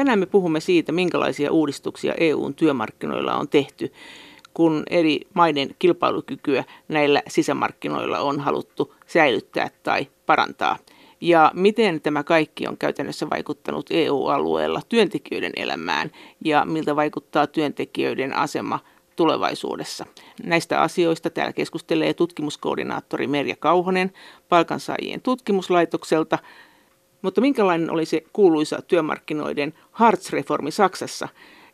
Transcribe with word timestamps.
Tänään 0.00 0.18
me 0.18 0.26
puhumme 0.26 0.60
siitä, 0.60 0.92
minkälaisia 0.92 1.52
uudistuksia 1.52 2.14
EUn 2.18 2.54
työmarkkinoilla 2.54 3.34
on 3.34 3.48
tehty, 3.48 3.92
kun 4.54 4.82
eri 4.90 5.20
maiden 5.34 5.70
kilpailukykyä 5.78 6.64
näillä 6.88 7.22
sisämarkkinoilla 7.28 8.18
on 8.18 8.40
haluttu 8.40 8.94
säilyttää 9.06 9.70
tai 9.82 10.06
parantaa. 10.26 10.78
Ja 11.20 11.50
miten 11.54 12.00
tämä 12.00 12.22
kaikki 12.22 12.66
on 12.66 12.76
käytännössä 12.76 13.30
vaikuttanut 13.30 13.86
EU-alueella 13.90 14.80
työntekijöiden 14.88 15.52
elämään 15.56 16.10
ja 16.44 16.64
miltä 16.64 16.96
vaikuttaa 16.96 17.46
työntekijöiden 17.46 18.36
asema 18.36 18.78
tulevaisuudessa. 19.16 20.06
Näistä 20.42 20.80
asioista 20.80 21.30
täällä 21.30 21.52
keskustelee 21.52 22.14
tutkimuskoordinaattori 22.14 23.26
Merja 23.26 23.56
Kauhonen 23.56 24.12
palkansaajien 24.48 25.20
tutkimuslaitokselta. 25.20 26.38
Mutta 27.22 27.40
minkälainen 27.40 27.90
oli 27.90 28.04
se 28.04 28.22
kuuluisa 28.32 28.82
työmarkkinoiden 28.82 29.74
Hartz-reformi 29.90 30.70
Saksassa, 30.70 31.28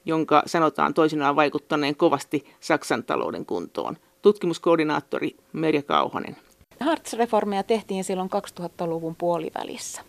jonka 0.05 0.43
sanotaan 0.47 0.95
toisinaan 0.95 1.37
vaikuttaneen 1.37 1.97
kovasti 1.97 2.47
Saksan 2.61 3.05
talouden 3.05 3.47
kuntoon? 3.47 3.97
Tutkimuskoordinaattori 4.23 5.37
Merja 5.53 5.83
Kauhonen. 5.83 6.37
Hartz-reformeja 6.81 7.63
tehtiin 7.63 8.05
silloin 8.05 8.31
2000-luvun 8.61 9.17
puolivälissä. 9.17 10.03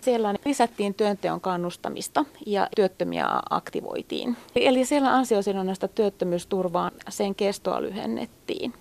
Siellä 0.00 0.34
lisättiin 0.44 0.94
työnteon 0.94 1.40
kannustamista 1.40 2.24
ja 2.46 2.68
työttömiä 2.76 3.26
aktivoitiin. 3.50 4.36
Eli 4.56 4.84
siellä 4.84 5.14
ansiosidonnaista 5.14 5.88
työttömyysturvaa 5.88 6.90
sen 7.08 7.34
kestoa 7.34 7.82
lyhennettiin. 7.82 8.72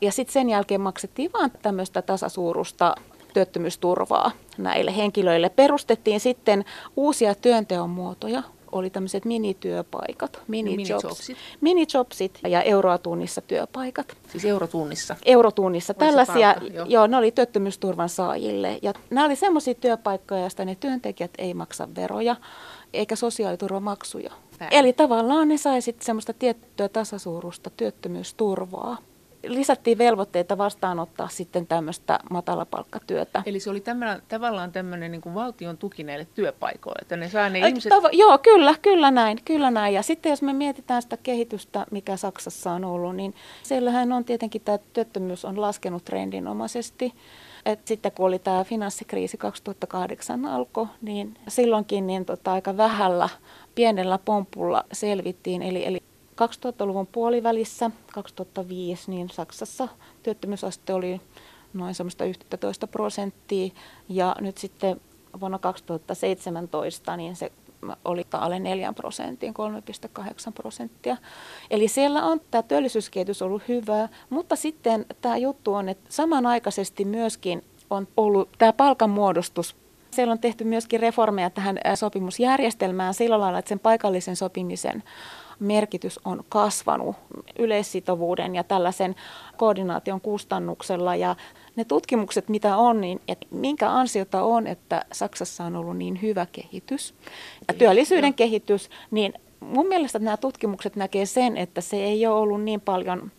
Ja 0.00 0.12
sitten 0.12 0.32
sen 0.32 0.50
jälkeen 0.50 0.80
maksettiin 0.80 1.30
vain 1.32 1.50
tämmöistä 1.62 2.02
tasasuurusta 2.02 2.94
työttömyysturvaa 3.36 4.30
näille 4.58 4.96
henkilöille. 4.96 5.48
Perustettiin 5.48 6.20
sitten 6.20 6.64
uusia 6.96 7.34
työnteon 7.34 7.90
muotoja, 7.90 8.42
oli 8.72 8.90
tämmöiset 8.90 9.24
minityöpaikat, 9.24 10.40
minijobs, 10.48 11.32
minijobsit 11.60 12.38
ja 12.48 12.62
euroa 12.62 12.98
tunnissa 12.98 13.40
työpaikat. 13.40 14.16
Siis 14.28 14.44
eurotunnissa? 14.44 15.16
Eurotunnissa. 15.24 15.92
Oli 15.92 16.06
Tällaisia, 16.06 16.54
palkka, 16.54 16.74
joo. 16.74 16.86
joo, 16.88 17.06
ne 17.06 17.16
oli 17.16 17.32
työttömyysturvan 17.32 18.08
saajille. 18.08 18.78
Ja 18.82 18.92
nämä 19.10 19.26
oli 19.26 19.36
semmoisia 19.36 19.74
työpaikkoja, 19.74 20.40
joista 20.40 20.64
ne 20.64 20.74
työntekijät 20.74 21.30
ei 21.38 21.54
maksa 21.54 21.88
veroja 21.94 22.36
eikä 22.92 23.16
sosiaaliturvamaksuja. 23.16 24.32
Pää. 24.58 24.68
Eli 24.70 24.92
tavallaan 24.92 25.48
ne 25.48 25.56
sai 25.56 25.82
sitten 25.82 26.06
semmoista 26.06 26.32
tiettyä 26.32 26.88
tasasuurusta 26.88 27.70
työttömyysturvaa 27.70 28.98
lisättiin 29.48 29.98
velvoitteita 29.98 30.58
vastaanottaa 30.58 31.28
sitten 31.28 31.66
tämmöistä 31.66 32.18
matalapalkkatyötä. 32.30 33.42
Eli 33.46 33.60
se 33.60 33.70
oli 33.70 33.80
tämän, 33.80 34.22
tavallaan 34.28 34.72
tämmöinen 34.72 35.10
niin 35.10 35.20
kuin 35.20 35.34
valtion 35.34 35.78
tuki 35.78 36.04
näille 36.04 36.26
työpaikoille, 36.34 36.98
että 37.02 37.16
ne 37.16 37.28
saa 37.28 37.48
ne 37.48 37.62
Ä, 37.62 37.66
ihmiset... 37.66 37.92
Tavo- 37.92 38.10
joo, 38.12 38.38
kyllä, 38.38 38.74
kyllä 38.82 39.10
näin, 39.10 39.38
kyllä 39.44 39.70
näin. 39.70 39.94
Ja 39.94 40.02
sitten 40.02 40.30
jos 40.30 40.42
me 40.42 40.52
mietitään 40.52 41.02
sitä 41.02 41.16
kehitystä, 41.16 41.86
mikä 41.90 42.16
Saksassa 42.16 42.72
on 42.72 42.84
ollut, 42.84 43.16
niin 43.16 43.34
siellähän 43.62 44.12
on 44.12 44.24
tietenkin 44.24 44.62
tämä 44.64 44.78
työttömyys 44.92 45.44
on 45.44 45.60
laskenut 45.60 46.04
trendinomaisesti. 46.04 47.14
Et 47.66 47.86
sitten 47.86 48.12
kun 48.12 48.26
oli 48.26 48.38
tämä 48.38 48.64
finanssikriisi 48.64 49.36
2008 49.36 50.44
alkoi, 50.44 50.86
niin 51.02 51.34
silloinkin 51.48 52.06
niin 52.06 52.24
tota, 52.24 52.52
aika 52.52 52.76
vähällä, 52.76 53.28
pienellä 53.74 54.18
pompulla 54.18 54.84
selvittiin. 54.92 55.62
Eli, 55.62 55.86
eli 55.86 56.02
2000-luvun 56.36 57.06
puolivälissä, 57.06 57.90
2005, 58.12 59.10
niin 59.10 59.30
Saksassa 59.30 59.88
työttömyysaste 60.22 60.94
oli 60.94 61.20
noin 61.74 61.94
semmoista 61.94 62.24
11 62.24 62.86
prosenttia 62.86 63.72
ja 64.08 64.36
nyt 64.40 64.58
sitten 64.58 65.00
vuonna 65.40 65.58
2017 65.58 67.16
niin 67.16 67.36
se 67.36 67.52
oli 68.04 68.26
alle 68.32 68.58
4 68.58 68.92
prosenttiin, 68.92 69.54
3,8 70.18 70.52
prosenttia. 70.54 71.16
Eli 71.70 71.88
siellä 71.88 72.24
on 72.24 72.40
tämä 72.50 72.62
työllisyyskehitys 72.62 73.42
ollut 73.42 73.62
hyvä, 73.68 74.08
mutta 74.30 74.56
sitten 74.56 75.06
tämä 75.20 75.36
juttu 75.36 75.74
on, 75.74 75.88
että 75.88 76.06
samanaikaisesti 76.08 77.04
myöskin 77.04 77.64
on 77.90 78.08
ollut 78.16 78.48
tämä 78.58 78.72
palkanmuodostus 78.72 79.76
siellä 80.10 80.32
on 80.32 80.38
tehty 80.38 80.64
myöskin 80.64 81.00
reformeja 81.00 81.50
tähän 81.50 81.78
sopimusjärjestelmään 81.94 83.14
sillä 83.14 83.40
lailla, 83.40 83.58
että 83.58 83.68
sen 83.68 83.78
paikallisen 83.78 84.36
sopimisen 84.36 85.02
merkitys 85.60 86.20
on 86.24 86.44
kasvanut 86.48 87.16
yleissitovuuden 87.58 88.54
ja 88.54 88.64
tällaisen 88.64 89.16
koordinaation 89.56 90.20
kustannuksella. 90.20 91.16
Ja 91.16 91.36
ne 91.76 91.84
tutkimukset, 91.84 92.48
mitä 92.48 92.76
on, 92.76 93.00
niin 93.00 93.20
että 93.28 93.46
minkä 93.50 93.90
ansiota 93.90 94.42
on, 94.42 94.66
että 94.66 95.04
Saksassa 95.12 95.64
on 95.64 95.76
ollut 95.76 95.96
niin 95.96 96.22
hyvä 96.22 96.46
kehitys 96.52 97.14
ja 97.68 97.74
työllisyyden 97.74 98.34
kehitys, 98.34 98.90
niin 99.10 99.32
mun 99.60 99.86
mielestä 99.86 100.18
nämä 100.18 100.36
tutkimukset 100.36 100.96
näkee 100.96 101.26
sen, 101.26 101.56
että 101.56 101.80
se 101.80 101.96
ei 101.96 102.26
ole 102.26 102.40
ollut 102.40 102.62
niin 102.62 102.80
paljon 102.80 103.32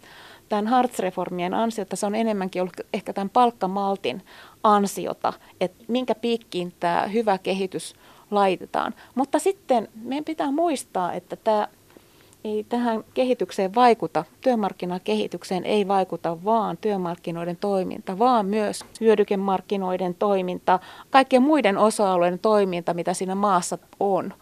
tämän 0.50 0.68
Hartz-reformien 0.68 1.54
ansiota, 1.54 1.96
se 1.96 2.06
on 2.06 2.16
enemmänkin 2.16 2.62
ollut 2.62 2.82
ehkä 2.94 3.14
tämän 3.14 3.30
palkkamaltin 3.30 4.22
ansiota, 4.64 5.34
että 5.62 5.84
minkä 5.88 6.16
piikkiin 6.16 6.74
tämä 6.80 7.08
hyvä 7.08 7.38
kehitys 7.38 7.96
laitetaan. 8.32 8.94
Mutta 9.16 9.40
sitten 9.40 9.88
meidän 10.04 10.26
pitää 10.26 10.52
muistaa, 10.52 11.14
että 11.14 11.36
tämä 11.36 11.68
ei 12.48 12.66
tähän 12.70 13.04
kehitykseen 13.14 13.76
vaikuta, 13.76 14.26
työmarkkinakehitykseen 14.42 15.66
ei 15.66 15.88
vaikuta 15.88 16.44
vaan 16.44 16.78
työmarkkinoiden 16.78 17.58
toiminta, 17.58 18.20
vaan 18.20 18.46
myös 18.46 18.86
hyödykemarkkinoiden 19.02 20.16
toiminta, 20.16 20.80
kaikkien 21.10 21.42
muiden 21.42 21.78
osa-alueiden 21.78 22.40
toiminta, 22.40 22.94
mitä 22.94 23.14
siinä 23.14 23.36
maassa 23.36 23.78
on. 24.00 24.34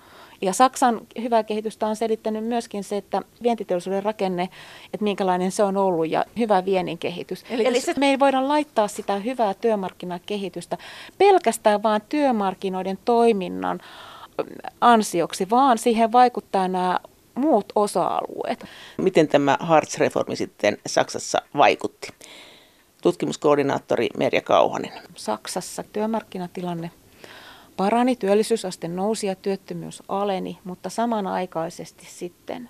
Ja 0.42 0.54
Saksan 0.54 1.02
hyvää 1.22 1.44
kehitystä 1.44 1.88
on 1.88 1.96
selittänyt 1.96 2.46
myöskin 2.46 2.84
se, 2.84 2.98
että 2.98 3.22
vientiteollisuuden 3.44 4.04
rakenne, 4.04 4.50
että 4.94 5.04
minkälainen 5.04 5.52
se 5.52 5.64
on 5.64 5.78
ollut 5.78 6.10
ja 6.10 6.26
hyvä 6.40 6.66
viennin 6.66 6.98
kehitys. 6.98 7.44
Eli, 7.50 7.68
Eli 7.68 7.82
se, 7.82 7.94
me 7.98 8.10
ei 8.10 8.20
voida 8.20 8.48
laittaa 8.48 8.88
sitä 8.88 9.16
hyvää 9.16 9.54
työmarkkinakehitystä 9.54 10.78
pelkästään 11.18 11.84
vaan 11.84 12.02
työmarkkinoiden 12.10 13.00
toiminnan 13.06 13.80
ansioksi, 14.82 15.50
vaan 15.50 15.78
siihen 15.78 16.12
vaikuttaa 16.12 16.68
nämä 16.68 17.00
muut 17.36 17.66
osa-alueet. 17.76 18.66
Miten 18.98 19.28
tämä 19.28 19.58
Hartz-reformi 19.60 20.36
sitten 20.36 20.78
Saksassa 20.88 21.42
vaikutti? 21.58 22.08
Tutkimuskoordinaattori 23.02 24.10
Merja 24.18 24.42
Kauhanen. 24.42 24.92
Saksassa 25.16 25.84
työmarkkinatilanne 25.84 26.92
parani, 27.78 28.16
työllisyysaste 28.16 28.88
nousi 28.88 29.28
ja 29.28 29.36
työttömyys 29.36 30.04
aleni, 30.08 30.58
mutta 30.64 30.90
samanaikaisesti 30.90 32.06
sitten 32.10 32.70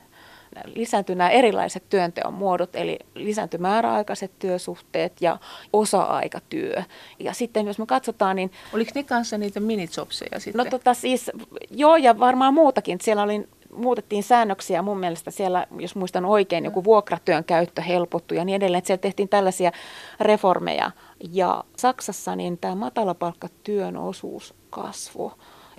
lisääntyi 0.66 1.16
nämä 1.16 1.30
erilaiset 1.30 1.84
työnteon 1.90 2.34
muodot, 2.34 2.76
eli 2.76 3.00
lisääntyi 3.16 3.60
määräaikaiset 3.60 4.32
työsuhteet 4.40 5.22
ja 5.22 5.38
osa-aikatyö. 5.74 6.84
Ja 7.20 7.34
sitten 7.34 7.68
jos 7.68 7.80
me 7.80 7.86
katsotaan, 7.86 8.36
niin... 8.36 8.52
Oliko 8.74 8.92
ne 8.96 9.04
kanssa 9.04 9.38
niitä 9.38 9.60
minijobseja 9.60 10.40
sitten? 10.40 10.66
No 10.66 10.70
tota 10.70 10.94
siis, 10.94 11.32
joo 11.72 11.96
ja 11.96 12.20
varmaan 12.20 12.54
muutakin. 12.54 12.98
Siellä 13.02 13.24
oli 13.24 13.48
muutettiin 13.76 14.24
säännöksiä 14.24 14.82
mun 14.82 15.00
mielestä 15.00 15.32
siellä, 15.32 15.68
jos 15.80 15.96
muistan 15.96 16.26
oikein, 16.26 16.66
joku 16.66 16.84
vuokratyön 16.84 17.44
käyttö 17.44 17.82
helpottui 17.82 18.38
ja 18.38 18.46
niin 18.46 18.56
edelleen. 18.56 18.78
Että 18.78 18.88
siellä 18.88 19.02
tehtiin 19.02 19.30
tällaisia 19.30 19.72
reformeja. 20.20 20.92
Ja 21.32 21.64
Saksassa 21.78 22.36
niin 22.36 22.58
tämä 22.58 22.76
matalapalkkatyön 22.76 23.98
osuus 23.98 24.54
kasvoi. 24.70 25.32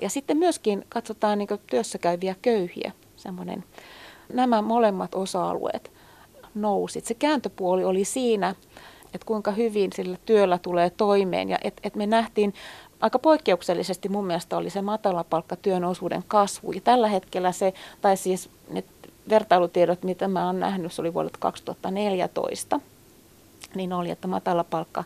Ja 0.03 0.11
sitten 0.11 0.37
myöskin 0.37 0.85
katsotaan 0.89 1.39
niin 1.39 1.49
työssä 1.71 1.99
käyviä 1.99 2.35
köyhiä. 2.43 2.93
Semmoinen, 3.17 3.65
nämä 4.33 4.63
molemmat 4.63 5.15
osa-alueet 5.15 5.93
nousi. 6.55 7.01
Se 7.05 7.15
kääntöpuoli 7.15 7.85
oli 7.85 8.05
siinä, 8.05 8.55
että 9.15 9.27
kuinka 9.27 9.51
hyvin 9.51 9.93
sillä 9.93 10.17
työllä 10.27 10.59
tulee 10.59 10.91
toimeen 10.91 11.49
ja 11.49 11.59
että 11.65 11.81
et 11.85 11.95
me 11.95 12.07
nähtiin 12.07 12.55
aika 13.01 13.19
poikkeuksellisesti 13.19 14.09
mun 14.09 14.27
mielestä 14.27 14.57
oli 14.57 14.71
se 14.71 14.83
matalapalkkatyön 14.83 15.85
osuuden 15.85 16.25
kasvu. 16.29 16.73
Ja 16.73 16.81
tällä 16.81 17.09
hetkellä 17.09 17.53
se, 17.53 17.75
tai 18.01 18.17
siis 18.17 18.51
ne 18.71 18.85
vertailutiedot, 19.29 20.03
mitä 20.03 20.29
mä 20.29 20.47
oon 20.47 20.61
nähnyt, 20.61 20.93
se 20.93 21.03
oli 21.03 21.15
vuodelta 21.15 21.39
2014, 21.41 22.81
niin 23.75 23.93
oli, 23.93 24.11
että 24.11 24.29
matalapalkka 24.29 25.05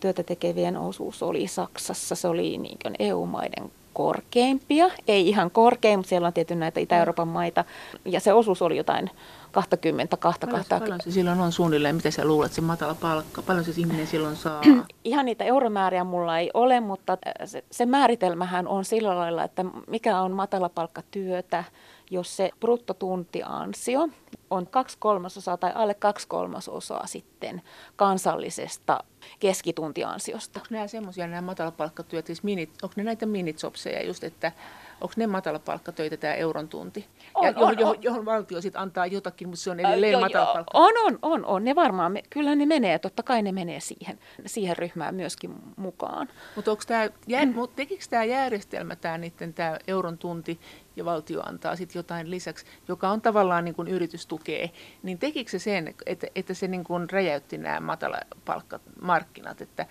työtä 0.00 0.22
tekevien 0.22 0.76
osuus 0.76 1.22
oli 1.22 1.46
Saksassa, 1.46 2.14
se 2.14 2.28
oli 2.28 2.58
niin 2.58 2.78
EU-maiden 2.98 3.72
korkeimpia, 3.92 4.90
ei 5.08 5.28
ihan 5.28 5.50
korkein, 5.50 5.98
mutta 5.98 6.08
siellä 6.08 6.26
on 6.26 6.32
tietysti 6.32 6.60
näitä 6.60 6.80
Itä-Euroopan 6.80 7.28
maita, 7.28 7.64
ja 8.04 8.20
se 8.20 8.32
osuus 8.32 8.62
oli 8.62 8.76
jotain 8.76 9.10
20, 9.56 10.16
20, 10.16 10.68
paljon, 10.68 10.80
paljon 10.80 11.00
se 11.00 11.10
silloin 11.10 11.40
on 11.40 11.52
suunnilleen, 11.52 11.96
mitä 11.96 12.10
sä 12.10 12.24
luulet, 12.24 12.52
se 12.52 12.60
matala 12.60 12.94
palkka, 12.94 13.42
paljon 13.42 13.64
se 13.64 13.72
ihminen 13.76 14.06
silloin 14.06 14.36
saa? 14.36 14.62
Ihan 15.04 15.26
niitä 15.26 15.44
euromääriä 15.44 16.04
mulla 16.04 16.38
ei 16.38 16.50
ole, 16.54 16.80
mutta 16.80 17.18
se, 17.44 17.64
se 17.70 17.86
määritelmähän 17.86 18.68
on 18.68 18.84
sillä 18.84 19.16
lailla, 19.16 19.44
että 19.44 19.64
mikä 19.86 20.20
on 20.20 20.32
matala 20.32 20.68
palkkatyötä, 20.68 21.64
jos 22.10 22.36
se 22.36 22.50
bruttotuntiansio 22.60 24.08
on 24.50 24.66
kaksi 24.66 24.96
kolmasosaa 25.00 25.56
tai 25.56 25.72
alle 25.74 25.94
kaksi 25.94 26.28
kolmasosaa 26.28 27.06
sitten 27.06 27.62
kansallisesta 27.96 29.04
keskituntiansiosta. 29.40 30.60
Onko 30.60 30.68
nämä 30.70 30.86
semmoisia 30.86 31.26
nämä 31.26 31.42
matalapalkkatyöt, 31.42 32.26
siis 32.26 32.42
minit, 32.42 32.70
onko 32.82 32.92
ne 32.96 33.02
näitä 33.02 33.26
minitsopseja 33.26 34.06
just, 34.06 34.24
että 34.24 34.52
onko 35.00 35.14
ne 35.16 35.26
matalapalkkatöitä 35.26 36.16
tämä 36.16 36.34
euron 36.34 36.68
tunti? 36.68 37.06
On, 37.34 37.44
ja 37.44 37.50
johon, 37.50 37.68
on, 37.68 37.78
johon, 37.78 37.96
on. 37.96 38.02
johon 38.02 38.24
valtio 38.24 38.60
sitten 38.60 38.82
antaa 38.82 39.06
jotakin, 39.06 39.48
mutta 39.48 39.62
se 39.62 39.70
on 39.70 39.80
edelleen 39.80 40.12
Joo, 40.12 40.20
matalapalkka. 40.20 40.70
On, 40.74 40.92
on, 41.04 41.18
on, 41.22 41.44
on. 41.44 41.64
Ne 41.64 41.74
varmaan, 41.74 42.12
me, 42.12 42.22
kyllä 42.30 42.54
ne 42.54 42.66
menee, 42.66 42.98
totta 42.98 43.22
kai 43.22 43.42
ne 43.42 43.52
menee 43.52 43.80
siihen, 43.80 44.18
siihen 44.46 44.76
ryhmään 44.76 45.14
myöskin 45.14 45.54
mukaan. 45.76 46.28
Mutta 46.56 46.70
mm. 46.70 47.54
tekikö 47.76 48.04
tämä 48.10 48.24
järjestelmä, 48.24 48.96
tämä 48.96 49.18
niiden 49.18 49.54
tämä 49.54 49.78
euron 49.86 50.18
tunti 50.18 50.60
ja 50.96 51.04
valtio 51.04 51.42
antaa 51.46 51.76
sitten 51.76 51.98
jotain 51.98 52.30
lisäksi, 52.30 52.66
joka 52.88 53.08
on 53.08 53.20
tavallaan 53.20 53.64
niin 53.64 53.74
kuin 53.74 53.88
yritystukea, 53.88 54.68
niin 55.02 55.18
tekikö 55.18 55.50
se 55.50 55.58
sen, 55.58 55.94
että, 56.06 56.26
että 56.34 56.54
se 56.54 56.68
niin 56.68 56.84
kuin 56.84 57.10
räjäytti 57.10 57.58
nämä 57.58 57.80
matalapalkkamarkkinat, 57.80 59.60
että, 59.60 59.86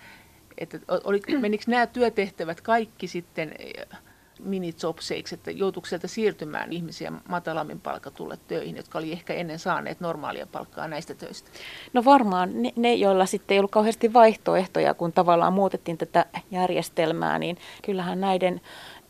että 0.58 0.78
oli, 1.04 1.20
menikö 1.40 1.64
nämä 1.66 1.86
työtehtävät 1.86 2.60
kaikki 2.60 3.08
sitten 3.08 3.54
minijobseiksi, 4.40 5.34
että 5.34 5.50
joutuiko 5.50 5.86
sieltä 5.86 6.08
siirtymään 6.08 6.72
ihmisiä 6.72 7.12
matalammin 7.28 7.80
palkatulle 7.80 8.38
töihin, 8.48 8.76
jotka 8.76 8.98
oli 8.98 9.12
ehkä 9.12 9.34
ennen 9.34 9.58
saaneet 9.58 10.00
normaalia 10.00 10.46
palkkaa 10.46 10.88
näistä 10.88 11.14
töistä? 11.14 11.50
No 11.92 12.04
varmaan 12.04 12.62
ne, 12.62 12.72
ne, 12.76 12.94
joilla 12.94 13.26
sitten 13.26 13.54
ei 13.54 13.58
ollut 13.58 13.70
kauheasti 13.70 14.12
vaihtoehtoja, 14.12 14.94
kun 14.94 15.12
tavallaan 15.12 15.52
muutettiin 15.52 15.98
tätä 15.98 16.26
järjestelmää, 16.50 17.38
niin 17.38 17.58
kyllähän 17.84 18.20
näiden 18.20 18.60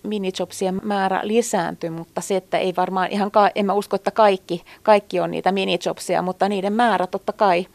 minijobsien 0.03 0.81
määrä 0.83 1.21
lisääntyi, 1.23 1.91
mutta 1.91 2.21
se, 2.21 2.37
että 2.37 2.59
ei 2.59 2.75
varmaan 2.77 3.13
ihan, 3.13 3.31
ka- 3.31 3.51
en 3.55 3.67
mä 3.67 3.73
usko, 3.73 3.97
että 3.97 4.11
kaikki, 4.11 4.65
kaikki 4.83 5.21
on 5.21 5.31
niitä 5.31 5.53
minijobseja, 5.53 6.23
mutta 6.23 6.49
niiden 6.49 6.73
määrä 6.73 7.07
totta 7.07 7.33
kai 7.33 7.67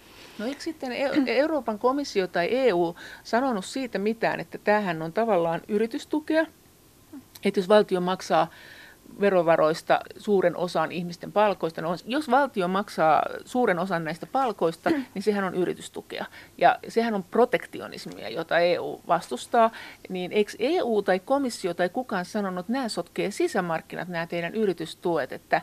No 0.41 0.47
eikö 0.47 0.61
sitten 0.61 0.91
e- 0.91 1.11
Euroopan 1.27 1.79
komissio 1.79 2.27
tai 2.27 2.47
EU 2.51 2.95
sanonut 3.23 3.65
siitä 3.65 3.99
mitään, 3.99 4.39
että 4.39 4.57
tämähän 4.57 5.01
on 5.01 5.13
tavallaan 5.13 5.61
yritystukea, 5.67 6.45
että 7.43 7.59
jos 7.59 7.69
valtio 7.69 8.01
maksaa 8.01 8.47
verovaroista 9.19 9.99
suuren 10.17 10.57
osan 10.57 10.91
ihmisten 10.91 11.31
palkoista. 11.31 11.81
No, 11.81 11.95
jos 12.05 12.31
valtio 12.31 12.67
maksaa 12.67 13.23
suuren 13.45 13.79
osan 13.79 14.03
näistä 14.03 14.25
palkoista, 14.25 14.89
niin 15.13 15.23
sehän 15.23 15.43
on 15.43 15.55
yritystukea. 15.55 16.25
Ja 16.57 16.79
sehän 16.87 17.13
on 17.13 17.23
protektionismia, 17.23 18.29
jota 18.29 18.59
EU 18.59 19.01
vastustaa. 19.07 19.71
Niin 20.09 20.31
eikö 20.31 20.51
EU 20.59 21.01
tai 21.01 21.19
komissio 21.19 21.73
tai 21.73 21.89
kukaan 21.89 22.25
sanonut, 22.25 22.59
että 22.59 22.73
nämä 22.73 22.89
sotkee 22.89 23.31
sisämarkkinat, 23.31 24.07
nämä 24.07 24.27
teidän 24.27 24.55
yritystuet, 24.55 25.31
että 25.31 25.61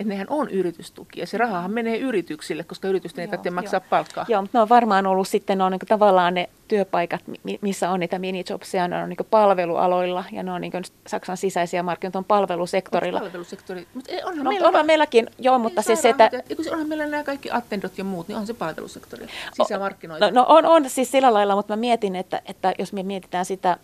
että 0.00 0.08
nehän 0.08 0.26
on 0.30 0.50
yritystukia. 0.50 1.26
Se 1.26 1.38
rahahan 1.38 1.70
menee 1.70 1.98
yrityksille, 1.98 2.64
koska 2.64 2.88
yritysten 2.88 3.22
ei 3.22 3.26
joo, 3.26 3.30
tarvitse 3.30 3.50
maksaa 3.50 3.80
joo. 3.80 3.86
palkkaa. 3.90 4.26
Joo, 4.28 4.42
mutta 4.42 4.58
ne 4.58 4.62
on 4.62 4.68
varmaan 4.68 5.06
ollut 5.06 5.28
sitten 5.28 5.58
ne 5.58 5.64
on 5.64 5.72
niin 5.72 5.80
tavallaan 5.88 6.34
ne 6.34 6.48
työpaikat, 6.68 7.20
missä 7.60 7.90
on 7.90 8.00
niitä 8.00 8.18
minijobseja, 8.18 8.88
ne 8.88 9.02
on 9.02 9.08
niin 9.08 9.18
palvelualoilla 9.30 10.24
ja 10.32 10.42
ne 10.42 10.52
on 10.52 10.60
niin 10.60 10.72
Saksan 11.06 11.36
sisäisiä 11.36 11.82
markkinoita 11.82 12.18
on 12.18 12.24
palvelusektorilla. 12.24 13.18
Onko 13.18 13.26
palvelusektori, 13.26 13.86
mutta 13.94 14.12
onhan 14.24 14.44
no, 14.44 14.50
meillä... 14.50 14.68
Onhan 14.68 14.86
meilläkin, 14.86 15.30
joo, 15.38 15.58
mutta 15.58 15.82
siis 15.82 16.02
se, 16.02 16.08
että... 16.08 16.30
Onhan 16.70 16.88
meillä 16.88 17.06
nämä 17.06 17.24
kaikki 17.24 17.50
attendot 17.52 17.98
ja 17.98 18.04
muut, 18.04 18.28
niin 18.28 18.38
on 18.38 18.46
se 18.46 18.54
palvelusektori, 18.54 19.26
sisämarkkinoita. 19.52 20.30
No, 20.30 20.40
no 20.40 20.46
on, 20.48 20.66
on 20.66 20.90
siis 20.90 21.10
sillä 21.10 21.32
lailla, 21.32 21.56
mutta 21.56 21.72
mä 21.72 21.80
mietin, 21.80 22.16
että, 22.16 22.42
että 22.46 22.72
jos 22.78 22.92
me 22.92 23.02
mietitään 23.02 23.44
sitä 23.44 23.76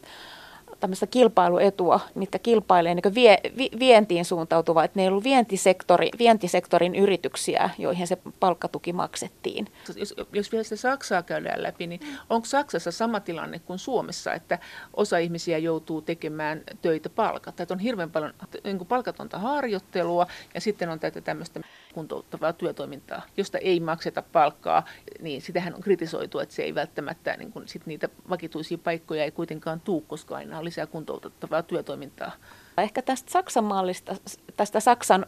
tämmöistä 0.81 1.07
kilpailuetua, 1.07 2.01
mitkä 2.15 2.39
kilpailee 2.39 2.95
niin 2.95 3.15
vie, 3.15 3.39
vi, 3.59 3.71
vientiin 3.79 4.25
suuntautuva, 4.25 4.85
että 4.85 4.99
ne 4.99 5.03
ei 5.03 5.09
ollut 5.09 5.25
vientisektori, 5.25 6.11
vientisektorin 6.19 6.95
yrityksiä, 6.95 7.71
joihin 7.79 8.07
se 8.07 8.19
palkkatuki 8.41 8.93
maksettiin. 8.93 9.69
Jos, 9.97 10.15
jos 10.33 10.53
vielä 10.53 10.65
sitä 10.65 10.77
Saksaa 10.77 11.23
käydään 11.23 11.63
läpi, 11.63 11.87
niin 11.87 12.01
onko 12.31 12.47
Saksassa 12.47 12.91
sama 12.91 13.21
tilanne 13.21 13.59
kuin 13.59 13.79
Suomessa, 13.79 14.35
että 14.35 14.59
osa 14.95 15.19
ihmisiä 15.19 15.59
joutuu 15.59 16.03
tekemään 16.03 16.63
töitä 16.83 17.09
palkatta? 17.09 17.63
Että 17.63 17.75
on 17.75 17.81
hirveän 17.81 18.11
paljon 18.11 18.35
niin 18.65 18.87
palkatonta 18.87 19.39
harjoittelua 19.39 20.27
ja 20.55 20.61
sitten 20.61 20.89
on 20.89 21.01
tätä 21.01 21.21
tämmöistä 21.21 21.61
kuntouttavaa 21.97 22.53
työtoimintaa, 22.53 23.23
josta 23.37 23.59
ei 23.59 23.81
makseta 23.81 24.23
palkkaa, 24.23 24.85
niin 25.21 25.43
sitähän 25.43 25.75
on 25.75 25.81
kritisoitu, 25.81 26.39
että 26.39 26.55
se 26.55 26.63
ei 26.63 26.75
välttämättä, 26.75 27.37
niin 27.37 27.53
kuin 27.53 27.69
sit 27.69 27.87
niitä 27.87 28.09
vakituisia 28.31 28.79
paikkoja 28.79 29.25
ei 29.25 29.31
kuitenkaan 29.31 29.81
tuu, 29.81 30.01
koska 30.01 30.37
aina 30.37 30.59
on 30.59 30.65
lisää 30.65 30.87
kuntouttavaa 30.87 31.63
työtoimintaa. 31.63 32.33
Ehkä 32.79 33.03
tästä 33.03 33.33
Saksan 33.33 33.65
mallista, 33.65 34.17
tästä 34.57 34.81
Saksan 34.81 35.27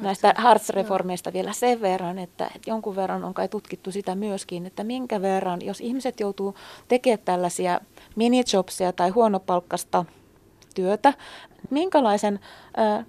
näistä 0.00 0.34
Hartz-reformeista 0.36 1.32
vielä 1.32 1.52
sen 1.52 1.80
verran, 1.80 2.18
että 2.18 2.50
jonkun 2.66 2.96
verran 2.96 3.24
on 3.24 3.34
kai 3.34 3.48
tutkittu 3.48 3.90
sitä 3.92 4.14
myöskin, 4.14 4.66
että 4.66 4.84
minkä 4.84 5.22
verran, 5.22 5.60
jos 5.62 5.80
ihmiset 5.80 6.20
joutuu 6.20 6.54
tekemään 6.88 7.24
tällaisia 7.24 7.80
minijobseja 8.16 8.92
tai 8.92 9.10
huonopalkkasta 9.10 10.04
työtä, 10.74 11.12
minkälaisen 11.70 12.40
äh, 12.78 13.06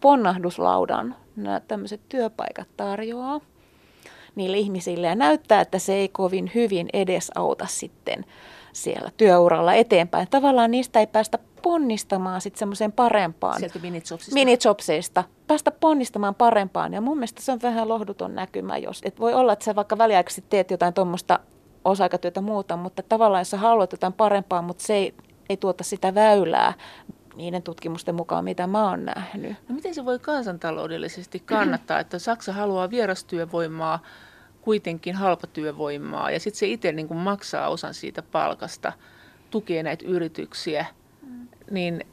ponnahduslaudan 0.00 1.16
nämä 1.36 1.60
tämmöiset 1.60 2.00
työpaikat 2.08 2.68
tarjoaa 2.76 3.40
niille 4.34 4.58
ihmisille 4.58 5.06
ja 5.06 5.14
näyttää, 5.14 5.60
että 5.60 5.78
se 5.78 5.94
ei 5.94 6.08
kovin 6.08 6.50
hyvin 6.54 6.88
edesauta 6.92 7.66
sitten 7.66 8.24
siellä 8.72 9.10
työuralla 9.16 9.74
eteenpäin. 9.74 10.28
Tavallaan 10.30 10.70
niistä 10.70 11.00
ei 11.00 11.06
päästä 11.06 11.38
ponnistamaan 11.62 12.40
sitten 12.40 12.58
semmoiseen 12.58 12.92
parempaan. 12.92 13.58
Sieltä 13.58 13.78
minijobsista. 13.78 14.34
Minijobseista. 14.34 15.24
Päästä 15.46 15.70
ponnistamaan 15.70 16.34
parempaan. 16.34 16.94
Ja 16.94 17.00
mun 17.00 17.16
mielestä 17.16 17.42
se 17.42 17.52
on 17.52 17.58
vähän 17.62 17.88
lohduton 17.88 18.34
näkymä, 18.34 18.76
jos. 18.76 19.00
Et 19.04 19.20
voi 19.20 19.34
olla, 19.34 19.52
että 19.52 19.64
sä 19.64 19.74
vaikka 19.74 19.98
väliaikaisesti 19.98 20.44
teet 20.50 20.70
jotain 20.70 20.94
tuommoista 20.94 21.38
osa-aikatyötä 21.84 22.40
muuta, 22.40 22.76
mutta 22.76 23.02
tavallaan 23.02 23.40
jos 23.40 23.50
sä 23.50 23.56
haluat 23.56 23.92
jotain 23.92 24.12
parempaa, 24.12 24.62
mutta 24.62 24.84
se 24.84 24.94
ei, 24.94 25.14
ei 25.48 25.56
tuota 25.56 25.84
sitä 25.84 26.14
väylää 26.14 26.72
niiden 27.36 27.62
tutkimusten 27.62 28.14
mukaan, 28.14 28.44
mitä 28.44 28.66
mä 28.66 28.88
oon 28.90 29.04
nähnyt. 29.04 29.56
No 29.68 29.74
miten 29.74 29.94
se 29.94 30.04
voi 30.04 30.18
kansantaloudellisesti 30.18 31.40
kannattaa, 31.40 32.00
että 32.00 32.18
Saksa 32.18 32.52
haluaa 32.52 32.90
vierastyövoimaa, 32.90 34.02
kuitenkin 34.60 35.14
halpatyövoimaa, 35.14 36.30
ja 36.30 36.40
sitten 36.40 36.58
se 36.58 36.66
itse 36.66 36.92
niin 36.92 37.16
maksaa 37.16 37.68
osan 37.68 37.94
siitä 37.94 38.22
palkasta, 38.22 38.92
tukee 39.50 39.82
näitä 39.82 40.04
yrityksiä. 40.08 40.86
Niin 41.70 42.04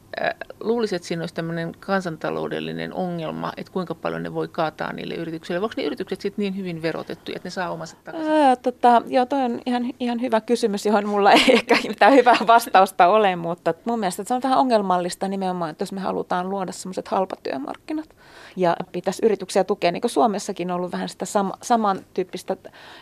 luulisin, 0.60 0.96
että 0.96 1.08
siinä 1.08 1.22
olisi 1.22 1.34
tämmöinen 1.34 1.72
kansantaloudellinen 1.80 2.94
ongelma, 2.94 3.52
että 3.56 3.72
kuinka 3.72 3.94
paljon 3.94 4.22
ne 4.22 4.34
voi 4.34 4.48
kaataa 4.48 4.92
niille 4.92 5.14
yrityksille. 5.14 5.60
Voiko 5.60 5.74
ne 5.76 5.82
yritykset 5.82 6.20
sitten 6.20 6.42
niin 6.42 6.56
hyvin 6.56 6.82
verotettu, 6.82 7.32
että 7.34 7.46
ne 7.46 7.50
saa 7.50 7.70
omansa 7.70 7.96
takaisin? 8.04 8.32
Ää, 8.32 8.56
tota, 8.56 9.02
joo, 9.06 9.26
toi 9.26 9.42
on 9.42 9.60
ihan, 9.66 9.82
ihan 10.00 10.20
hyvä 10.20 10.40
kysymys, 10.40 10.86
johon 10.86 11.08
mulla 11.08 11.32
ei 11.32 11.52
ehkä 11.52 11.76
mitään 11.88 12.12
hyvää 12.12 12.36
vastausta 12.46 13.08
ole, 13.08 13.36
mutta 13.36 13.74
mun 13.84 13.98
mielestä 13.98 14.24
se 14.24 14.34
on 14.34 14.42
vähän 14.42 14.58
ongelmallista 14.58 15.28
nimenomaan, 15.28 15.70
että 15.70 15.82
jos 15.82 15.92
me 15.92 16.00
halutaan 16.00 16.50
luoda 16.50 16.72
semmoiset 16.72 17.08
halpatyömarkkinat 17.08 18.08
ja 18.56 18.76
pitäisi 18.92 19.26
yrityksiä 19.26 19.64
tukea, 19.64 19.92
niin 19.92 20.00
kuin 20.00 20.10
Suomessakin 20.10 20.70
on 20.70 20.76
ollut 20.76 20.92
vähän 20.92 21.08
sitä 21.08 21.24
sama, 21.24 21.52
samantyyppistä 21.62 22.56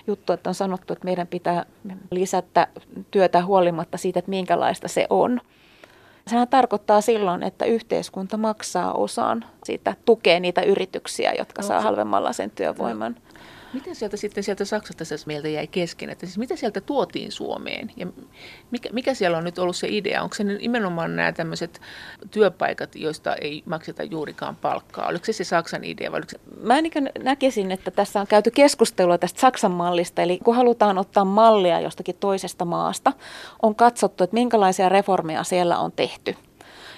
juttua, 0.06 0.34
että 0.34 0.50
on 0.50 0.54
sanottu, 0.54 0.92
että 0.92 1.04
meidän 1.04 1.26
pitää 1.26 1.64
lisätä 2.10 2.66
työtä 3.10 3.44
huolimatta 3.44 3.98
siitä, 3.98 4.18
että 4.18 4.30
minkälaista 4.30 4.88
se 4.88 5.06
on. 5.10 5.40
Sehän 6.30 6.48
tarkoittaa 6.48 7.00
silloin, 7.00 7.42
että 7.42 7.64
yhteiskunta 7.64 8.36
maksaa 8.36 8.92
osan 8.92 9.44
siitä, 9.64 9.96
tukee 10.04 10.40
niitä 10.40 10.62
yrityksiä, 10.62 11.32
jotka 11.38 11.62
no, 11.62 11.68
saa 11.68 11.80
halvemmalla 11.80 12.32
sen 12.32 12.50
työvoiman. 12.50 13.12
No. 13.12 13.40
Miten 13.72 13.94
sieltä 13.94 14.16
sitten 14.16 14.44
sieltä 14.44 14.64
Saksasta 14.64 15.04
se 15.04 15.16
meiltä 15.26 15.48
jäi 15.48 15.66
kesken, 15.66 16.10
että 16.10 16.26
siis 16.26 16.38
mitä 16.38 16.56
sieltä 16.56 16.80
tuotiin 16.80 17.32
Suomeen 17.32 17.90
ja 17.96 18.06
mikä, 18.70 18.88
mikä 18.92 19.14
siellä 19.14 19.38
on 19.38 19.44
nyt 19.44 19.58
ollut 19.58 19.76
se 19.76 19.88
idea? 19.90 20.22
Onko 20.22 20.34
se 20.34 20.44
nimenomaan 20.44 21.16
nämä 21.16 21.32
tämmöiset 21.32 21.80
työpaikat, 22.30 22.94
joista 22.96 23.34
ei 23.34 23.62
makseta 23.66 24.02
juurikaan 24.02 24.56
palkkaa? 24.56 25.06
Oliko 25.06 25.24
se 25.24 25.32
se 25.32 25.44
Saksan 25.44 25.84
idea 25.84 26.12
vai 26.12 26.20
se... 26.28 26.40
Mä 26.62 26.82
niin 26.82 27.10
näkisin, 27.22 27.72
että 27.72 27.90
tässä 27.90 28.20
on 28.20 28.26
käyty 28.26 28.50
keskustelua 28.50 29.18
tästä 29.18 29.40
Saksan 29.40 29.72
mallista, 29.72 30.22
eli 30.22 30.38
kun 30.44 30.56
halutaan 30.56 30.98
ottaa 30.98 31.24
mallia 31.24 31.80
jostakin 31.80 32.16
toisesta 32.20 32.64
maasta, 32.64 33.12
on 33.62 33.74
katsottu, 33.74 34.24
että 34.24 34.34
minkälaisia 34.34 34.88
reformeja 34.88 35.44
siellä 35.44 35.78
on 35.78 35.92
tehty 35.92 36.34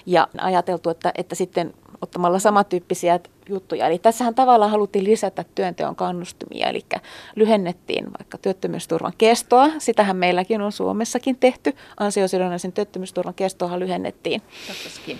ja 0.07 0.29
ajateltu, 0.39 0.91
että, 0.91 1.13
että 1.15 1.35
sitten 1.35 1.75
ottamalla 2.03 2.39
samantyyppisiä 2.39 3.21
juttuja. 3.49 3.87
Eli 3.87 3.99
tässähän 3.99 4.35
tavallaan 4.35 4.71
haluttiin 4.71 5.05
lisätä 5.05 5.45
työnteon 5.55 5.97
kannustumia, 5.97 6.69
eli 6.69 6.85
lyhennettiin 7.37 8.05
vaikka 8.19 8.39
työttömyysturvan 8.39 9.13
kestoa. 9.19 9.71
Sitähän 9.79 10.17
meilläkin 10.17 10.61
on 10.61 10.73
Suomessakin 10.73 11.37
tehty. 11.37 11.75
Ansiosidonnaisen 12.01 12.73
työttömyysturvan 12.73 13.35
kestoa 13.35 13.79
lyhennettiin. 13.79 14.43
Saksassakin. 14.67 15.19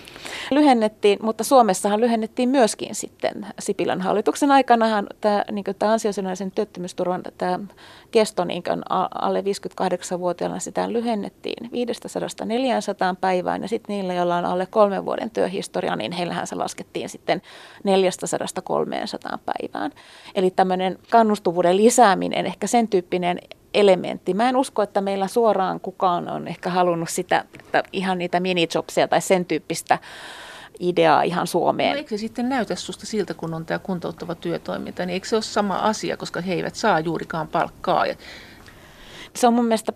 Lyhennettiin, 0.51 1.19
mutta 1.21 1.43
Suomessahan 1.43 2.01
lyhennettiin 2.01 2.49
myöskin 2.49 2.95
sitten 2.95 3.47
Sipilän 3.59 4.01
hallituksen 4.01 4.51
aikanahan 4.51 5.07
tämä, 5.21 5.43
niin 5.51 5.65
tämä 5.79 5.91
ansiosidonnaisen 5.91 6.51
työttömyysturvan 6.51 7.21
tämä 7.37 7.59
kesto 8.11 8.45
niin 8.45 8.63
alle 9.21 9.41
58-vuotiaana 9.41 10.59
sitä 10.59 10.93
lyhennettiin 10.93 11.69
500-400 11.69 11.69
päivään 13.21 13.61
ja 13.61 13.67
sitten 13.67 13.95
niillä, 13.95 14.13
joilla 14.13 14.37
on 14.37 14.45
alle 14.45 14.65
kolmen 14.65 15.05
vuoden 15.05 15.29
työhistoria, 15.29 15.95
niin 15.95 16.11
heillähän 16.11 16.47
se 16.47 16.55
laskettiin 16.55 17.09
sitten 17.09 17.41
400-300 19.33 19.37
päivään. 19.45 19.91
Eli 20.35 20.51
tämmöinen 20.51 20.99
kannustuvuuden 21.09 21.77
lisääminen, 21.77 22.45
ehkä 22.45 22.67
sen 22.67 22.87
tyyppinen 22.87 23.39
elementti. 23.73 24.33
Mä 24.33 24.49
en 24.49 24.55
usko, 24.55 24.81
että 24.81 25.01
meillä 25.01 25.27
suoraan 25.27 25.79
kukaan 25.79 26.29
on 26.29 26.47
ehkä 26.47 26.69
halunnut 26.69 27.09
sitä, 27.09 27.45
että 27.59 27.83
ihan 27.93 28.17
niitä 28.17 28.39
minijobseja 28.39 29.07
tai 29.07 29.21
sen 29.21 29.45
tyyppistä 29.45 29.99
ideaa 30.79 31.21
ihan 31.23 31.47
Suomeen. 31.47 31.91
No 31.91 31.97
eikö 31.97 32.09
se 32.09 32.17
sitten 32.17 32.49
näytä 32.49 32.75
susta 32.75 33.05
siltä, 33.05 33.33
kun 33.33 33.53
on 33.53 33.65
tämä 33.65 33.79
kuntouttava 33.79 34.35
työtoiminta, 34.35 35.05
niin 35.05 35.13
eikö 35.13 35.27
se 35.27 35.35
ole 35.35 35.43
sama 35.43 35.75
asia, 35.75 36.17
koska 36.17 36.41
he 36.41 36.53
eivät 36.53 36.75
saa 36.75 36.99
juurikaan 36.99 37.47
palkkaa? 37.47 38.05
Se 39.35 39.47
on 39.47 39.53
mun 39.53 39.65
mielestä 39.65 39.93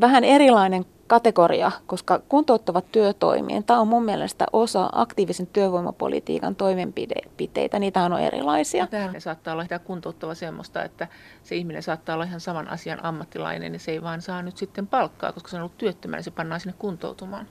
vähän 0.00 0.24
erilainen 0.24 0.84
kategoria, 1.08 1.72
koska 1.86 2.20
kuntouttavat 2.28 2.92
työtoiminta 2.92 3.78
on 3.78 3.88
mun 3.88 4.04
mielestä 4.04 4.46
osa 4.52 4.88
aktiivisen 4.92 5.46
työvoimapolitiikan 5.46 6.56
toimenpiteitä. 6.56 7.78
Niitä 7.78 8.02
on 8.02 8.20
erilaisia. 8.20 8.86
Tämä 8.86 9.20
saattaa 9.20 9.52
olla 9.52 9.66
tämä 9.66 9.78
kuntouttava 9.78 10.34
semmoista, 10.34 10.84
että 10.84 11.08
se 11.42 11.56
ihminen 11.56 11.82
saattaa 11.82 12.14
olla 12.14 12.24
ihan 12.24 12.40
saman 12.40 12.68
asian 12.68 13.04
ammattilainen 13.04 13.72
ja 13.72 13.78
se 13.78 13.90
ei 13.90 14.02
vaan 14.02 14.22
saa 14.22 14.42
nyt 14.42 14.56
sitten 14.56 14.86
palkkaa, 14.86 15.32
koska 15.32 15.48
se 15.48 15.56
on 15.56 15.62
ollut 15.62 15.78
työttömänä, 15.78 16.16
niin 16.16 16.24
se 16.24 16.30
pannaan 16.30 16.60
sinne 16.60 16.74
kuntoutumaan. 16.78 17.46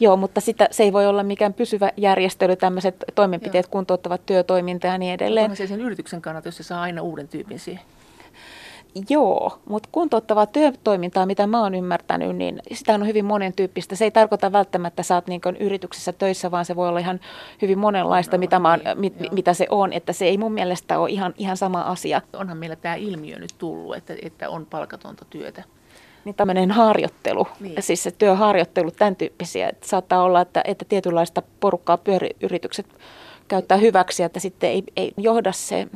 Joo, 0.00 0.16
mutta 0.16 0.40
sitä, 0.40 0.68
se 0.70 0.82
ei 0.82 0.92
voi 0.92 1.06
olla 1.06 1.22
mikään 1.22 1.54
pysyvä 1.54 1.90
järjestely, 1.96 2.56
tämmöiset 2.56 3.04
toimenpiteet, 3.14 3.66
Joo. 3.66 3.70
kuntouttavat 3.70 4.26
työtoiminta 4.26 4.86
ja 4.86 4.98
niin 4.98 5.14
edelleen. 5.14 5.56
Se 5.56 5.66
sen 5.66 5.80
yrityksen 5.80 6.22
kannalta, 6.22 6.48
jos 6.48 6.56
se 6.56 6.62
saa 6.62 6.82
aina 6.82 7.02
uuden 7.02 7.28
tyypin 7.28 7.58
siihen. 7.58 7.82
Joo, 9.08 9.58
mutta 9.68 9.88
kuntouttavaa 9.92 10.46
työtoimintaa, 10.46 11.26
mitä 11.26 11.46
mä 11.46 11.62
oon 11.62 11.74
ymmärtänyt, 11.74 12.36
niin 12.36 12.62
sitä 12.72 12.94
on 12.94 13.06
hyvin 13.06 13.24
monen 13.24 13.52
tyyppistä. 13.52 13.96
Se 13.96 14.04
ei 14.04 14.10
tarkoita 14.10 14.52
välttämättä, 14.52 14.88
että 14.88 15.02
sä 15.02 15.14
oot 15.14 15.26
niin 15.26 15.40
yrityksessä 15.60 16.12
töissä, 16.12 16.50
vaan 16.50 16.64
se 16.64 16.76
voi 16.76 16.88
olla 16.88 16.98
ihan 16.98 17.20
hyvin 17.62 17.78
monenlaista, 17.78 18.36
no, 18.36 18.40
mitä, 18.40 18.58
mä 18.58 18.70
oon, 18.70 18.78
niin, 18.84 18.98
mit, 18.98 19.32
mitä 19.32 19.54
se 19.54 19.66
on. 19.70 19.92
Että 19.92 20.12
se 20.12 20.24
ei 20.24 20.38
mun 20.38 20.52
mielestä 20.52 20.98
ole 20.98 21.10
ihan, 21.10 21.34
ihan 21.38 21.56
sama 21.56 21.80
asia. 21.80 22.22
Onhan 22.32 22.58
meillä 22.58 22.76
tämä 22.76 22.94
ilmiö 22.94 23.38
nyt 23.38 23.54
tullut, 23.58 23.96
että, 23.96 24.14
että 24.22 24.50
on 24.50 24.66
palkatonta 24.66 25.24
työtä. 25.30 25.64
Niin 26.24 26.34
tämmöinen 26.34 26.70
harjoittelu, 26.70 27.48
niin. 27.60 27.82
siis 27.82 28.02
se 28.02 28.10
työharjoittelu, 28.10 28.90
tämän 28.90 29.16
tyyppisiä. 29.16 29.68
Että 29.68 29.88
saattaa 29.88 30.22
olla, 30.22 30.40
että, 30.40 30.62
että 30.64 30.84
tietynlaista 30.84 31.42
porukkaa 31.60 31.96
pyöriyritykset 31.96 32.86
käyttää 33.48 33.78
hyväksi, 33.78 34.22
että 34.22 34.40
sitten 34.40 34.70
ei, 34.70 34.82
ei 34.96 35.12
johda 35.16 35.52
se 35.52 35.86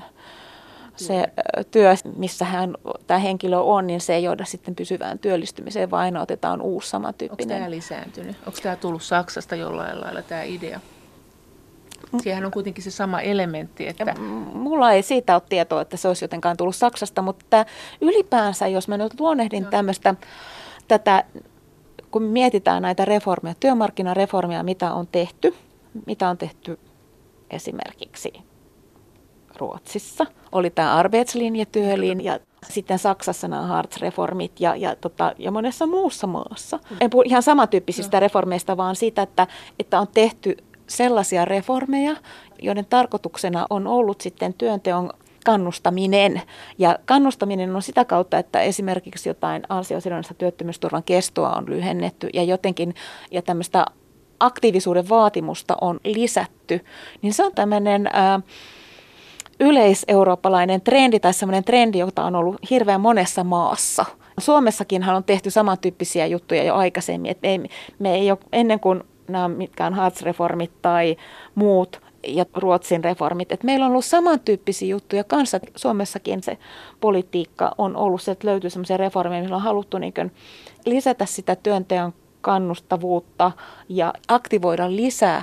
se 1.05 1.27
työ, 1.71 1.95
missä 2.17 2.45
hän, 2.45 2.75
tämä 3.07 3.19
henkilö 3.19 3.59
on, 3.59 3.87
niin 3.87 4.01
se 4.01 4.15
ei 4.15 4.23
johda 4.23 4.45
sitten 4.45 4.75
pysyvään 4.75 5.19
työllistymiseen, 5.19 5.91
vaan 5.91 6.03
aina 6.03 6.23
otetaan 6.23 6.63
uusi 6.63 6.89
samantyyppinen. 6.89 7.57
Onko 7.57 7.59
tämä 7.61 7.71
lisääntynyt? 7.71 8.37
Onko 8.47 8.59
tämä 8.63 8.77
tullut 8.77 9.03
Saksasta 9.03 9.57
jollain 9.57 10.01
lailla 10.01 10.23
tämä 10.23 10.43
idea? 10.43 10.81
Siihen 12.23 12.47
on 12.47 12.51
kuitenkin 12.51 12.85
se 12.85 12.91
sama 12.91 13.21
elementti. 13.21 13.89
Että... 13.89 14.15
Mulla 14.53 14.93
ei 14.93 15.03
siitä 15.03 15.35
ole 15.35 15.43
tietoa, 15.49 15.81
että 15.81 15.97
se 15.97 16.09
olisi 16.09 16.25
jotenkaan 16.25 16.57
tullut 16.57 16.77
Saksasta, 16.77 17.23
mutta 17.23 17.67
ylipäänsä, 18.01 18.69
jos 18.69 18.89
mä 18.89 18.97
nyt 18.97 19.21
luonnehdin 19.21 19.67
tämmöistä, 19.67 20.15
tätä, 20.89 21.25
kun 22.11 22.23
mietitään 22.23 22.83
näitä 22.83 23.05
reformeja, 23.05 23.55
työmarkkinareformia, 23.61 24.63
mitä 24.63 24.93
on 24.93 25.07
tehty, 25.07 25.55
mitä 26.07 26.29
on 26.29 26.39
tehty 26.39 26.79
esimerkiksi 27.51 28.33
Ruotsissa. 29.61 30.27
Oli 30.53 30.71
tämä 30.71 30.95
Arbetslinje, 30.95 31.65
työlinja, 31.65 32.39
sitten 32.69 32.99
Saksassa 32.99 33.49
nämä 33.49 33.67
Hartz-reformit 33.67 34.53
ja, 34.61 34.77
ja, 34.77 34.97
tota, 34.97 35.33
ja 35.39 35.51
monessa 35.51 35.87
muussa 35.87 36.27
maassa. 36.27 36.79
En 37.01 37.11
puhu 37.11 37.23
ihan 37.27 37.43
samantyyppisistä 37.43 38.17
no. 38.17 38.21
reformeista, 38.21 38.77
vaan 38.77 38.97
siitä, 38.97 39.23
että, 39.23 39.47
että 39.79 40.01
on 40.01 40.09
tehty 40.15 40.57
sellaisia 40.87 41.45
reformeja, 41.45 42.17
joiden 42.63 42.87
tarkoituksena 42.87 43.67
on 43.71 43.87
ollut 43.87 44.21
sitten 44.21 44.55
työnteon 44.55 45.11
kannustaminen. 45.45 46.43
Ja 46.79 46.99
kannustaminen 47.05 47.77
on 47.77 47.83
sitä 47.83 48.05
kautta, 48.05 48.39
että 48.39 48.61
esimerkiksi 48.61 49.29
jotain 49.29 49.63
ansiosidonnaista 49.69 50.35
työttömyysturvan 50.35 51.03
kestoa 51.03 51.55
on 51.55 51.71
lyhennetty 51.71 52.29
ja 52.35 52.43
jotenkin 52.43 52.95
ja 53.31 53.43
tämmöistä 53.43 53.87
aktiivisuuden 54.41 55.09
vaatimusta 55.09 55.77
on 55.81 56.01
lisätty. 56.05 56.85
Niin 57.23 57.35
se 57.35 57.45
on 57.45 57.55
tämmöinen... 57.55 58.09
Ää, 58.13 58.41
yleiseurooppalainen 59.61 60.81
trendi 60.81 61.21
tai 61.21 61.35
semmoinen 61.35 61.65
trendi, 61.65 61.99
jota 61.99 62.25
on 62.25 62.37
ollut 62.37 62.71
hirveän 62.71 63.01
monessa 63.01 63.45
maassa. 63.45 64.05
Suomessakinhan 64.39 65.17
on 65.17 65.25
tehty 65.25 65.51
samantyyppisiä 65.51 66.27
juttuja 66.27 66.63
jo 66.63 66.75
aikaisemmin, 66.75 67.31
että 67.31 67.49
ei, 67.49 67.61
me 67.99 68.15
ei 68.15 68.31
ole 68.31 68.39
ennen 68.53 68.81
kuin 68.81 69.03
nämä 69.29 69.49
mitkään 69.49 69.95
Hartz-reformit 69.95 70.71
tai 70.83 71.17
muut 71.55 72.01
ja 72.27 72.47
Ruotsin 72.55 73.05
reformit. 73.05 73.53
että 73.53 73.67
meillä 73.67 73.87
on 73.87 73.91
ollut 73.91 74.05
samantyyppisiä 74.05 74.89
juttuja 74.89 75.25
kanssa. 75.25 75.61
Suomessakin 75.77 76.43
se 76.43 76.59
politiikka 77.01 77.75
on 77.79 77.97
ollut 77.97 78.23
se, 78.23 78.31
että 78.31 78.47
löytyy 78.47 78.71
sellaisia 78.71 78.97
reformeja, 78.97 79.43
millä 79.43 79.57
on 79.57 79.63
haluttu 79.63 79.99
niin 79.99 80.15
lisätä 80.87 81.27
sitä 81.27 81.57
työnteon 81.57 82.13
kannustavuutta 82.41 83.53
ja 83.89 84.13
aktivoida 84.29 84.97
lisää 84.97 85.43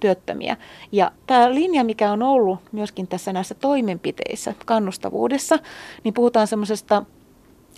työttömiä. 0.00 0.56
Ja 0.92 1.12
tämä 1.26 1.54
linja, 1.54 1.84
mikä 1.84 2.12
on 2.12 2.22
ollut 2.22 2.58
myöskin 2.72 3.06
tässä 3.06 3.32
näissä 3.32 3.54
toimenpiteissä, 3.54 4.54
kannustavuudessa, 4.66 5.58
niin 6.04 6.14
puhutaan 6.14 6.46
semmoisesta 6.46 7.02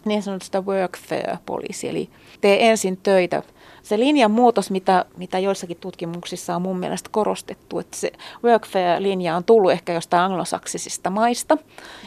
niin 0.04 0.22
sanotusta 0.22 0.60
workfare 0.60 1.38
policy, 1.46 1.88
eli 1.88 2.10
tee 2.40 2.70
ensin 2.70 2.96
töitä. 2.96 3.42
Se 3.82 3.98
linjan 3.98 4.30
muutos, 4.30 4.70
mitä, 4.70 5.04
mitä 5.16 5.38
joissakin 5.38 5.76
tutkimuksissa 5.76 6.56
on 6.56 6.62
mun 6.62 6.78
mielestä 6.78 7.10
korostettu, 7.12 7.78
että 7.78 7.96
se 7.96 8.12
workfare-linja 8.44 9.36
on 9.36 9.44
tullut 9.44 9.72
ehkä 9.72 9.92
jostain 9.92 10.22
anglosaksisista 10.22 11.10
maista. 11.10 11.58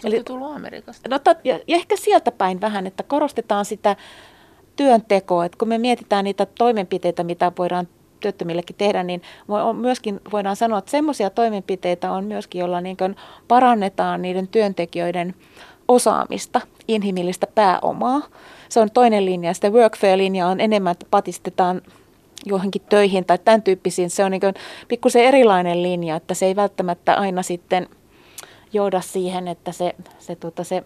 Se 0.02 0.08
eli 0.08 0.24
tullut 0.24 0.56
Amerikasta. 0.56 1.10
No, 1.10 1.20
ja, 1.44 1.60
ja 1.68 1.76
ehkä 1.76 1.96
sieltä 1.96 2.32
päin 2.32 2.62
vähän, 2.62 2.88
että 2.88 3.04
korostetaan 3.04 3.66
sitä 3.66 3.96
työntekoa, 4.76 5.46
että 5.46 5.58
kun 5.58 5.68
me 5.68 5.78
mietitään 5.78 6.24
niitä 6.24 6.46
toimenpiteitä, 6.46 7.24
mitä 7.24 7.52
voidaan 7.58 7.88
työttömillekin 8.24 8.76
tehdä, 8.76 9.04
niin 9.04 9.22
myöskin 9.74 10.20
voidaan 10.32 10.56
sanoa, 10.56 10.80
että 10.80 10.92
semmoisia 10.92 11.30
toimenpiteitä 11.30 12.12
on 12.12 12.26
myöskin, 12.26 12.60
joilla 12.60 12.82
niin 12.82 12.98
parannetaan 13.48 14.22
niiden 14.22 14.48
työntekijöiden 14.48 15.36
osaamista, 15.88 16.62
inhimillistä 16.88 17.48
pääomaa. 17.56 18.22
Se 18.70 18.80
on 18.80 18.92
toinen 18.92 19.26
linja. 19.26 19.54
Sitten 19.54 19.74
workfare-linja 19.74 20.48
on 20.48 20.60
enemmän, 20.60 20.92
että 20.92 21.06
patistetaan 21.12 21.82
johonkin 22.46 22.82
töihin 22.90 23.26
tai 23.26 23.38
tämän 23.38 23.62
tyyppisiin. 23.62 24.10
Se 24.10 24.24
on 24.24 24.32
niin 24.32 24.42
pikkusen 24.88 25.24
erilainen 25.24 25.84
linja, 25.84 26.16
että 26.16 26.34
se 26.34 26.46
ei 26.46 26.56
välttämättä 26.56 27.14
aina 27.14 27.44
sitten 27.44 27.88
johda 28.74 29.02
siihen, 29.02 29.48
että 29.48 29.72
se, 29.72 29.96
se, 30.20 30.36
tuota, 30.36 30.64
se 30.64 30.84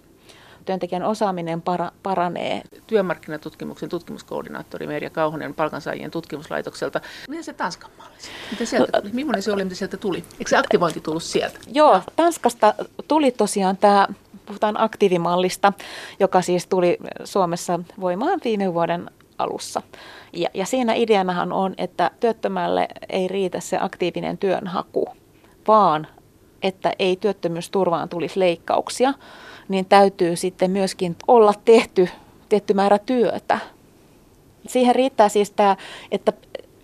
työntekijän 0.67 1.03
osaaminen 1.03 1.62
para, 1.62 1.91
paranee. 2.03 2.62
Työmarkkinatutkimuksen 2.88 3.89
tutkimuskoordinaattori 3.89 4.88
Merja 4.88 5.09
Kauhonen 5.09 5.53
palkansaajien 5.53 6.12
tutkimuslaitokselta. 6.12 7.01
Miten 7.29 7.43
se 7.43 7.53
Tanskan 7.53 7.91
malli? 7.97 8.12
Mitä 8.51 8.65
sieltä 8.65 9.01
tuli? 9.01 9.13
Millainen 9.13 9.41
se 9.43 9.51
oli, 9.51 9.63
mitä 9.63 9.75
sieltä 9.75 9.97
tuli? 9.97 10.17
Eikö 10.17 10.50
se 10.50 10.57
aktivointi 10.57 11.01
tullut 11.01 11.24
sieltä? 11.24 11.59
Joo, 11.74 12.01
Tanskasta 12.15 12.74
tuli 13.07 13.31
tosiaan 13.31 13.77
tämä, 13.77 14.07
puhutaan 14.45 14.81
aktiivimallista, 14.81 15.74
joka 16.19 16.41
siis 16.41 16.67
tuli 16.67 16.97
Suomessa 17.24 17.79
voimaan 18.00 18.39
viime 18.43 18.74
vuoden 18.74 19.12
alussa. 19.38 19.81
Ja, 20.33 20.50
ja 20.53 20.65
siinä 20.65 20.93
ideanahan 20.93 21.53
on, 21.53 21.74
että 21.77 22.12
työttömälle 22.19 22.88
ei 23.09 23.27
riitä 23.27 23.59
se 23.59 23.77
aktiivinen 23.81 24.38
työnhaku, 24.38 25.05
vaan 25.67 26.07
että 26.63 26.93
ei 27.00 27.15
työttömyysturvaan 27.15 28.09
tulisi 28.09 28.39
leikkauksia, 28.39 29.13
niin 29.67 29.86
täytyy 29.86 30.36
sitten 30.36 30.71
myöskin 30.71 31.15
olla 31.27 31.53
tehty 31.65 32.09
tietty 32.50 32.74
määrä 32.74 33.00
työtä. 33.00 33.59
Siihen 34.67 34.95
riittää 34.95 35.29
siis 35.29 35.51
tämä, 35.51 35.77
että 36.12 36.33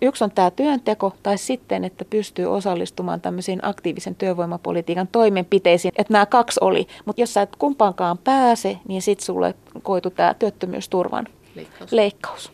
yksi 0.02 0.24
on 0.24 0.30
tämä 0.30 0.50
työnteko 0.50 1.12
tai 1.22 1.38
sitten, 1.38 1.84
että 1.84 2.04
pystyy 2.04 2.46
osallistumaan 2.46 3.20
tämmöisiin 3.20 3.58
aktiivisen 3.62 4.14
työvoimapolitiikan 4.14 5.08
toimenpiteisiin. 5.08 5.92
Että 5.98 6.12
nämä 6.12 6.26
kaksi 6.26 6.60
oli, 6.62 6.86
mutta 7.04 7.22
jos 7.22 7.34
sä 7.34 7.42
et 7.42 7.56
kumpaankaan 7.56 8.18
pääse, 8.18 8.78
niin 8.88 9.02
sitten 9.02 9.26
sulle 9.26 9.54
koitu 9.82 10.10
tämä 10.10 10.34
työttömyysturvan 10.34 11.26
leikkaus. 11.54 11.92
leikkaus. 11.92 12.52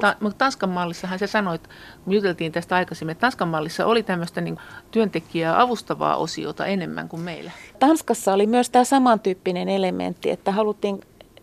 Ta- 0.00 0.16
mutta 0.20 0.38
Tanskan 0.38 0.70
mallissahan 0.70 1.18
se 1.18 1.26
sanoi, 1.26 1.58
kun 2.04 2.14
juteltiin 2.14 2.52
tästä 2.52 2.76
aikaisemmin, 2.76 3.12
että 3.12 3.20
Tanskan 3.20 3.48
mallissa 3.48 3.86
oli 3.86 4.02
tämmöistä 4.02 4.40
niin 4.40 4.58
työntekijää 4.90 5.60
avustavaa 5.60 6.16
osiota 6.16 6.66
enemmän 6.66 7.08
kuin 7.08 7.22
meillä. 7.22 7.50
Tanskassa 7.78 8.32
oli 8.32 8.46
myös 8.46 8.70
tämä 8.70 8.84
samantyyppinen 8.84 9.68
elementti, 9.68 10.30
että 10.30 10.52
haluttiin 10.52 11.00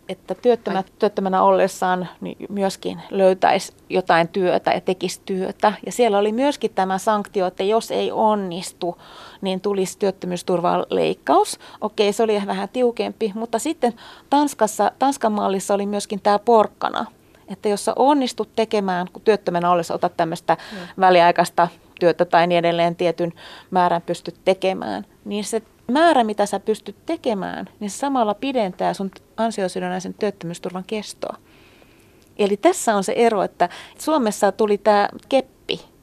että 0.09 0.35
työttömät, 0.35 0.93
työttömänä 0.99 1.43
ollessaan 1.43 2.07
niin 2.21 2.37
myöskin 2.49 3.01
löytäisi 3.09 3.73
jotain 3.89 4.27
työtä 4.27 4.71
ja 4.71 4.81
tekisi 4.81 5.21
työtä. 5.25 5.73
Ja 5.85 5.91
siellä 5.91 6.17
oli 6.17 6.31
myöskin 6.31 6.71
tämä 6.75 6.97
sanktio, 6.97 7.47
että 7.47 7.63
jos 7.63 7.91
ei 7.91 8.11
onnistu, 8.11 8.97
niin 9.41 9.61
tulisi 9.61 9.99
työttömyysturvan 9.99 10.85
leikkaus. 10.89 11.59
Okei, 11.81 12.13
se 12.13 12.23
oli 12.23 12.41
vähän 12.45 12.69
tiukempi, 12.69 13.31
mutta 13.35 13.59
sitten 13.59 13.93
Tanskassa, 14.29 14.91
Tanskan 14.99 15.31
mallissa 15.31 15.73
oli 15.73 15.85
myöskin 15.85 16.21
tämä 16.21 16.39
porkkana 16.39 17.05
että 17.47 17.69
jos 17.69 17.85
sä 17.85 17.93
onnistut 17.95 18.49
tekemään, 18.55 19.07
kun 19.13 19.21
työttömänä 19.21 19.71
ollessa 19.71 19.93
otat 19.93 20.17
tämmöistä 20.17 20.57
mm. 20.71 20.77
väliaikaista 20.99 21.67
työtä 21.99 22.25
tai 22.25 22.47
niin 22.47 22.59
edelleen 22.59 22.95
tietyn 22.95 23.33
määrän 23.71 24.01
pystyt 24.01 24.35
tekemään, 24.45 25.05
niin 25.25 25.43
se 25.43 25.61
määrä, 25.91 26.23
mitä 26.23 26.45
sä 26.45 26.59
pystyt 26.59 26.95
tekemään, 27.05 27.69
niin 27.79 27.89
se 27.89 27.97
samalla 27.97 28.33
pidentää 28.33 28.93
sun 28.93 29.11
ansiosidonnaisen 29.37 30.13
työttömyysturvan 30.13 30.83
kestoa. 30.87 31.37
Eli 32.37 32.57
tässä 32.57 32.95
on 32.95 33.03
se 33.03 33.13
ero, 33.15 33.43
että 33.43 33.69
Suomessa 33.97 34.51
tuli 34.51 34.77
tämä 34.77 35.09
keppi 35.29 35.94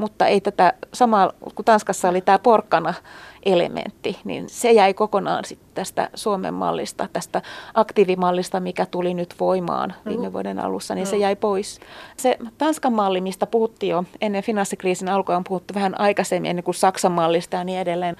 mutta 0.00 0.26
ei 0.26 0.40
tätä 0.40 0.72
samaa, 0.94 1.32
kun 1.54 1.64
Tanskassa 1.64 2.08
oli 2.08 2.20
tämä 2.20 2.38
porkkana 2.38 2.94
elementti, 3.42 4.18
niin 4.24 4.48
se 4.48 4.72
jäi 4.72 4.94
kokonaan 4.94 5.44
sit 5.44 5.58
tästä 5.74 6.10
Suomen 6.14 6.54
mallista, 6.54 7.08
tästä 7.12 7.42
aktiivimallista, 7.74 8.60
mikä 8.60 8.86
tuli 8.86 9.14
nyt 9.14 9.34
voimaan 9.40 9.94
viime 10.08 10.32
vuoden 10.32 10.58
alussa, 10.58 10.94
niin 10.94 11.06
se 11.06 11.16
jäi 11.16 11.36
pois. 11.36 11.80
Se 12.16 12.38
Tanskan 12.58 12.92
malli, 12.92 13.20
mistä 13.20 13.46
puhuttiin 13.46 13.90
jo 13.90 14.04
ennen 14.20 14.42
finanssikriisin 14.42 15.08
alkua, 15.08 15.36
on 15.36 15.44
puhuttu 15.44 15.74
vähän 15.74 16.00
aikaisemmin 16.00 16.50
ennen 16.50 16.64
kuin 16.64 16.74
Saksan 16.74 17.12
mallista 17.12 17.56
ja 17.56 17.64
niin 17.64 17.78
edelleen. 17.78 18.16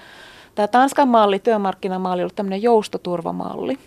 Tämä 0.55 0.67
Tanskan 0.67 1.07
malli, 1.07 1.39
työmarkkinamalli, 1.39 2.21
on 2.21 2.23
ollut 2.23 2.35
tämmöinen 2.35 2.61
joustoturvamalli. 2.61 3.79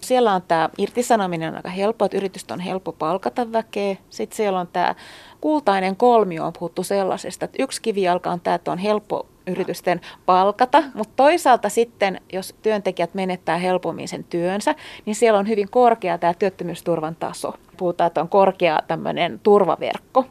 Siellä 0.00 0.32
on 0.32 0.42
tämä 0.42 0.70
irtisanominen 0.78 1.56
aika 1.56 1.68
helppo, 1.68 2.04
että 2.04 2.16
yritystä 2.16 2.54
on 2.54 2.60
helppo 2.60 2.92
palkata 2.92 3.52
väkeä. 3.52 3.96
Sitten 4.10 4.36
siellä 4.36 4.60
on 4.60 4.68
tämä 4.72 4.94
kultainen 5.40 5.96
kolmio 5.96 6.46
on 6.46 6.52
puhuttu 6.52 6.82
sellaisesta, 6.82 7.44
että 7.44 7.62
yksi 7.62 7.82
kivijalka 7.82 8.30
on 8.30 8.40
tämä, 8.40 8.54
että 8.54 8.72
on 8.72 8.78
helppo 8.78 9.26
yritysten 9.46 10.00
palkata, 10.26 10.82
mutta 10.94 11.12
toisaalta 11.16 11.68
sitten, 11.68 12.20
jos 12.32 12.54
työntekijät 12.62 13.14
menettää 13.14 13.58
helpommin 13.58 14.08
sen 14.08 14.24
työnsä, 14.24 14.74
niin 15.06 15.16
siellä 15.16 15.38
on 15.38 15.48
hyvin 15.48 15.70
korkea 15.70 16.18
tämä 16.18 16.34
työttömyysturvan 16.34 17.16
taso. 17.16 17.54
Puhutaan, 17.80 18.06
että 18.06 18.20
on 18.20 18.28
korkea 18.28 18.78
tämmöinen 18.88 19.40
turvaverkko. 19.42 20.24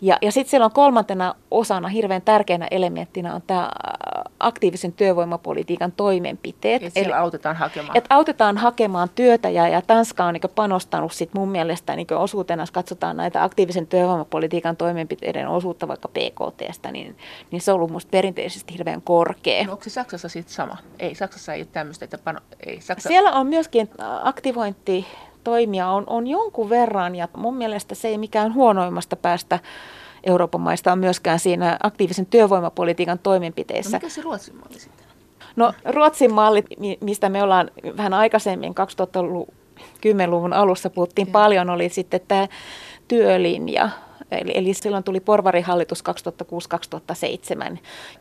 Ja, 0.00 0.16
ja 0.22 0.32
sitten 0.32 0.50
siellä 0.50 0.64
on 0.64 0.72
kolmantena 0.72 1.34
osana, 1.50 1.88
hirveän 1.88 2.22
tärkeänä 2.22 2.68
elementtinä 2.70 3.34
on 3.34 3.42
tämä 3.46 3.70
aktiivisen 4.40 4.92
työvoimapolitiikan 4.92 5.92
toimenpiteet. 5.92 6.82
Et 6.82 6.92
siellä 6.92 7.16
Eli, 7.16 7.22
autetaan 7.22 7.56
hakemaan. 7.56 7.96
Että 7.96 8.14
autetaan 8.14 8.58
hakemaan 8.58 9.08
työtä 9.14 9.50
ja, 9.50 9.68
ja 9.68 9.82
Tanska 9.82 10.24
on 10.24 10.34
niin 10.34 10.50
panostanut 10.54 11.12
sit 11.12 11.34
mun 11.34 11.48
mielestä 11.48 11.96
niin 11.96 12.06
osuutena, 12.18 12.62
jos 12.62 12.70
katsotaan 12.70 13.16
näitä 13.16 13.44
aktiivisen 13.44 13.86
työvoimapolitiikan 13.86 14.76
toimenpiteiden 14.76 15.48
osuutta 15.48 15.88
vaikka 15.88 16.08
PKTstä, 16.08 16.92
niin, 16.92 17.16
niin 17.50 17.60
se 17.60 17.72
on 17.72 17.76
ollut 17.76 17.90
musta 17.90 18.10
perinteisesti 18.10 18.72
hirveän 18.72 19.02
korkea. 19.02 19.64
No 19.64 19.72
onko 19.72 19.84
se 19.84 19.90
Saksassa 19.90 20.28
sitten 20.28 20.54
sama? 20.54 20.76
Ei, 20.98 21.14
Saksassa 21.14 21.54
ei 21.54 21.60
ole 21.60 21.68
tämmöistä, 21.72 22.04
että 22.04 22.18
pano, 22.18 22.40
ei, 22.66 22.80
Saksa... 22.80 23.08
Siellä 23.08 23.32
on 23.32 23.46
myöskin 23.46 23.90
aktivointi 24.22 25.06
toimia 25.44 25.88
on, 25.88 26.04
on 26.06 26.26
jonkun 26.26 26.70
verran 26.70 27.16
ja 27.16 27.28
mun 27.36 27.56
mielestä 27.56 27.94
se 27.94 28.08
ei 28.08 28.18
mikään 28.18 28.54
huonoimmasta 28.54 29.16
päästä 29.16 29.58
Euroopan 30.24 30.60
maista 30.60 30.92
on 30.92 30.98
myöskään 30.98 31.38
siinä 31.38 31.78
aktiivisen 31.82 32.26
työvoimapolitiikan 32.26 33.18
toimenpiteissä. 33.18 33.96
No 33.96 33.96
mikä 33.96 34.08
se 34.08 34.22
Ruotsin 34.22 34.56
malli 34.56 34.78
sitten? 34.78 35.06
No 35.56 35.72
Ruotsin 35.84 36.34
malli, 36.34 36.64
mistä 37.00 37.28
me 37.28 37.42
ollaan 37.42 37.70
vähän 37.96 38.14
aikaisemmin 38.14 38.74
2010-luvun 38.74 40.52
alussa 40.52 40.90
puhuttiin 40.90 41.28
ja. 41.28 41.32
paljon, 41.32 41.70
oli 41.70 41.88
sitten 41.88 42.20
tämä 42.28 42.48
työlinja. 43.08 43.90
Eli, 44.30 44.52
eli 44.54 44.74
silloin 44.74 45.04
tuli 45.04 45.20
porvarihallitus 45.20 46.04
2006-2007. 47.74 47.78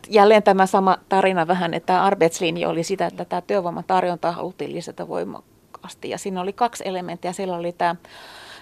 Jälleen 0.10 0.44
tämä 0.44 0.66
sama 0.66 0.98
tarina 1.10 1.48
vähän, 1.48 1.74
että 1.74 1.88
tämä 1.88 2.04
arbetslinja 2.04 2.70
oli 2.70 2.84
sitä, 2.84 3.06
että 3.06 3.26
tämä 3.26 3.42
työvoiman 3.42 3.84
tarjonta 3.88 4.32
haluttiin 4.32 4.74
lisätä 4.74 5.08
voimakkaasti. 5.08 5.59
Ja 6.04 6.18
siinä 6.18 6.42
oli 6.42 6.54
kaksi 6.54 6.84
elementtiä. 6.88 7.34
Siellä 7.34 7.56
oli 7.56 7.72
tämä 7.72 7.96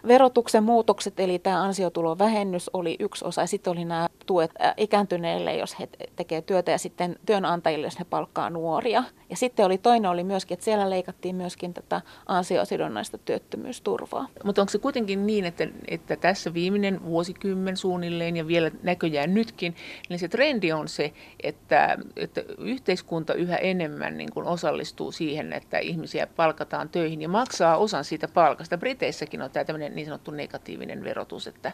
verotuksen 0.07 0.63
muutokset, 0.63 1.19
eli 1.19 1.39
tämä 1.39 1.63
ansiotulovähennys 1.63 2.69
oli 2.73 2.95
yksi 2.99 3.25
osa, 3.25 3.41
ja 3.41 3.47
sitten 3.47 3.71
oli 3.71 3.85
nämä 3.85 4.09
tuet 4.25 4.51
ikääntyneille, 4.77 5.55
jos 5.55 5.79
he 5.79 5.89
tekevät 6.15 6.45
työtä, 6.45 6.71
ja 6.71 6.77
sitten 6.77 7.15
työnantajille, 7.25 7.87
jos 7.87 7.99
he 7.99 8.03
palkkaa 8.03 8.49
nuoria. 8.49 9.03
Ja 9.29 9.35
sitten 9.35 9.65
oli 9.65 9.77
toinen 9.77 10.11
oli 10.11 10.23
myöskin, 10.23 10.55
että 10.55 10.63
siellä 10.63 10.89
leikattiin 10.89 11.35
myöskin 11.35 11.73
tätä 11.73 12.01
ansiosidonnaista 12.25 13.17
työttömyysturvaa. 13.17 14.27
Mutta 14.43 14.61
onko 14.61 14.71
se 14.71 14.77
kuitenkin 14.77 15.27
niin, 15.27 15.45
että, 15.45 15.67
että 15.87 16.15
tässä 16.15 16.53
viimeinen 16.53 17.05
vuosikymmen 17.05 17.77
suunnilleen 17.77 18.37
ja 18.37 18.47
vielä 18.47 18.71
näköjään 18.83 19.33
nytkin, 19.33 19.75
niin 20.09 20.19
se 20.19 20.27
trendi 20.27 20.71
on 20.71 20.87
se, 20.87 21.13
että, 21.43 21.97
että 22.15 22.43
yhteiskunta 22.57 23.33
yhä 23.33 23.55
enemmän 23.55 24.17
niin 24.17 24.31
kuin 24.33 24.47
osallistuu 24.47 25.11
siihen, 25.11 25.53
että 25.53 25.79
ihmisiä 25.79 26.27
palkataan 26.27 26.89
töihin 26.89 27.21
ja 27.21 27.29
maksaa 27.29 27.77
osan 27.77 28.03
siitä 28.03 28.27
palkasta. 28.27 28.77
Briteissäkin 28.77 29.41
on 29.41 29.51
tämä 29.51 29.65
tämmöinen 29.65 29.95
niin 29.97 30.05
sanottu 30.05 30.31
negatiivinen 30.31 31.03
verotus, 31.03 31.47
että 31.47 31.71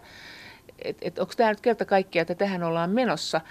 et, 0.80 0.98
et 1.02 1.20
onko 1.20 1.34
tämä 1.38 1.50
nyt 1.50 1.62
kerta 1.62 1.86
kaikkiaan, 1.86 2.22
että 2.22 2.36
tähän 2.36 2.64
ollaan 2.64 2.90
menossa, 2.90 3.42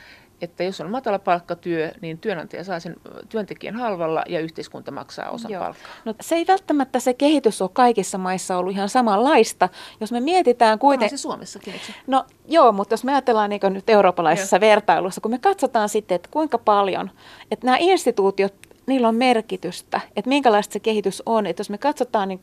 että 0.43 0.65
jos 0.65 0.81
on 0.81 0.91
matala 0.91 1.19
palkkatyö, 1.19 1.93
niin 2.01 2.19
työnantaja 2.19 2.65
saa 2.65 2.81
sen 2.81 2.97
työntekijän 3.29 3.77
halvalla 3.77 4.23
ja 4.29 4.41
yhteiskunta 4.41 4.91
maksaa 4.91 5.31
osan 5.31 5.51
Joo. 5.51 5.65
palkkaa. 5.65 5.91
No, 6.05 6.15
se 6.21 6.35
ei 6.35 6.45
välttämättä 6.49 7.01
se 7.01 7.15
kehitys 7.15 7.63
ole 7.63 7.71
kaikissa 7.73 8.19
maissa 8.19 8.57
ollut 8.57 8.73
ihan 8.73 8.89
samanlaista. 8.89 9.69
Jos 10.01 10.13
me 10.13 10.21
mietitään 10.21 10.79
kuitenkin... 10.79 11.19
se 11.19 11.23
Suomessakin, 11.23 11.73
eikö? 11.73 11.87
No 12.07 12.25
joo, 12.49 12.73
mutta 12.73 12.93
jos 12.93 13.05
me 13.05 13.13
ajatellaan 13.13 13.51
niin 13.51 13.61
nyt 13.71 13.91
eurooppalaisessa 13.91 14.57
Joo. 14.57 14.61
vertailussa, 14.61 15.21
kun 15.21 15.31
me 15.31 15.39
katsotaan 15.39 15.89
sitten, 15.89 16.15
että 16.15 16.29
kuinka 16.33 16.59
paljon, 16.59 17.11
että 17.51 17.67
nämä 17.67 17.77
instituutiot, 17.81 18.55
niillä 18.87 19.09
on 19.09 19.15
merkitystä, 19.15 20.01
että 20.17 20.29
minkälaista 20.29 20.73
se 20.73 20.81
kehitys 20.81 21.23
on. 21.27 21.47
Että 21.47 21.61
jos 21.61 21.71
me 21.71 21.79
katsotaan 21.79 22.29
niin 22.29 22.41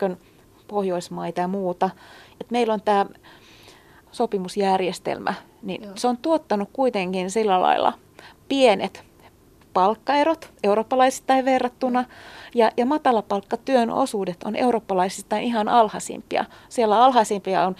Pohjoismaita 0.70 1.40
ja 1.40 1.48
muuta, 1.48 1.90
että 2.40 2.52
meillä 2.52 2.74
on 2.74 2.82
tämä 2.82 3.06
sopimusjärjestelmä, 4.12 5.34
niin 5.62 5.82
Joo. 5.82 5.92
se 5.96 6.08
on 6.08 6.16
tuottanut 6.16 6.68
kuitenkin 6.72 7.30
sillä 7.30 7.60
lailla 7.60 7.92
pienet 8.48 9.04
palkkaerot 9.72 10.52
eurooppalaisittain 10.64 11.44
verrattuna 11.44 12.04
ja, 12.54 12.70
ja 12.76 12.86
matalapalkkatyön 12.86 13.90
osuudet 13.90 14.42
on 14.44 14.56
eurooppalaisistain 14.56 15.44
ihan 15.44 15.68
alhaisimpia. 15.68 16.44
Siellä 16.68 17.04
alhaisimpia 17.04 17.66
on, 17.66 17.76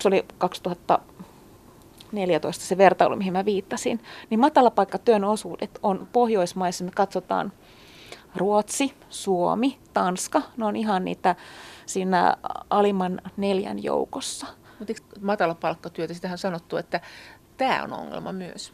se 0.00 0.08
oli 0.08 0.24
2014 0.38 2.64
se 2.64 2.78
vertailu, 2.78 3.16
mihin 3.16 3.32
mä 3.32 3.44
viittasin, 3.44 4.00
niin 4.30 4.40
matalapalkkatyön 4.40 5.24
osuudet 5.24 5.78
on 5.82 6.08
Pohjoismaissa, 6.12 6.84
me 6.84 6.90
katsotaan 6.94 7.52
Ruotsi, 8.36 8.94
Suomi, 9.10 9.78
Tanska, 9.94 10.42
ne 10.56 10.64
on 10.64 10.76
ihan 10.76 11.04
niitä 11.04 11.36
siinä 11.86 12.36
alimman 12.70 13.20
neljän 13.36 13.82
joukossa. 13.82 14.46
Mutta 14.78 14.92
matala 15.20 15.54
palkkatyötä, 15.54 16.14
sitähän 16.14 16.38
sanottu, 16.38 16.76
että 16.76 17.00
tämä 17.56 17.82
on 17.82 17.92
ongelma 17.92 18.32
myös. 18.32 18.72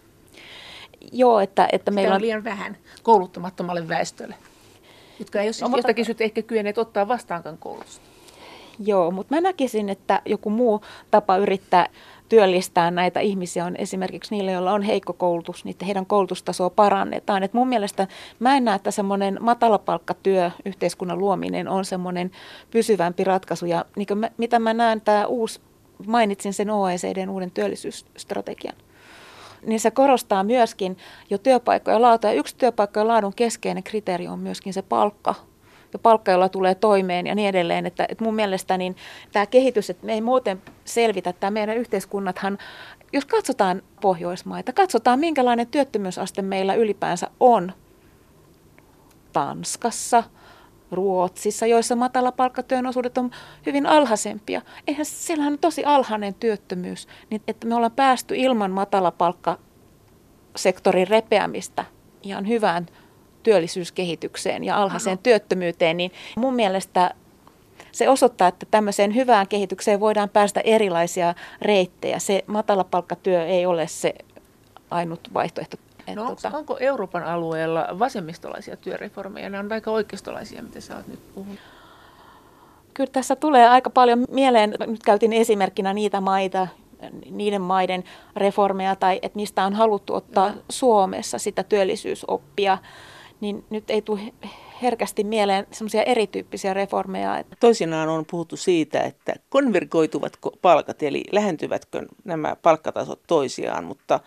Joo, 1.13 1.41
että, 1.41 1.69
että 1.73 1.91
meillä 1.91 2.15
on... 2.15 2.21
liian 2.21 2.45
vähän 2.45 2.77
kouluttamattomalle 3.03 3.89
väestölle, 3.89 4.35
jotka 5.19 5.41
ei 5.41 5.47
ole 5.47 5.53
siis 5.53 5.71
no, 5.71 5.77
jostakin 5.77 6.05
syystä 6.05 6.25
ehkä 6.25 6.43
kyenneet 6.43 6.79
ottaa 6.79 7.09
vastaankaan 7.09 7.59
koulutusta. 7.59 8.13
Joo, 8.79 9.11
mutta 9.11 9.35
mä 9.35 9.41
näkisin, 9.41 9.89
että 9.89 10.23
joku 10.25 10.51
muu 10.51 10.81
tapa 11.11 11.37
yrittää 11.37 11.89
työllistää 12.33 12.91
näitä 12.91 13.21
ihmisiä 13.21 13.65
on 13.65 13.77
esimerkiksi 13.77 14.35
niille, 14.35 14.53
joilla 14.53 14.73
on 14.73 14.83
heikko 14.83 15.13
koulutus, 15.13 15.65
niin 15.65 15.77
heidän 15.87 16.07
koulutustasoa 16.07 16.71
parannetaan. 16.71 17.43
Et 17.43 17.55
mun 17.55 17.69
mielestä 17.69 18.07
mä 18.39 18.57
en 18.57 18.65
näe, 18.65 18.77
että 18.77 18.91
semmoinen 18.91 19.39
matalapalkkatyö, 19.41 20.51
yhteiskunnan 20.65 21.19
luominen 21.19 21.69
on 21.69 21.85
semmoinen 21.85 22.31
pysyvämpi 22.71 23.25
ratkaisu. 23.25 23.67
Ja 23.67 23.85
niin 23.97 24.19
mä, 24.19 24.31
mitä 24.37 24.59
mä 24.59 24.75
näen, 24.75 25.01
tämä 25.01 25.27
uusi, 25.27 25.61
mainitsin 26.07 26.53
sen 26.53 26.71
OECDn 26.71 27.29
uuden 27.29 27.51
työllisyysstrategian 27.51 28.77
niin 29.67 29.81
se 29.81 29.91
korostaa 29.91 30.45
myöskin 30.45 30.97
jo 31.31 31.39
työpaikkojen 31.39 32.03
laatua. 32.03 32.31
Ja 32.31 32.37
yksi 32.37 32.57
työpaikkojen 32.57 33.09
laadun 33.09 33.35
keskeinen 33.35 33.83
kriteeri 33.83 34.29
on 34.29 34.39
myöskin 34.39 34.73
se 34.73 34.83
palkka, 34.83 35.35
ja 35.93 35.99
palkka, 35.99 36.33
jolla 36.33 36.49
tulee 36.49 36.75
toimeen 36.75 37.27
ja 37.27 37.35
niin 37.35 37.49
edelleen. 37.49 37.87
Että, 37.87 38.07
että 38.09 38.25
mun 38.25 38.35
mielestä 38.35 38.79
niin 38.79 38.97
tämä 39.33 39.47
kehitys, 39.47 39.91
että 39.91 40.07
me 40.07 40.13
ei 40.13 40.21
muuten 40.21 40.63
selvitä, 40.85 41.33
tämä 41.33 41.51
meidän 41.51 41.77
yhteiskunnathan, 41.77 42.59
jos 43.13 43.25
katsotaan 43.25 43.83
Pohjoismaita, 44.01 44.73
katsotaan 44.73 45.19
minkälainen 45.19 45.67
työttömyysaste 45.67 46.43
meillä 46.43 46.75
ylipäänsä 46.75 47.31
on 47.41 47.73
Tanskassa, 49.33 50.23
Ruotsissa, 50.93 51.67
joissa 51.67 51.97
matalapalkkatyön 51.97 52.87
osuudet 52.87 53.19
on 53.19 53.31
hyvin 53.67 53.87
alhaisempia. 53.87 54.63
Eihän 54.87 55.07
siellähän 55.07 55.53
on 55.53 55.59
tosi 55.59 55.85
alhainen 55.85 56.35
työttömyys, 56.35 57.09
niin 57.31 57.43
että 57.49 57.67
me 57.67 57.75
ollaan 57.75 57.93
päästy 57.93 58.37
ilman 58.37 58.71
matalapalkkasektorin 58.71 61.09
repeämistä 61.09 61.85
ihan 62.23 62.49
hyvään 62.49 62.87
työllisyyskehitykseen 63.43 64.65
ja 64.65 64.83
alhaiseen 64.83 65.15
Aha. 65.15 65.23
työttömyyteen, 65.23 65.97
niin 65.97 66.13
mun 66.37 66.55
mielestä 66.55 67.15
se 67.93 68.09
osoittaa, 68.09 68.49
että 68.49 68.67
tämmöiseen 68.71 69.15
hyvään 69.15 69.49
kehitykseen 69.49 70.01
voidaan 70.01 70.29
päästä 70.29 70.61
erilaisia 70.61 71.35
reittejä. 71.63 72.19
Se 72.19 72.45
matalapalkkatyö 72.47 73.47
ei 73.47 73.67
ole 73.67 73.87
se 73.87 74.15
ainut 74.91 75.21
vaihtoehto. 75.35 75.77
No, 76.15 76.27
tuota... 76.27 76.51
Onko 76.55 76.77
Euroopan 76.81 77.23
alueella 77.25 77.89
vasemmistolaisia 77.99 78.77
työreformeja? 78.77 79.51
Nämä 79.51 79.65
on 79.65 79.73
aika 79.73 79.91
oikeistolaisia, 79.91 80.63
mitä 80.63 80.81
sä 80.81 80.97
oot 80.97 81.07
nyt 81.07 81.35
puhunut. 81.35 81.59
Kyllä 82.95 83.11
tässä 83.13 83.37
tulee 83.37 83.69
aika 83.69 83.91
paljon 83.91 84.25
mieleen, 84.31 84.75
nyt 84.87 85.03
käytin 85.03 85.33
esimerkkinä 85.33 85.93
niitä 85.93 86.21
maita, 86.21 86.69
niiden 87.31 87.63
maiden 87.63 88.05
reformeja 88.37 88.97
tai 88.97 89.19
että 89.23 89.37
mistä 89.37 89.65
on 89.65 89.75
haluttu 89.75 90.15
ottaa 90.15 90.53
Suomessa 90.69 91.39
sitä 91.39 91.63
työllisyysoppia 91.63 92.79
niin 93.43 93.65
nyt 93.71 93.91
ei 93.91 94.03
tule 94.03 94.21
herkästi 94.83 95.25
mieleen 95.25 95.67
semmoisia 95.71 96.03
erityyppisiä 96.03 96.75
reformeja. 96.75 97.45
Toisinaan 97.61 98.09
on 98.09 98.25
puhuttu 98.31 98.57
siitä, 98.57 99.01
että 99.01 99.35
konvergoituvatko 99.49 100.53
palkat, 100.63 101.03
eli 101.03 101.25
lähentyvätkö 101.33 102.07
nämä 102.25 102.57
palkkatasot 102.63 103.21
toisiaan, 103.27 103.85
mutta 103.85 104.21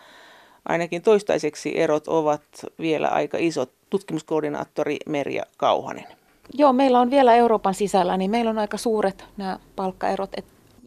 ainakin 0.68 1.02
toistaiseksi 1.02 1.78
erot 1.78 2.08
ovat 2.08 2.42
vielä 2.78 3.08
aika 3.08 3.38
isot. 3.40 3.70
Tutkimuskoordinaattori 3.90 4.96
Merja 5.06 5.42
Kauhanen. 5.56 6.06
Joo, 6.54 6.72
meillä 6.72 7.00
on 7.00 7.10
vielä 7.10 7.34
Euroopan 7.34 7.74
sisällä, 7.74 8.16
niin 8.16 8.30
meillä 8.30 8.50
on 8.50 8.58
aika 8.58 8.76
suuret 8.76 9.24
nämä 9.36 9.58
palkkaerot. 9.76 10.30
Et 10.36 10.44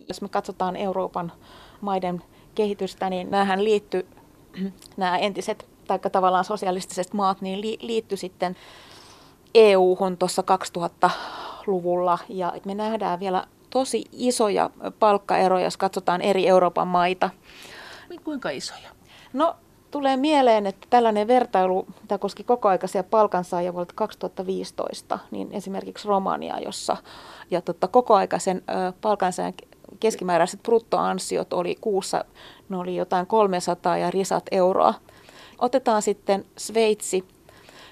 jos 0.07 0.21
me 0.21 0.29
katsotaan 0.29 0.75
Euroopan 0.75 1.31
maiden 1.81 2.21
kehitystä, 2.55 3.09
niin 3.09 3.31
näähän 3.31 3.63
liittyy, 3.63 4.07
nämä 4.97 5.17
entiset 5.17 5.65
tai 5.97 6.12
tavallaan 6.12 6.45
sosialistiset 6.45 7.13
maat, 7.13 7.41
niin 7.41 7.62
li, 7.62 7.78
liitty 7.82 8.17
sitten 8.17 8.56
EU-hun 9.56 10.17
tuossa 10.17 10.43
2000-luvulla. 10.78 12.19
Ja 12.30 12.54
me 12.65 12.75
nähdään 12.75 13.19
vielä 13.19 13.47
tosi 13.69 14.06
isoja 14.12 14.69
palkkaeroja, 14.99 15.63
jos 15.63 15.78
katsotaan 15.78 16.21
eri 16.21 16.47
Euroopan 16.47 16.88
maita. 16.88 17.30
Kuinka 18.23 18.49
isoja? 18.49 18.89
No 19.34 19.56
tulee 19.91 20.17
mieleen, 20.17 20.65
että 20.65 20.88
tällainen 20.89 21.28
vertailu, 21.28 21.86
tämä 22.08 22.19
koski 22.19 22.43
kokoaikaisia 22.43 23.04
palkansaajia 23.04 23.73
vuodelta 23.73 23.93
2015, 23.95 25.19
niin 25.32 25.49
esimerkiksi 25.52 26.08
Romania, 26.08 26.60
jossa 26.60 26.97
ja 27.52 27.62
totta, 27.62 27.88
kokoaikaisen 27.88 28.63
palkansaajan 29.02 29.54
keskimääräiset 29.99 30.63
bruttoansiot 30.63 31.54
oli 31.54 31.75
kuussa, 31.82 32.25
ne 32.69 32.78
oli 32.78 32.95
jotain 32.95 33.28
300 33.28 33.97
ja 33.97 34.12
risat 34.12 34.43
euroa. 34.52 34.93
Otetaan 35.60 36.02
sitten 36.02 36.45
Sveitsi. 36.58 37.24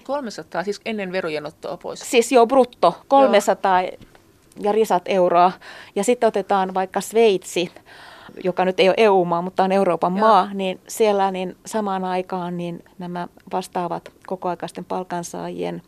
300, 0.04 0.64
siis 0.64 0.82
ennen 0.86 1.12
verojen 1.12 1.46
ottoa 1.46 1.78
pois? 1.78 2.00
Siis 2.00 2.32
joo, 2.32 2.48
brutto, 2.48 2.96
300 3.08 3.82
joo. 3.82 3.92
ja 4.62 4.72
risat 4.72 5.04
euroa. 5.06 5.52
Ja 5.96 6.04
sitten 6.04 6.28
otetaan 6.28 6.74
vaikka 6.74 7.02
Sveitsi, 7.02 7.72
joka 8.44 8.66
nyt 8.66 8.80
ei 8.80 8.90
ole 8.90 8.96
EU-maa, 8.98 9.42
mutta 9.42 9.64
on 9.64 9.72
Euroopan 9.72 10.18
Joo. 10.18 10.28
maa, 10.28 10.54
niin 10.54 10.80
siellä 10.88 11.32
niin 11.32 11.58
samaan 11.66 12.06
aikaan 12.06 12.58
niin 12.58 12.84
nämä 12.98 13.28
vastaavat 13.52 14.12
kokoaikaisten 14.28 14.86
palkansaajien 14.86 15.82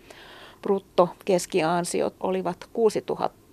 brutto 0.62 1.10
keskiansiot 1.26 2.14
olivat 2.20 2.70
6000 2.74 3.49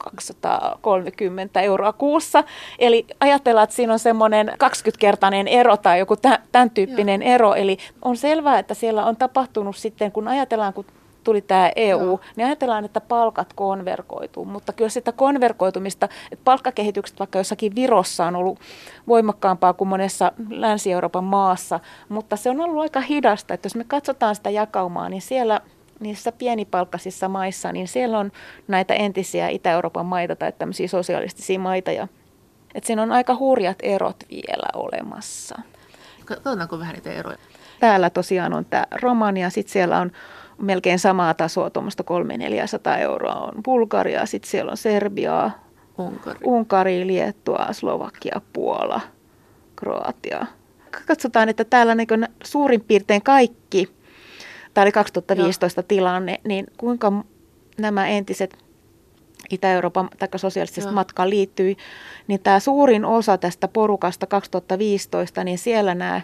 230 0.00 1.60
euroa 1.60 1.92
kuussa. 1.92 2.44
Eli 2.78 3.06
ajatellaan, 3.20 3.64
että 3.64 3.76
siinä 3.76 3.92
on 3.92 3.98
semmoinen 3.98 4.48
20-kertainen 4.48 5.48
ero 5.48 5.76
tai 5.76 5.98
joku 5.98 6.16
tämän 6.52 6.70
tyyppinen 6.70 7.22
Joo. 7.22 7.34
ero. 7.34 7.54
Eli 7.54 7.78
on 8.02 8.16
selvää, 8.16 8.58
että 8.58 8.74
siellä 8.74 9.04
on 9.04 9.16
tapahtunut 9.16 9.76
sitten, 9.76 10.12
kun 10.12 10.28
ajatellaan, 10.28 10.72
kun 10.72 10.84
tuli 11.24 11.40
tämä 11.40 11.70
EU, 11.76 12.00
Joo. 12.00 12.20
niin 12.36 12.46
ajatellaan, 12.46 12.84
että 12.84 13.00
palkat 13.00 13.52
konverkoituu. 13.52 14.44
Mutta 14.44 14.72
kyllä 14.72 14.90
sitä 14.90 15.12
konverkoitumista, 15.12 16.08
että 16.32 16.44
palkkakehitykset 16.44 17.18
vaikka 17.18 17.38
jossakin 17.38 17.74
Virossa 17.74 18.26
on 18.26 18.36
ollut 18.36 18.58
voimakkaampaa 19.08 19.72
kuin 19.72 19.88
monessa 19.88 20.32
Länsi-Euroopan 20.50 21.24
maassa, 21.24 21.80
mutta 22.08 22.36
se 22.36 22.50
on 22.50 22.60
ollut 22.60 22.82
aika 22.82 23.00
hidasta. 23.00 23.54
Että 23.54 23.66
jos 23.66 23.74
me 23.74 23.84
katsotaan 23.84 24.34
sitä 24.34 24.50
jakaumaa, 24.50 25.08
niin 25.08 25.22
siellä 25.22 25.60
niissä 26.00 26.32
pienipalkkaisissa 26.32 27.28
maissa, 27.28 27.72
niin 27.72 27.88
siellä 27.88 28.18
on 28.18 28.32
näitä 28.68 28.94
entisiä 28.94 29.48
Itä-Euroopan 29.48 30.06
maita 30.06 30.36
tai 30.36 30.52
tämmöisiä 30.52 30.88
sosialistisia 30.88 31.58
maita. 31.58 31.92
Ja, 31.92 32.08
että 32.74 32.86
siinä 32.86 33.02
on 33.02 33.12
aika 33.12 33.36
hurjat 33.36 33.78
erot 33.82 34.24
vielä 34.30 34.68
olemassa. 34.74 35.58
Katsotaanko 36.24 36.78
vähän 36.78 36.94
niitä 36.94 37.12
eroja? 37.12 37.38
Täällä 37.80 38.10
tosiaan 38.10 38.52
on 38.52 38.64
tämä 38.64 38.86
Romania, 39.02 39.50
sitten 39.50 39.72
siellä 39.72 39.98
on 39.98 40.12
melkein 40.58 40.98
samaa 40.98 41.34
tasoa, 41.34 41.70
tuommoista 41.70 42.04
300-400 42.96 42.98
euroa 42.98 43.34
on 43.34 43.62
Bulgaria, 43.62 44.26
sitten 44.26 44.50
siellä 44.50 44.70
on 44.70 44.76
Serbiaa, 44.76 45.50
Unkari. 45.98 46.38
Unkari, 46.44 47.06
Liettua, 47.06 47.66
Slovakia, 47.72 48.40
Puola, 48.52 49.00
Kroatia. 49.76 50.46
Katsotaan, 51.06 51.48
että 51.48 51.64
täällä 51.64 51.94
niin 51.94 52.28
suurin 52.44 52.80
piirtein 52.80 53.22
kaikki, 53.22 53.99
tämä 54.74 54.82
oli 54.82 54.92
2015 54.92 55.80
Joo. 55.80 55.84
tilanne, 55.88 56.40
niin 56.44 56.66
kuinka 56.76 57.12
nämä 57.78 58.08
entiset 58.08 58.58
Itä-Euroopan 59.50 60.08
tai 60.18 60.28
sosiaalisesta 60.36 60.92
matkaan 60.92 61.30
liittyi, 61.30 61.76
niin 62.26 62.40
tämä 62.40 62.60
suurin 62.60 63.04
osa 63.04 63.38
tästä 63.38 63.68
porukasta 63.68 64.26
2015, 64.26 65.44
niin 65.44 65.58
siellä 65.58 65.94
nämä 65.94 66.20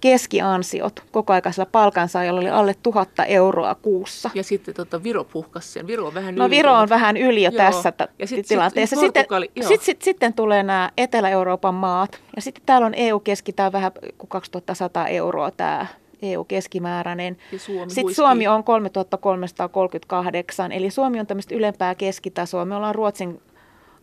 keskiansiot 0.00 1.04
kokoaikaisella 1.12 1.68
palkansaajalla 1.72 2.40
oli 2.40 2.50
alle 2.50 2.74
tuhatta 2.82 3.24
euroa 3.24 3.74
kuussa. 3.74 4.30
Ja 4.34 4.44
sitten 4.44 4.74
tota, 4.74 5.02
Viro 5.02 5.24
puhkasi 5.24 5.72
sen. 5.72 5.86
Viro 5.86 6.06
on 6.06 6.14
vähän 6.14 6.34
no, 6.34 6.44
yli. 6.44 6.56
No 6.56 6.56
Viro 6.56 6.72
on 6.72 6.88
vähän 6.88 7.16
yli 7.16 7.42
jo 7.42 7.50
Joo. 7.50 7.58
tässä 7.58 7.92
ja 8.18 8.26
sit, 8.26 8.46
tilanteessa. 8.46 8.96
Sit, 8.96 9.04
sitten, 9.04 9.26
sit, 9.68 9.82
sit, 9.82 10.02
sitten 10.02 10.34
tulee 10.34 10.62
nämä 10.62 10.90
Etelä-Euroopan 10.96 11.74
maat. 11.74 12.20
Ja 12.36 12.42
sitten 12.42 12.62
täällä 12.66 12.86
on 12.86 12.94
EU-keski, 12.94 13.52
tämä 13.52 13.72
vähän 13.72 13.92
kuin 14.18 14.28
2100 14.28 15.06
euroa 15.06 15.50
tämä 15.50 15.86
EU-keskimääräinen. 16.32 17.36
Suomi 17.56 17.90
Sitten 17.90 18.14
Suomi 18.14 18.46
on 18.46 18.64
3338, 18.64 20.72
eli 20.72 20.90
Suomi 20.90 21.20
on 21.20 21.26
tämmöistä 21.26 21.54
ylempää 21.54 21.94
keskitasoa. 21.94 22.64
Me 22.64 22.76
ollaan 22.76 22.94
Ruotsin 22.94 23.40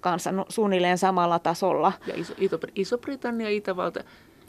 kanssa 0.02 0.34
suunnilleen 0.50 0.98
samalla 0.98 1.40
tasolla. 1.40 1.94
Ja 2.08 2.14
Iso, 2.18 2.34
Iso-Britannia, 2.76 3.50
Itävalta. 3.50 4.04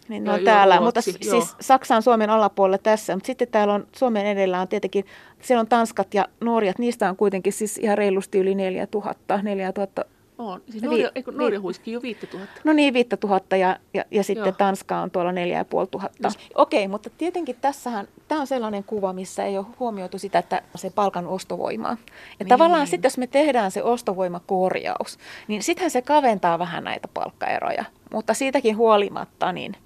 Niin, 0.09 0.25
no 0.25 0.39
täällä, 0.39 0.77
Ruotsi, 0.77 1.11
mutta 1.11 1.27
joo. 1.27 1.31
siis 1.31 1.57
Saksa 1.61 1.97
on 1.97 2.03
Suomen 2.03 2.31
alapuolella 2.31 2.79
tässä, 2.79 3.17
mutta 3.17 3.27
sitten 3.27 3.49
täällä 3.49 3.75
on 3.75 3.87
Suomen 3.97 4.27
edellä 4.27 4.61
on 4.61 4.69
tietenkin, 4.69 5.05
siellä 5.43 5.61
on 5.61 5.69
Tanskat 5.69 6.15
ja 6.15 6.29
Norjat, 6.41 6.79
niistä 6.79 7.09
on 7.09 7.17
kuitenkin 7.17 7.53
siis 7.53 7.79
ihan 7.79 7.99
reilusti 7.99 8.39
yli 8.39 8.55
4000, 8.55 9.43
4000 9.43 10.05
on. 10.39 10.63
Siis 10.71 10.83
Norja, 10.83 11.07
vi, 11.07 11.13
eikö, 11.15 11.33
Norja 11.33 11.61
huiski 11.61 11.93
jo 11.93 12.03
5000. 12.03 12.61
No 12.65 12.73
niin, 12.73 12.95
5000 12.95 13.57
ja, 13.57 13.77
ja, 13.95 14.05
ja 14.11 14.25
sitten 14.25 14.45
Joo. 14.45 14.55
Tanska 14.59 14.97
on 14.97 15.11
tuolla 15.11 15.33
4500. 15.33 16.31
Yes. 16.31 16.51
Okei, 16.55 16.89
mutta 16.89 17.11
tietenkin 17.11 17.57
tässähän, 17.61 18.09
tämä 18.29 18.41
on 18.41 18.47
sellainen 18.47 18.85
kuva, 18.85 19.13
missä 19.13 19.45
ei 19.45 19.59
ole 19.59 19.67
huomioitu 19.81 20.19
sitä, 20.19 20.39
että 20.39 20.63
se 20.75 20.91
palkan 20.91 21.27
ostovoimaa. 21.27 21.91
Ja 21.91 21.97
niin. 22.39 22.49
tavallaan 22.49 22.87
sitten, 22.87 23.07
jos 23.07 23.19
me 23.19 23.27
tehdään 23.27 23.71
se 23.71 23.83
ostovoimakorjaus, 23.83 25.19
niin 25.49 25.63
sittenhän 25.63 25.91
se 25.91 26.03
kaventaa 26.03 26.59
vähän 26.59 26.85
näitä 26.85 27.09
palkkaeroja. 27.15 27.85
Mutta 28.13 28.35
siitäkin 28.35 28.77
huolimatta, 28.77 29.53
niin 29.53 29.77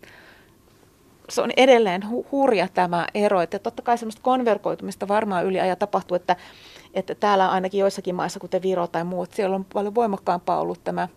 se 1.29 1.43
on 1.43 1.51
edelleen 1.57 2.03
hu- 2.03 2.27
hurja 2.33 2.69
tämä 2.75 3.07
ero. 3.15 3.41
Että 3.41 3.59
totta 3.59 3.83
kai 3.83 3.99
semmoista 3.99 4.23
konverkoitumista 4.23 5.09
varmaan 5.09 5.47
yli 5.47 5.61
ajan 5.61 5.77
tapahtuu, 5.77 6.15
että 6.15 6.37
että 6.97 7.15
täällä 7.15 7.51
ainakin 7.51 7.81
joissakin 7.81 8.15
maissa, 8.15 8.41
kuten 8.41 8.63
Viro 8.63 8.87
tai 8.87 9.05
muut, 9.05 9.33
siellä 9.33 9.57
on 9.57 9.65
paljon 9.65 9.95
voimakkaampaa 9.95 10.61
ollut 10.61 10.85
tämä 10.85 11.09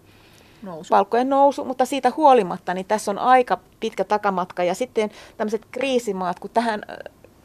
nousu. 0.62 0.90
palkkojen 0.90 1.30
nousu, 1.30 1.66
mutta 1.66 1.86
siitä 1.86 2.12
huolimatta, 2.18 2.74
niin 2.74 2.86
tässä 2.86 3.12
on 3.12 3.20
aika 3.20 3.60
pitkä 3.80 4.04
takamatka. 4.04 4.64
Ja 4.64 4.74
sitten 4.74 5.12
tämmöiset 5.38 5.66
kriisimaat, 5.72 6.40
kun 6.40 6.50
tähän 6.50 6.82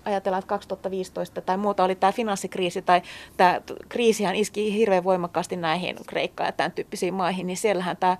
ajatellaan, 0.05 0.39
että 0.39 0.49
2015 0.49 1.41
tai 1.41 1.57
muuta 1.57 1.85
oli 1.85 1.95
tämä 1.95 2.13
finanssikriisi 2.13 2.83
tai 2.83 3.03
tämä 3.37 3.61
kriisihän 3.89 4.35
iski 4.35 4.75
hirveän 4.75 5.05
voimakkaasti 5.05 5.57
näihin 5.57 5.97
Kreikkaan 6.07 6.49
ja 6.49 6.53
tämän 6.53 6.73
tyyppisiin 6.73 7.15
maihin, 7.15 7.47
niin 7.47 7.57
siellähän 7.57 7.97
tämä 7.97 8.17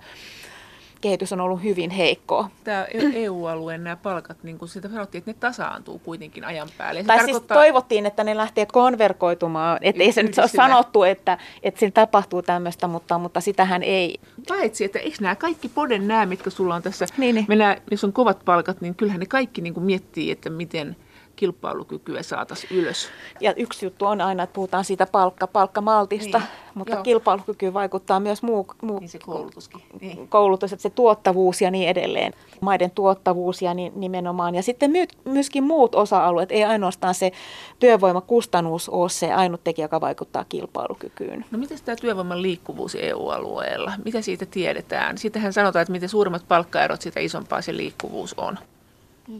kehitys 1.01 1.33
on 1.33 1.41
ollut 1.41 1.63
hyvin 1.63 1.89
heikkoa. 1.89 2.49
Tämä 2.63 2.85
EU-alueen 3.13 3.83
nämä 3.83 3.95
palkat, 3.95 4.37
niin 4.43 4.57
kuin 4.57 4.69
sitä 4.69 4.89
sanottiin, 4.89 5.19
että 5.19 5.31
ne 5.31 5.37
tasaantuu 5.39 5.99
kuitenkin 5.99 6.43
ajan 6.43 6.67
päälle. 6.77 7.01
Se 7.01 7.07
tai 7.07 7.17
siis 7.17 7.25
tarkoittaa... 7.25 7.55
siis 7.55 7.65
toivottiin, 7.65 8.05
että 8.05 8.23
ne 8.23 8.37
lähtee 8.37 8.65
konverkoitumaan. 8.65 9.77
Että 9.81 10.03
ei 10.03 10.11
se 10.11 10.23
nyt 10.23 10.37
ole 10.37 10.47
sanottu, 10.47 11.03
että, 11.03 11.37
että 11.63 11.79
siinä 11.79 11.91
tapahtuu 11.91 12.41
tämmöistä, 12.41 12.87
mutta, 12.87 13.17
mutta 13.17 13.41
sitähän 13.41 13.83
ei. 13.83 14.19
Paitsi, 14.47 14.83
että 14.83 14.99
eikö 14.99 15.17
nämä 15.21 15.35
kaikki 15.35 15.69
poden 15.69 16.07
nämä, 16.07 16.25
mitkä 16.25 16.49
sulla 16.49 16.75
on 16.75 16.81
tässä, 16.81 17.05
niin, 17.17 17.35
niin. 17.35 17.45
Nämä, 17.47 17.77
jos 17.91 18.03
on 18.03 18.13
kovat 18.13 18.45
palkat, 18.45 18.81
niin 18.81 18.95
kyllähän 18.95 19.19
ne 19.19 19.25
kaikki 19.25 19.61
niin 19.61 19.73
kuin 19.73 19.83
miettii, 19.83 20.31
että 20.31 20.49
miten– 20.49 20.95
kilpailukykyä 21.35 22.23
saataisiin 22.23 22.79
ylös. 22.79 23.09
Ja 23.39 23.53
yksi 23.53 23.85
juttu 23.85 24.05
on 24.05 24.21
aina, 24.21 24.43
että 24.43 24.53
puhutaan 24.53 24.85
siitä 24.85 25.05
palkka, 25.05 25.47
palkkamaltista, 25.47 26.37
niin, 26.37 26.47
mutta 26.75 26.93
joo. 26.93 27.03
kilpailukyky 27.03 27.73
vaikuttaa 27.73 28.19
myös 28.19 28.43
muu, 28.43 28.67
muu 28.81 28.99
niin 28.99 29.09
se 29.09 29.19
koulutuskin. 29.19 29.81
Niin. 30.01 30.27
koulutus, 30.27 30.73
että 30.73 30.83
se 30.83 30.89
tuottavuus 30.89 31.61
ja 31.61 31.71
niin 31.71 31.89
edelleen, 31.89 32.33
maiden 32.61 32.91
tuottavuus 32.91 33.61
ja 33.61 33.73
niin, 33.73 33.93
nimenomaan. 33.95 34.55
Ja 34.55 34.63
sitten 34.63 34.91
my, 34.91 35.05
myöskin 35.25 35.63
muut 35.63 35.95
osa-alueet, 35.95 36.51
ei 36.51 36.63
ainoastaan 36.63 37.15
se 37.15 37.31
työvoimakustannus 37.79 38.89
ole 38.89 39.09
se 39.09 39.33
ainut 39.33 39.63
tekijä, 39.63 39.85
joka 39.85 40.01
vaikuttaa 40.01 40.45
kilpailukykyyn. 40.49 41.45
No 41.51 41.57
miten 41.57 41.77
tämä 41.85 41.95
työvoiman 41.95 42.41
liikkuvuus 42.41 42.95
EU-alueella, 42.99 43.93
mitä 44.05 44.21
siitä 44.21 44.45
tiedetään? 44.45 45.17
Siitähän 45.17 45.53
sanotaan, 45.53 45.81
että 45.81 45.91
miten 45.91 46.09
suuremmat 46.09 46.47
palkkaerot, 46.47 47.01
sitä 47.01 47.19
isompaa 47.19 47.61
se 47.61 47.77
liikkuvuus 47.77 48.33
on. 48.37 48.57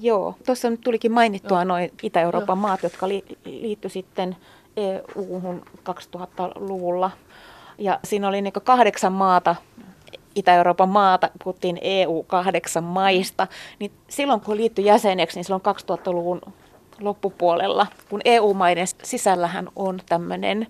Joo, 0.02 0.36
tuossa 0.46 0.70
nyt 0.70 0.82
tulikin 0.82 1.12
mainittua 1.12 1.66
noin 1.66 1.92
Itä-Euroopan 2.04 2.58
Joo. 2.58 2.62
maat, 2.62 2.84
jotka 2.84 3.08
li, 3.08 3.24
liittyi 3.46 3.90
sitten 3.90 4.38
EU-hun 4.78 5.66
2000-luvulla. 5.90 7.12
Ja 7.78 8.00
siinä 8.04 8.28
oli 8.28 8.42
niin 8.42 8.54
kahdeksan 8.64 9.14
maata, 9.14 9.56
Itä-Euroopan 10.36 10.90
maata, 10.90 11.30
puhuttiin 11.44 11.78
EU 11.82 12.24
kahdeksan 12.24 12.84
maista, 12.84 13.48
niin 13.80 13.92
silloin 14.08 14.42
kun 14.42 14.58
liittyi 14.58 14.86
jäseneksi, 14.86 15.38
niin 15.38 15.46
silloin 15.46 15.64
2000-luvun 15.92 16.42
loppupuolella, 17.00 17.88
kun 18.10 18.22
EU-maiden 18.26 18.88
sisällähän 19.04 19.70
on 19.76 20.00
tämmöinen 20.10 20.68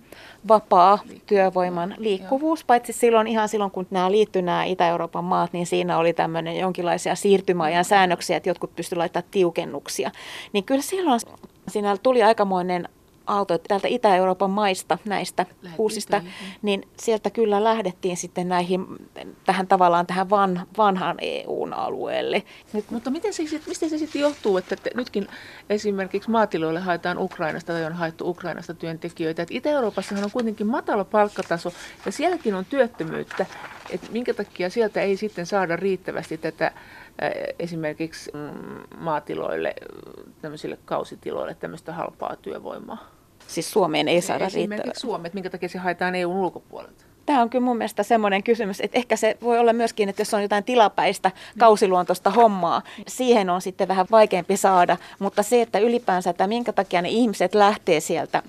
vapaa 0.48 1.00
työvoiman 1.26 1.96
liikkuvuus, 1.98 2.64
paitsi 2.64 2.94
silloin 2.94 3.28
ihan 3.28 3.50
silloin, 3.50 3.72
kun 3.72 3.88
nämä 3.92 4.12
liittyi 4.12 4.42
nämä 4.42 4.64
Itä-Euroopan 4.64 5.24
maat, 5.24 5.54
niin 5.54 5.66
siinä 5.66 5.98
oli 5.98 6.14
tämmöinen 6.14 6.58
jonkinlaisia 6.58 7.16
siirtymäajan 7.16 7.86
säännöksiä, 7.86 8.38
että 8.38 8.50
jotkut 8.50 8.76
pystyivät 8.76 9.00
laittamaan 9.00 9.32
tiukennuksia. 9.32 10.12
Niin 10.54 10.64
kyllä 10.64 10.82
silloin 10.82 11.20
siinä 11.68 11.98
tuli 11.98 12.24
aikamoinen 12.24 12.90
aalto 13.28 13.58
täältä 13.58 13.88
Itä-Euroopan 13.88 14.50
maista, 14.50 14.98
näistä 15.06 15.44
Lähdettiin 15.44 15.74
uusista, 15.78 16.20
töihin. 16.20 16.34
niin 16.62 16.88
sieltä 17.00 17.30
kyllä 17.30 17.64
lähdettiin 17.64 18.18
sitten 18.18 18.50
näihin, 18.50 18.86
tähän 19.46 19.68
tavallaan 19.68 20.08
tähän 20.08 20.30
van, 20.30 20.68
vanhaan 20.78 21.18
EUn 21.22 21.74
alueelle. 21.74 22.44
Nyt, 22.74 22.92
Mutta 22.92 23.10
miten 23.10 23.34
se, 23.34 23.44
mistä 23.68 23.90
se 23.90 23.98
sitten 23.98 24.22
johtuu, 24.22 24.58
että 24.58 24.76
te, 24.76 24.92
nytkin 24.96 25.28
esimerkiksi 25.70 26.30
maatiloille 26.30 26.80
haetaan 26.80 27.18
Ukrainasta 27.18 27.74
tai 27.74 27.86
on 27.86 27.94
haettu 27.94 28.30
Ukrainasta 28.30 28.74
työntekijöitä, 28.74 29.42
että 29.42 29.54
Itä-Euroopassahan 29.58 30.24
on 30.24 30.32
kuitenkin 30.32 30.68
matala 30.68 31.04
palkkataso 31.04 31.74
ja 32.06 32.12
sielläkin 32.12 32.56
on 32.56 32.66
työttömyyttä, 32.66 33.46
että 33.90 34.08
minkä 34.12 34.34
takia 34.34 34.70
sieltä 34.70 35.02
ei 35.02 35.18
sitten 35.18 35.46
saada 35.46 35.76
riittävästi 35.76 36.38
tätä 36.38 36.72
esimerkiksi 37.60 38.32
mm, 38.34 38.98
maatiloille, 38.98 39.76
tämmöisille 40.42 40.78
kausitiloille 40.86 41.54
tämmöistä 41.54 41.94
halpaa 41.94 42.36
työvoimaa? 42.36 43.15
Siis 43.48 43.72
Suomeen 43.72 44.08
ei 44.08 44.22
saada 44.22 44.40
riittävästi. 44.40 44.62
Esimerkiksi 44.62 45.02
Suomeen, 45.02 45.32
minkä 45.34 45.50
takia 45.50 45.70
se 45.70 45.78
haetaan 45.78 46.16
EUn 46.16 46.38
ulkopuolelta? 46.38 47.06
Tämä 47.26 47.42
on 47.42 47.50
kyllä 47.50 47.66
mun 47.66 47.78
mielestä 47.78 48.04
semmoinen 48.04 48.44
kysymys, 48.44 48.82
että 48.82 48.98
ehkä 48.98 49.16
se 49.16 49.38
voi 49.44 49.60
olla 49.60 49.74
myöskin, 49.74 50.10
että 50.10 50.22
jos 50.22 50.34
on 50.34 50.42
jotain 50.42 50.64
tilapäistä 50.64 51.32
kausiluontoista 51.60 52.30
hommaa, 52.30 52.82
siihen 53.08 53.50
on 53.50 53.62
sitten 53.62 53.88
vähän 53.88 54.06
vaikeampi 54.12 54.58
saada, 54.58 54.98
mutta 55.20 55.44
se, 55.44 55.62
että 55.62 55.80
ylipäänsä, 55.80 56.30
että 56.30 56.48
minkä 56.48 56.74
takia 56.74 57.02
ne 57.02 57.10
ihmiset 57.10 57.56
lähtee 57.56 58.00
sieltä 58.00 58.44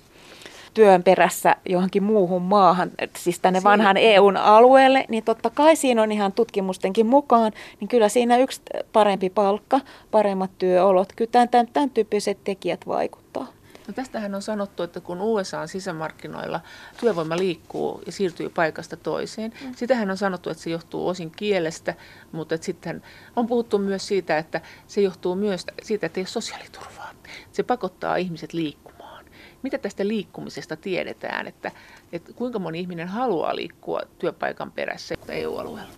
työn 0.74 1.02
perässä 1.02 1.56
johonkin 1.68 2.02
muuhun 2.02 2.42
maahan, 2.42 2.90
siis 3.16 3.40
tänne 3.40 3.62
vanhaan 3.62 3.96
EUn 3.96 4.36
alueelle, 4.36 5.04
niin 5.08 5.24
totta 5.24 5.50
kai 5.50 5.76
siinä 5.76 6.02
on 6.02 6.12
ihan 6.12 6.32
tutkimustenkin 6.32 7.06
mukaan, 7.06 7.52
niin 7.80 7.88
kyllä 7.88 8.08
siinä 8.08 8.36
yksi 8.36 8.60
parempi 8.92 9.30
palkka, 9.30 9.80
paremmat 10.10 10.50
työolot, 10.58 11.08
kyllä 11.16 11.30
tämän, 11.30 11.48
tämän, 11.48 11.68
tämän 11.72 11.90
tyyppiset 11.90 12.38
tekijät 12.44 12.86
vaikuttaa. 12.86 13.46
No 13.86 13.94
tästähän 13.94 14.34
on 14.34 14.42
sanottu, 14.42 14.82
että 14.82 15.00
kun 15.00 15.20
USA 15.20 15.66
sisämarkkinoilla 15.66 16.60
työvoima 17.00 17.36
liikkuu 17.36 18.02
ja 18.06 18.12
siirtyy 18.12 18.48
paikasta 18.48 18.96
toiseen, 18.96 19.52
mm. 19.64 19.74
sitähän 19.74 20.10
on 20.10 20.16
sanottu, 20.16 20.50
että 20.50 20.62
se 20.62 20.70
johtuu 20.70 21.08
osin 21.08 21.30
kielestä, 21.30 21.94
mutta 22.32 22.58
sitten 22.60 23.02
on 23.36 23.46
puhuttu 23.46 23.78
myös 23.78 24.08
siitä, 24.08 24.38
että 24.38 24.60
se 24.86 25.00
johtuu 25.00 25.34
myös 25.34 25.66
siitä, 25.82 26.06
että 26.06 26.20
ei 26.20 26.22
ole 26.22 26.28
sosiaaliturvaa. 26.28 27.10
Se 27.52 27.62
pakottaa 27.62 28.16
ihmiset 28.16 28.52
liikkumaan. 28.52 29.24
Mitä 29.62 29.78
tästä 29.78 30.08
liikkumisesta 30.08 30.76
tiedetään, 30.76 31.46
että, 31.46 31.72
että 32.12 32.32
kuinka 32.32 32.58
moni 32.58 32.80
ihminen 32.80 33.08
haluaa 33.08 33.56
liikkua 33.56 34.00
työpaikan 34.18 34.72
perässä 34.72 35.14
EU-alueella? 35.28 35.92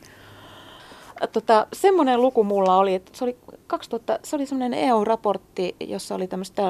Tota, 1.32 1.66
semmoinen 1.72 2.22
luku 2.22 2.44
mulla 2.44 2.76
oli, 2.76 2.94
että 2.94 3.10
se 3.14 3.24
oli, 3.24 3.36
2000, 3.66 4.18
se 4.24 4.36
oli 4.36 4.46
semmoinen 4.46 4.78
EU-raportti, 4.78 5.76
jossa 5.80 6.14
oli 6.14 6.26
tämmöistä 6.26 6.62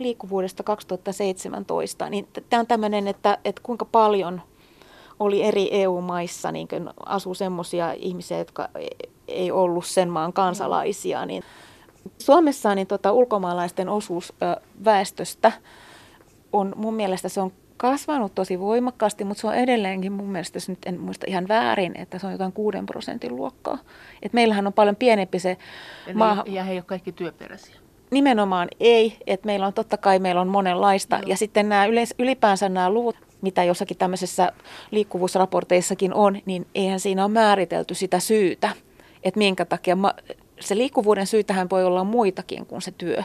liikkuvuudesta 0.00 0.62
2017, 0.62 2.10
niin 2.10 2.28
tämä 2.50 2.60
on 2.60 2.66
tämmöinen, 2.66 3.08
että, 3.08 3.38
että 3.44 3.62
kuinka 3.64 3.84
paljon 3.84 4.42
oli 5.20 5.42
eri 5.42 5.68
EU-maissa 5.72 6.52
niin 6.52 6.68
asuu 7.06 7.34
semmoisia 7.34 7.92
ihmisiä, 7.92 8.38
jotka 8.38 8.68
ei 9.28 9.50
ollut 9.50 9.86
sen 9.86 10.08
maan 10.08 10.32
kansalaisia. 10.32 11.26
Niin 11.26 11.42
Suomessa 12.18 12.74
niin 12.74 12.86
tota, 12.86 13.12
ulkomaalaisten 13.12 13.88
osuus 13.88 14.32
ö, 14.42 14.60
väestöstä 14.84 15.52
on 16.52 16.72
mun 16.76 16.94
mielestä 16.94 17.28
se 17.28 17.40
on 17.40 17.52
kasvanut 17.76 18.34
tosi 18.34 18.60
voimakkaasti, 18.60 19.24
mutta 19.24 19.40
se 19.40 19.46
on 19.46 19.54
edelleenkin 19.54 20.12
mun 20.12 20.30
mielestä, 20.30 20.58
nyt 20.68 20.78
en 20.86 21.00
muista 21.00 21.26
ihan 21.28 21.48
väärin, 21.48 21.96
että 21.98 22.18
se 22.18 22.26
on 22.26 22.32
jotain 22.32 22.52
6 22.52 22.78
prosentin 22.86 23.36
luokkaa. 23.36 23.78
Et 24.22 24.32
meillähän 24.32 24.66
on 24.66 24.72
paljon 24.72 24.96
pienempi 24.96 25.38
se 25.38 25.56
maa. 26.14 26.44
Ja 26.46 26.64
he 26.64 26.70
eivät 26.70 26.82
ole 26.82 26.86
kaikki 26.86 27.12
työperäisiä. 27.12 27.85
Nimenomaan 28.10 28.68
ei, 28.80 29.16
että 29.26 29.46
meillä 29.46 29.66
on 29.66 29.72
totta 29.72 29.96
kai 29.96 30.18
meillä 30.18 30.40
on 30.40 30.48
monenlaista. 30.48 31.16
Joo. 31.16 31.24
Ja 31.26 31.36
sitten 31.36 31.68
nämä 31.68 31.86
yleis, 31.86 32.14
ylipäänsä 32.18 32.68
nämä 32.68 32.90
luvut, 32.90 33.16
mitä 33.42 33.64
jossakin 33.64 33.96
tämmöisessä 33.96 34.52
liikkuvuusraporteissakin 34.90 36.14
on, 36.14 36.38
niin 36.46 36.66
eihän 36.74 37.00
siinä 37.00 37.24
ole 37.24 37.32
määritelty 37.32 37.94
sitä 37.94 38.18
syytä, 38.18 38.70
että 39.22 39.38
minkä 39.38 39.64
takia 39.64 39.96
ma- 39.96 40.14
se 40.60 40.76
liikkuvuuden 40.76 41.26
syytähän 41.26 41.70
voi 41.70 41.84
olla 41.84 42.04
muitakin 42.04 42.66
kuin 42.66 42.82
se 42.82 42.90
työ, 42.90 43.22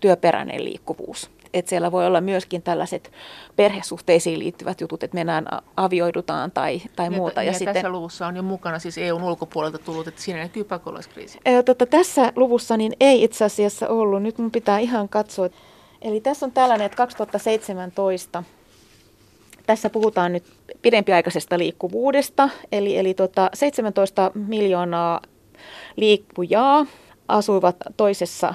työperäinen 0.00 0.64
liikkuvuus 0.64 1.30
että 1.54 1.68
siellä 1.68 1.92
voi 1.92 2.06
olla 2.06 2.20
myöskin 2.20 2.62
tällaiset 2.62 3.12
perhesuhteisiin 3.56 4.38
liittyvät 4.38 4.80
jutut, 4.80 5.02
että 5.02 5.14
mennään 5.14 5.46
avioidutaan 5.76 6.50
tai, 6.50 6.82
tai 6.96 7.06
ja 7.06 7.10
muuta. 7.10 7.42
Ja, 7.42 7.46
ja 7.46 7.58
sitten, 7.58 7.74
tässä 7.74 7.88
luvussa 7.88 8.26
on 8.26 8.36
jo 8.36 8.42
mukana 8.42 8.78
siis 8.78 8.98
EUn 8.98 9.22
ulkopuolelta 9.22 9.78
tullut, 9.78 10.08
että 10.08 10.22
siinä 10.22 10.40
näkyy 10.40 10.64
pakolaiskriisi. 10.64 11.38
Tota, 11.64 11.86
tässä 11.86 12.32
luvussa 12.36 12.76
niin 12.76 12.92
ei 13.00 13.24
itse 13.24 13.44
asiassa 13.44 13.88
ollut. 13.88 14.22
Nyt 14.22 14.38
mun 14.38 14.50
pitää 14.50 14.78
ihan 14.78 15.08
katsoa. 15.08 15.48
Eli 16.02 16.20
tässä 16.20 16.46
on 16.46 16.52
tällainen, 16.52 16.86
että 16.86 16.96
2017 16.96 18.44
tässä 19.66 19.90
puhutaan 19.90 20.32
nyt 20.32 20.44
pidempiaikaisesta 20.82 21.58
liikkuvuudesta, 21.58 22.48
eli, 22.72 22.98
eli 22.98 23.14
tota 23.14 23.50
17 23.54 24.30
miljoonaa 24.34 25.20
liikkujaa 25.96 26.86
asuivat 27.28 27.76
toisessa 27.96 28.54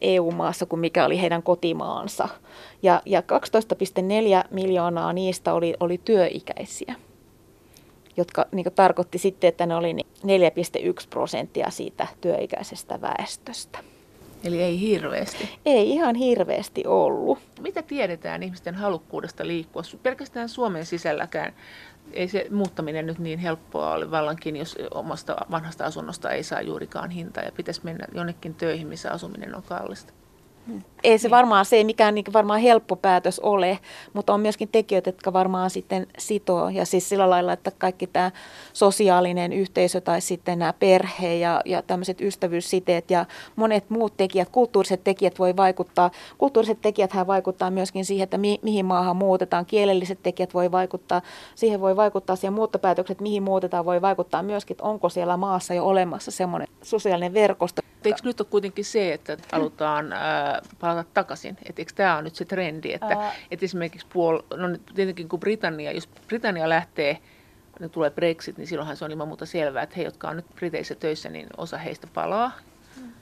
EU-maassa 0.00 0.66
kuin 0.66 0.80
mikä 0.80 1.04
oli 1.04 1.20
heidän 1.20 1.42
kotimaansa. 1.42 2.28
Ja, 2.82 3.02
ja 3.06 3.20
12,4 4.42 4.48
miljoonaa 4.50 5.12
niistä 5.12 5.54
oli, 5.54 5.74
oli 5.80 6.00
työikäisiä, 6.04 6.94
jotka 8.16 8.46
niin 8.52 8.66
tarkoitti 8.74 9.18
sitten, 9.18 9.48
että 9.48 9.66
ne 9.66 9.76
oli 9.76 9.96
4,1 9.96 11.06
prosenttia 11.10 11.70
siitä 11.70 12.06
työikäisestä 12.20 13.00
väestöstä. 13.00 13.78
Eli 14.44 14.62
ei 14.62 14.80
hirveästi? 14.80 15.58
Ei 15.66 15.90
ihan 15.90 16.14
hirveästi 16.14 16.86
ollut. 16.86 17.38
Mitä 17.60 17.82
tiedetään 17.82 18.42
ihmisten 18.42 18.74
halukkuudesta 18.74 19.46
liikkua? 19.46 19.82
Pelkästään 20.02 20.48
Suomen 20.48 20.86
sisälläkään 20.86 21.52
ei 22.12 22.28
se 22.28 22.46
muuttaminen 22.50 23.06
nyt 23.06 23.18
niin 23.18 23.38
helppoa 23.38 23.92
ole 23.92 24.10
vallankin, 24.10 24.56
jos 24.56 24.76
omasta 24.94 25.36
vanhasta 25.50 25.84
asunnosta 25.84 26.30
ei 26.30 26.42
saa 26.42 26.60
juurikaan 26.60 27.10
hintaa 27.10 27.44
ja 27.44 27.52
pitäisi 27.52 27.80
mennä 27.84 28.06
jonnekin 28.14 28.54
töihin, 28.54 28.88
missä 28.88 29.10
asuminen 29.10 29.56
on 29.56 29.62
kallista. 29.62 30.12
Ei 31.04 31.18
se 31.18 31.30
varmaan 31.30 31.64
se 31.64 31.76
ei 31.76 31.84
mikään 31.84 32.14
niin 32.14 32.24
varmaan 32.32 32.60
helppo 32.60 32.96
päätös 32.96 33.40
ole, 33.40 33.78
mutta 34.12 34.34
on 34.34 34.40
myöskin 34.40 34.68
tekijöitä, 34.68 35.08
jotka 35.08 35.32
varmaan 35.32 35.70
sitten 35.70 36.06
sitoo. 36.18 36.68
Ja 36.68 36.86
siis 36.86 37.08
sillä 37.08 37.30
lailla, 37.30 37.52
että 37.52 37.70
kaikki 37.78 38.06
tämä 38.06 38.30
sosiaalinen 38.72 39.52
yhteisö 39.52 40.00
tai 40.00 40.20
sitten 40.20 40.58
nämä 40.58 40.72
perhe 40.72 41.34
ja, 41.34 41.60
ja 41.64 41.82
tämmöiset 41.82 42.20
ystävyyssiteet 42.20 43.10
ja 43.10 43.26
monet 43.56 43.90
muut 43.90 44.16
tekijät, 44.16 44.48
kulttuuriset 44.48 45.04
tekijät 45.04 45.38
voi 45.38 45.56
vaikuttaa. 45.56 46.10
Kulttuuriset 46.38 46.80
tekijät 46.80 47.10
vaikuttaa 47.26 47.70
myöskin 47.70 48.04
siihen, 48.04 48.24
että 48.24 48.38
mi, 48.38 48.58
mihin 48.62 48.86
maahan 48.86 49.16
muutetaan. 49.16 49.66
Kielelliset 49.66 50.22
tekijät 50.22 50.54
voi 50.54 50.72
vaikuttaa, 50.72 51.22
siihen 51.54 51.80
voi 51.80 51.96
vaikuttaa 51.96 52.36
siihen 52.36 52.52
muuttopäätökset, 52.52 53.20
mihin 53.20 53.42
muutetaan, 53.42 53.84
voi 53.84 54.02
vaikuttaa 54.02 54.42
myöskin, 54.42 54.74
että 54.74 54.84
onko 54.84 55.08
siellä 55.08 55.36
maassa 55.36 55.74
jo 55.74 55.86
olemassa 55.86 56.30
semmoinen 56.30 56.68
sosiaalinen 56.82 57.34
verkosto. 57.34 57.82
Eikö 58.04 58.18
nyt 58.24 58.40
ole 58.40 58.48
kuitenkin 58.50 58.84
se, 58.84 59.12
että 59.12 59.36
halutaan 59.52 60.12
ää, 60.12 60.57
palata 60.80 61.04
takaisin? 61.14 61.58
Et 61.68 61.78
eikö 61.78 61.92
tämä 61.94 62.14
ole 62.14 62.22
nyt 62.22 62.34
se 62.34 62.44
trendi, 62.44 62.92
että 62.92 63.06
Ää... 63.06 63.32
et 63.50 63.62
esimerkiksi 63.62 64.06
puol- 64.06 64.56
no 64.56 64.78
tietenkin 64.94 65.28
kun 65.28 65.40
Britannia, 65.40 65.92
jos 65.92 66.08
Britannia 66.26 66.68
lähtee, 66.68 67.18
ne 67.80 67.88
tulee 67.88 68.10
Brexit, 68.10 68.58
niin 68.58 68.66
silloinhan 68.66 68.96
se 68.96 69.04
on 69.04 69.10
ilman 69.10 69.28
muuta 69.28 69.46
selvää, 69.46 69.82
että 69.82 69.96
he, 69.96 70.02
jotka 70.02 70.28
on 70.28 70.36
nyt 70.36 70.46
Briteissä 70.54 70.94
töissä, 70.94 71.28
niin 71.28 71.46
osa 71.56 71.78
heistä 71.78 72.06
palaa. 72.14 72.52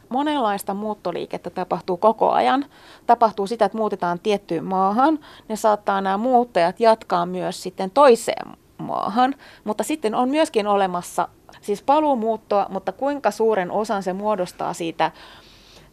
Monenlaista 0.08 0.74
muuttoliikettä 0.74 1.50
tapahtuu 1.50 1.96
koko 1.96 2.30
ajan. 2.30 2.64
Tapahtuu 3.06 3.46
sitä, 3.46 3.64
että 3.64 3.78
muutetaan 3.78 4.18
tiettyyn 4.18 4.64
maahan. 4.64 5.18
Ne 5.48 5.56
saattaa 5.56 6.00
nämä 6.00 6.16
muuttajat 6.16 6.80
jatkaa 6.80 7.26
myös 7.26 7.62
sitten 7.62 7.90
toiseen 7.90 8.56
maahan, 8.78 9.34
mutta 9.64 9.84
sitten 9.84 10.14
on 10.14 10.28
myöskin 10.28 10.66
olemassa 10.66 11.28
siis 11.60 11.82
paluumuuttoa, 11.82 12.66
mutta 12.68 12.92
kuinka 12.92 13.30
suuren 13.30 13.70
osan 13.70 14.02
se 14.02 14.12
muodostaa 14.12 14.72
siitä 14.72 15.10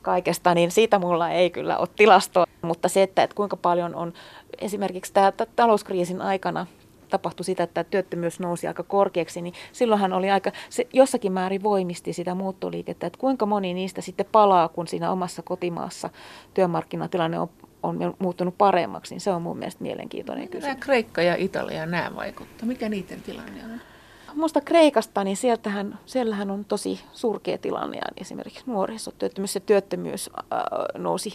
kaikesta, 0.04 0.54
niin 0.54 0.72
siitä 0.72 1.00
mulla 1.00 1.30
ei 1.30 1.50
kyllä 1.50 1.78
ole 1.78 1.88
tilastoa. 1.96 2.46
Mutta 2.62 2.90
se, 2.90 3.04
että, 3.04 3.24
että 3.24 3.36
kuinka 3.36 3.58
paljon 3.58 3.96
on 3.96 4.14
esimerkiksi 4.62 5.14
tämä 5.14 5.32
talouskriisin 5.56 6.22
aikana 6.22 6.66
tapahtui 7.14 7.46
sitä, 7.46 7.64
että 7.64 7.84
työttömyys 7.84 8.40
nousi 8.40 8.68
aika 8.68 8.84
korkeaksi, 8.84 9.42
niin 9.42 9.54
silloinhan 9.72 10.14
oli 10.14 10.32
aika, 10.32 10.52
se 10.70 10.88
jossakin 10.94 11.32
määrin 11.32 11.64
voimisti 11.64 12.14
sitä 12.14 12.36
muuttoliikettä, 12.36 13.08
että 13.08 13.20
kuinka 13.20 13.46
moni 13.46 13.74
niistä 13.74 14.02
sitten 14.02 14.26
palaa, 14.32 14.68
kun 14.68 14.88
siinä 14.88 15.12
omassa 15.12 15.42
kotimaassa 15.42 16.10
työmarkkinatilanne 16.54 17.40
on, 17.40 17.50
on 17.84 18.16
muuttunut 18.20 18.58
paremmaksi, 18.58 19.14
niin 19.14 19.22
se 19.22 19.32
on 19.32 19.42
mun 19.42 19.58
mielestä 19.58 19.84
mielenkiintoinen 19.84 20.50
kysymys. 20.50 20.78
Kreikka 20.80 21.22
ja 21.22 21.36
Italia 21.38 21.86
nämä 21.86 22.12
vaikuttaa. 22.16 22.68
Mikä 22.68 22.90
niiden 22.90 23.22
tilanne 23.22 23.64
on? 23.64 23.93
Musta 24.36 24.62
Kreikasta, 24.62 25.24
niin 25.24 25.38
sieltähän, 25.38 26.00
siellähän 26.06 26.52
on 26.52 26.66
tosi 26.66 27.00
surkea 27.12 27.58
tilanne 27.58 27.98
ja 27.98 28.04
esimerkiksi 28.18 28.64
nuorisotyöttömyys 28.66 29.56
ja 29.56 29.62
työttömyys 29.62 30.30
äh, 30.38 30.60
nousi 30.98 31.34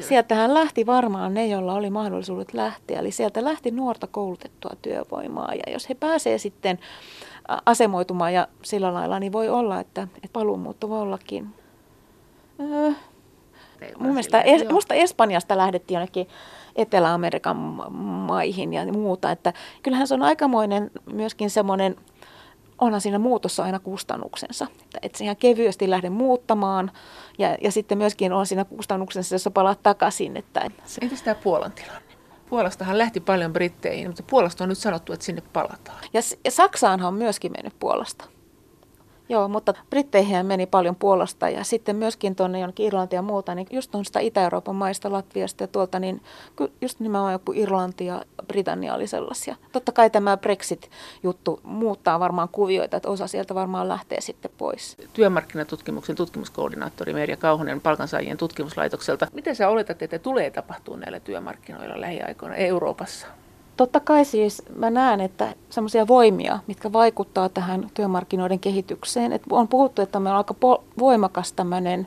Sieltähän 0.00 0.54
lähti 0.54 0.86
varmaan 0.86 1.34
ne, 1.34 1.46
joilla 1.46 1.74
oli 1.74 1.90
mahdollisuudet 1.90 2.54
lähteä. 2.54 2.98
Eli 2.98 3.10
sieltä 3.10 3.44
lähti 3.44 3.70
nuorta 3.70 4.06
koulutettua 4.06 4.70
työvoimaa. 4.82 5.54
Ja 5.54 5.72
jos 5.72 5.88
he 5.88 5.94
pääsevät 5.94 6.40
sitten 6.40 6.78
asemoitumaan 7.66 8.34
ja 8.34 8.48
sillä 8.62 8.94
lailla, 8.94 9.18
niin 9.18 9.32
voi 9.32 9.48
olla, 9.48 9.80
että, 9.80 10.02
että 10.02 10.28
paluumuutto 10.32 10.88
voi 10.88 11.00
ollakin. 11.00 11.54
Öö, 12.60 12.92
mun 13.98 14.08
mielestä 14.08 14.40
es, 14.40 14.68
musta 14.70 14.94
Espanjasta 14.94 15.56
lähdettiin 15.56 15.94
jonnekin 15.94 16.28
Etelä-Amerikan 16.76 17.56
maihin 18.26 18.72
ja 18.72 18.92
muuta. 18.92 19.30
Että 19.30 19.52
kyllähän 19.82 20.06
se 20.06 20.14
on 20.14 20.22
aikamoinen 20.22 20.90
myöskin 21.12 21.50
semmoinen 21.50 21.96
onhan 22.82 23.00
siinä 23.00 23.18
muutossa 23.18 23.62
aina 23.62 23.78
kustannuksensa. 23.78 24.66
Että 24.84 24.98
et 25.02 25.14
se 25.14 25.24
ihan 25.24 25.36
kevyesti 25.36 25.90
lähde 25.90 26.10
muuttamaan 26.10 26.90
ja, 27.38 27.56
ja 27.60 27.72
sitten 27.72 27.98
myöskin 27.98 28.32
on 28.32 28.46
siinä 28.46 28.64
kustannuksensa, 28.64 29.34
jos 29.34 29.48
palaat 29.54 29.82
takaisin. 29.82 30.36
Että 30.36 30.70
se... 30.84 31.00
Entäs 31.02 31.22
tämä 31.22 31.34
Puolan 31.34 31.72
tilanne? 31.72 32.12
Puolastahan 32.48 32.98
lähti 32.98 33.20
paljon 33.20 33.52
britteihin, 33.52 34.06
mutta 34.06 34.22
Puolasta 34.30 34.64
on 34.64 34.68
nyt 34.68 34.78
sanottu, 34.78 35.12
että 35.12 35.26
sinne 35.26 35.42
palataan. 35.52 35.98
Ja, 36.12 36.20
ja 36.44 36.50
Saksaanhan 36.50 37.08
on 37.08 37.14
myöskin 37.14 37.52
mennyt 37.52 37.78
Puolasta. 37.78 38.24
Joo, 39.28 39.48
mutta 39.48 39.74
Britteihin 39.90 40.46
meni 40.46 40.66
paljon 40.66 40.96
Puolasta 40.96 41.48
ja 41.48 41.64
sitten 41.64 41.96
myöskin 41.96 42.36
tuonne 42.36 42.58
jonnekin 42.58 42.86
Irlantia 42.86 43.16
ja 43.18 43.22
muuta, 43.22 43.54
niin 43.54 43.66
just 43.70 43.90
sitä 44.04 44.20
Itä-Euroopan 44.20 44.76
maista, 44.76 45.12
Latviasta 45.12 45.62
ja 45.62 45.68
tuolta, 45.68 45.98
niin 45.98 46.22
just 46.80 47.00
nimenomaan 47.00 47.32
joku 47.32 47.52
Irlanti 47.52 48.06
ja 48.06 48.24
Britannia 48.46 48.94
oli 48.94 49.06
sellaisia. 49.06 49.56
Totta 49.72 49.92
kai 49.92 50.10
tämä 50.10 50.36
Brexit-juttu 50.36 51.60
muuttaa 51.62 52.20
varmaan 52.20 52.48
kuvioita, 52.48 52.96
että 52.96 53.08
osa 53.08 53.26
sieltä 53.26 53.54
varmaan 53.54 53.88
lähtee 53.88 54.20
sitten 54.20 54.50
pois. 54.58 54.96
Työmarkkinatutkimuksen 55.12 56.16
tutkimuskoordinaattori 56.16 57.12
Merja 57.12 57.36
Kauhonen 57.36 57.80
palkansaajien 57.80 58.36
tutkimuslaitokselta. 58.36 59.26
Miten 59.32 59.56
sä 59.56 59.68
oletat, 59.68 60.02
että 60.02 60.18
tulee 60.18 60.50
tapahtua 60.50 60.96
näillä 60.96 61.20
työmarkkinoilla 61.20 62.00
lähiaikoina 62.00 62.54
Euroopassa? 62.54 63.26
Totta 63.82 64.00
kai 64.00 64.24
siis 64.24 64.62
mä 64.76 64.90
näen, 64.90 65.20
että 65.20 65.54
semmoisia 65.70 66.06
voimia, 66.06 66.58
mitkä 66.66 66.92
vaikuttaa 66.92 67.48
tähän 67.48 67.90
työmarkkinoiden 67.94 68.58
kehitykseen. 68.58 69.32
Et 69.32 69.42
on 69.50 69.68
puhuttu, 69.68 70.02
että 70.02 70.20
meillä 70.20 70.38
on 70.38 70.44
aika 70.50 70.54
voimakas 70.98 71.52
tämmöinen 71.52 72.06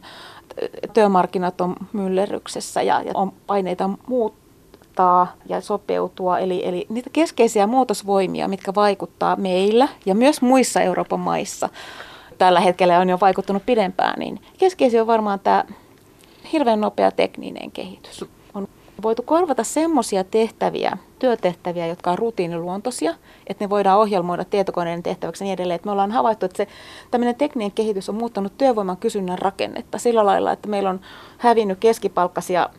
työmarkkinat 0.93 1.61
on 1.61 1.75
myllerryksessä 1.93 2.81
ja, 2.81 3.01
ja 3.01 3.11
on 3.13 3.33
paineita 3.47 3.89
muuttaa 4.07 5.33
ja 5.49 5.61
sopeutua. 5.61 6.39
Eli, 6.39 6.67
eli 6.67 6.85
niitä 6.89 7.09
keskeisiä 7.13 7.67
muutosvoimia, 7.67 8.47
mitkä 8.47 8.75
vaikuttaa 8.75 9.35
meillä 9.35 9.87
ja 10.05 10.15
myös 10.15 10.41
muissa 10.41 10.81
Euroopan 10.81 11.19
maissa, 11.19 11.69
tällä 12.37 12.59
hetkellä 12.59 12.99
on 12.99 13.09
jo 13.09 13.17
vaikuttanut 13.21 13.65
pidempään, 13.65 14.19
niin 14.19 14.41
keskeisiä 14.57 15.01
on 15.01 15.07
varmaan 15.07 15.39
tämä 15.39 15.63
hirveän 16.53 16.81
nopea 16.81 17.11
tekninen 17.11 17.71
kehitys 17.71 18.25
voitu 19.01 19.23
korvata 19.23 19.63
semmoisia 19.63 20.23
tehtäviä, 20.23 20.97
työtehtäviä, 21.19 21.87
jotka 21.87 22.11
on 22.11 22.17
rutiiniluontoisia, 22.17 23.13
että 23.47 23.63
ne 23.63 23.69
voidaan 23.69 23.99
ohjelmoida 23.99 24.45
tietokoneen 24.45 25.03
tehtäväksi 25.03 25.43
ja 25.43 25.45
niin 25.45 25.53
edelleen. 25.53 25.75
Että 25.75 25.87
me 25.87 25.91
ollaan 25.91 26.11
havaittu, 26.11 26.45
että 26.45 26.57
se 26.57 26.67
tämmöinen 27.11 27.35
tekninen 27.35 27.71
kehitys 27.71 28.09
on 28.09 28.15
muuttanut 28.15 28.57
työvoiman 28.57 28.97
kysynnän 28.97 29.39
rakennetta 29.39 29.97
sillä 29.97 30.25
lailla, 30.25 30.51
että 30.51 30.69
meillä 30.69 30.89
on 30.89 30.99
hävinnyt 31.37 31.79
keskipalkkaisia 31.79 32.69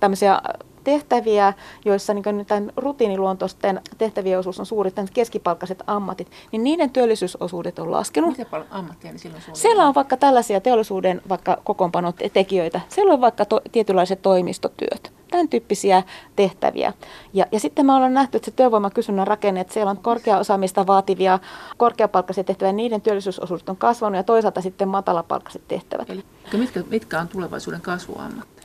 tämmöisiä 0.00 0.40
tehtäviä, 0.86 1.52
joissa 1.84 2.14
niin 2.14 2.46
tämän 2.46 2.72
rutiiniluontoisten 2.76 3.80
tehtävien 3.98 4.38
osuus 4.38 4.60
on 4.60 4.66
suuri, 4.66 4.90
tämän 4.90 5.08
keskipalkkaiset 5.14 5.82
ammatit, 5.86 6.30
niin 6.52 6.64
niiden 6.64 6.90
työllisyysosuudet 6.90 7.78
on 7.78 7.90
laskenut. 7.90 8.38
Mitä 8.38 8.50
paljon 8.50 8.68
ammattia 8.70 9.10
niin 9.10 9.18
silloin 9.18 9.42
Siellä 9.52 9.86
on 9.86 9.94
vaikka 9.94 10.16
tällaisia 10.16 10.60
teollisuuden 10.60 11.22
vaikka 11.28 11.58
kokoonpanotekijöitä. 11.64 12.80
Siellä 12.88 13.12
on 13.12 13.20
vaikka 13.20 13.44
to, 13.44 13.60
tietynlaiset 13.72 14.22
toimistotyöt 14.22 15.12
tämän 15.30 15.48
tyyppisiä 15.48 16.02
tehtäviä. 16.36 16.92
Ja, 17.32 17.46
ja 17.52 17.60
sitten 17.60 17.86
me 17.86 17.92
ollaan 17.92 18.14
nähty, 18.14 18.36
että 18.36 18.50
se 18.50 18.56
työvoimakysynnän 18.56 19.26
rakenne, 19.26 19.60
että 19.60 19.74
siellä 19.74 19.90
on 19.90 19.98
korkea 19.98 20.38
osaamista 20.38 20.86
vaativia, 20.86 21.38
korkeapalkkaisia 21.76 22.44
tehtäviä, 22.44 22.72
niiden 22.72 23.00
työllisyysosuudet 23.00 23.68
on 23.68 23.76
kasvanut 23.76 24.16
ja 24.16 24.22
toisaalta 24.22 24.60
sitten 24.60 24.88
matalapalkkaiset 24.88 25.62
tehtävät. 25.68 26.10
Eli 26.10 26.24
mitkä, 26.52 26.82
mitkä 26.90 27.20
on 27.20 27.28
tulevaisuuden 27.28 27.80
kasvuammatteja? 27.80 28.55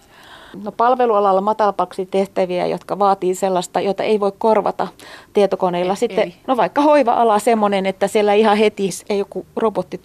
No 0.63 0.71
palvelualalla 0.71 1.41
matalapalkkaisia 1.41 2.05
tehtäviä, 2.05 2.67
jotka 2.67 2.99
vaatii 2.99 3.35
sellaista, 3.35 3.81
jota 3.81 4.03
ei 4.03 4.19
voi 4.19 4.31
korvata 4.37 4.87
tietokoneilla. 5.33 5.95
Sitten, 5.95 6.23
Eli? 6.23 6.35
no 6.47 6.57
vaikka 6.57 6.81
hoiva-ala 6.81 7.39
semmoinen, 7.39 7.85
että 7.85 8.07
siellä 8.07 8.33
ihan 8.33 8.57
heti 8.57 8.89
ei 9.09 9.19
joku 9.19 9.45
robotti 9.55 9.99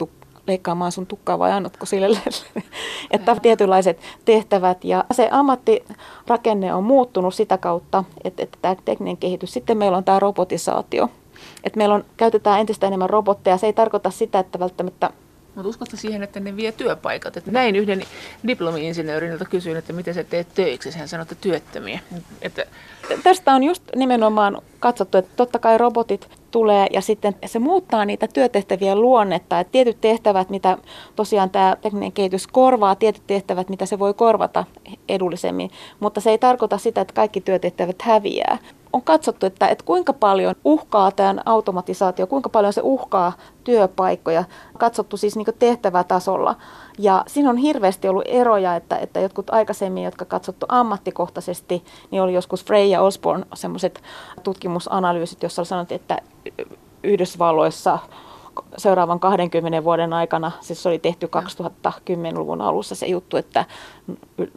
leikkaamaan 0.47 0.93
sun 0.93 1.07
tukkaa 1.07 1.39
vai 1.39 1.53
annatko 1.53 1.87
sille, 1.87 2.19
että 3.11 3.37
tietynlaiset 3.43 3.99
tehtävät. 4.25 4.85
Ja 4.85 5.05
se 5.11 5.29
ammattirakenne 5.33 6.75
on 6.75 6.85
muuttunut 6.85 7.35
sitä 7.35 7.59
kautta, 7.59 8.05
että, 8.25 8.43
että 8.43 8.59
tämä 8.63 8.77
tekninen 8.85 9.17
kehitys. 9.17 9.53
Sitten 9.53 9.79
meillä 9.79 9.97
on 9.97 10.05
tämä 10.05 10.19
robotisaatio. 10.19 11.09
Että 11.65 11.77
meillä 11.79 11.95
on, 11.95 12.05
käytetään 12.17 12.61
entistä 12.61 12.87
enemmän 12.87 13.11
robotteja. 13.11 13.57
Se 13.57 13.67
ei 13.67 13.73
tarkoita 13.73 14.11
sitä, 14.11 14.39
että 14.39 14.59
välttämättä 14.59 15.11
mutta 15.57 15.69
uskotko 15.69 15.97
siihen, 15.97 16.23
että 16.23 16.41
ne 16.41 16.57
vie 16.57 16.73
työpaikat? 16.73 17.37
Että 17.37 17.51
näin 17.51 17.77
yhden 17.77 18.03
diplomi-insinöörin, 18.47 19.31
jolta 19.31 19.45
kysyin, 19.45 19.77
että 19.77 19.93
miten 19.93 20.15
sä 20.15 20.25
teet 20.25 20.49
töiksi. 20.55 20.99
Hän 20.99 21.09
sanoi, 21.09 21.23
että 21.23 21.35
työttömiä. 21.35 22.01
Että... 22.43 22.67
Tästä 23.23 23.55
on 23.55 23.63
just 23.63 23.83
nimenomaan 23.97 24.63
katsottu, 24.81 25.19
että 25.19 25.31
totta 25.37 25.59
kai 25.59 25.79
robotit 25.79 26.29
tulee 26.51 26.87
ja 26.93 27.01
sitten 27.01 27.35
se 27.47 27.59
muuttaa 27.59 28.05
niitä 28.05 28.29
työtehtävien 28.29 29.01
luonnetta. 29.01 29.61
Että 29.61 29.73
tietyt 29.73 30.01
tehtävät, 30.01 30.51
mitä 30.51 30.79
tosiaan 31.17 31.51
tämä 31.51 31.77
tekninen 31.83 32.13
kehitys 32.13 32.47
korvaa, 32.47 32.95
tietyt 32.95 33.27
tehtävät, 33.27 33.69
mitä 33.69 33.87
se 33.87 33.99
voi 33.99 34.15
korvata 34.15 34.65
edullisemmin. 35.09 35.71
Mutta 36.01 36.21
se 36.21 36.31
ei 36.31 36.39
tarkoita 36.39 36.79
sitä, 36.79 37.01
että 37.01 37.15
kaikki 37.15 37.41
työtehtävät 37.41 38.03
häviää 38.03 38.59
on 38.97 39.03
katsottu, 39.03 39.47
että, 39.47 39.69
että 39.69 39.85
kuinka 39.85 40.13
paljon 40.13 40.55
uhkaa 40.65 41.11
tämän 41.11 41.43
automatisaatio, 41.47 42.27
kuinka 42.27 42.49
paljon 42.49 42.73
se 42.73 42.81
uhkaa 42.85 43.33
työpaikkoja, 43.65 44.45
katsottu 44.79 45.17
siis 45.17 45.37
niin 45.37 45.47
tehtävätasolla. 45.59 46.55
Ja 46.99 47.25
siinä 47.27 47.51
on 47.51 47.57
hirveästi 47.57 48.09
ollut 48.09 48.25
eroja, 48.27 48.77
että, 48.77 48.97
että 48.97 49.21
jotkut 49.21 49.51
aikaisemmin, 49.51 50.05
jotka 50.05 50.25
katsottu 50.25 50.67
ammattikohtaisesti, 50.69 51.85
niin 52.11 52.23
oli 52.23 52.35
joskus 52.35 52.65
Frey 52.65 52.85
ja 52.85 53.03
Osborne 53.03 53.47
semmoiset 53.55 54.03
tutkimusanalyysit, 54.43 55.43
jossa 55.43 55.65
sanottu, 55.65 55.95
että 55.95 56.19
Yhdysvalloissa 57.03 57.99
seuraavan 58.77 59.21
20 59.21 59.85
vuoden 59.85 60.13
aikana, 60.13 60.53
siis 60.61 60.83
se 60.83 60.89
oli 60.89 60.99
tehty 60.99 61.29
2010-luvun 61.87 62.61
alussa 62.61 62.95
se 62.95 63.07
juttu, 63.07 63.37
että 63.37 63.65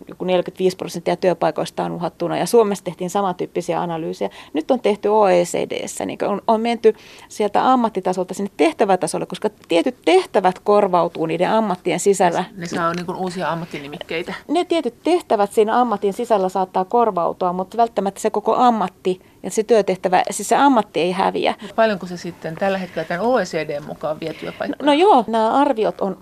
joku 0.07 0.25
45 0.25 0.77
prosenttia 0.77 1.15
työpaikoista 1.15 1.83
on 1.83 1.91
uhattuna 1.91 2.37
ja 2.37 2.45
Suomessa 2.45 2.83
tehtiin 2.83 3.09
samantyyppisiä 3.09 3.81
analyysejä. 3.81 4.29
Nyt 4.53 4.71
on 4.71 4.79
tehty 4.79 5.07
OECDssä, 5.07 6.05
niin 6.05 6.19
on, 6.27 6.41
on 6.47 6.61
menty 6.61 6.95
sieltä 7.29 7.71
ammattitasolta 7.71 8.33
sinne 8.33 8.51
tehtävätasolle, 8.57 9.25
koska 9.25 9.49
tietyt 9.67 9.95
tehtävät 10.05 10.59
korvautuu 10.59 11.25
niiden 11.25 11.49
ammattien 11.49 11.99
sisällä. 11.99 12.43
Ne 12.57 12.65
saa 12.65 12.93
niin 12.93 13.05
kuin 13.05 13.17
uusia 13.17 13.51
ammattinimikkeitä. 13.51 14.33
Ne 14.47 14.65
tietyt 14.65 15.03
tehtävät 15.03 15.53
siinä 15.53 15.79
ammatin 15.79 16.13
sisällä 16.13 16.49
saattaa 16.49 16.85
korvautua, 16.85 17.53
mutta 17.53 17.77
välttämättä 17.77 18.19
se 18.19 18.29
koko 18.29 18.55
ammatti 18.55 19.21
ja 19.43 19.51
se 19.51 19.63
työtehtävä, 19.63 20.23
siis 20.29 20.49
se 20.49 20.55
ammatti 20.55 20.99
ei 20.99 21.11
häviä. 21.11 21.55
Paljonko 21.75 22.05
se 22.05 22.17
sitten 22.17 22.55
tällä 22.55 22.77
hetkellä 22.77 23.07
tämän 23.07 23.25
OECD 23.25 23.79
mukaan 23.87 24.19
vie 24.19 24.33
työpaikkoja? 24.33 24.77
No, 24.79 24.85
no 24.85 24.93
joo, 24.93 25.23
nämä 25.27 25.51
arviot 25.51 26.01
on, 26.01 26.17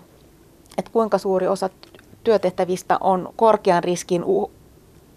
että 0.78 0.92
kuinka 0.92 1.18
suuri 1.18 1.48
osa 1.48 1.70
työtehtävistä 2.24 2.98
on 3.02 3.34
korkean 3.36 3.84
riskin 3.84 4.24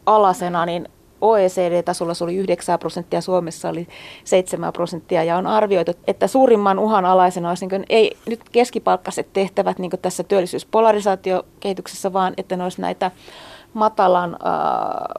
alasena, 0.07 0.67
niin 0.67 0.89
OECD-tasolla 1.21 2.15
se 2.15 2.25
oli 2.25 2.37
9 2.37 2.79
prosenttia, 2.79 3.21
Suomessa 3.21 3.69
oli 3.69 3.89
7 4.25 4.73
prosenttia 4.73 5.25
ja 5.25 5.37
on 5.37 5.47
arvioitu, 5.47 5.93
että 6.07 6.27
suurimman 6.27 6.79
uhan 6.79 7.05
alaisena 7.05 7.49
olisi 7.49 7.67
niin 7.67 7.85
ei 7.89 8.17
nyt 8.27 8.41
keskipalkkaiset 8.53 9.33
tehtävät 9.33 9.79
niin 9.79 9.91
tässä 10.03 10.23
työllisyyspolarisaatiokehityksessä, 10.23 12.13
vaan 12.13 12.35
että 12.37 12.57
ne 12.57 12.63
olisi 12.63 12.81
näitä 12.81 13.11
matalan 13.75 14.35
äh, 14.35 14.51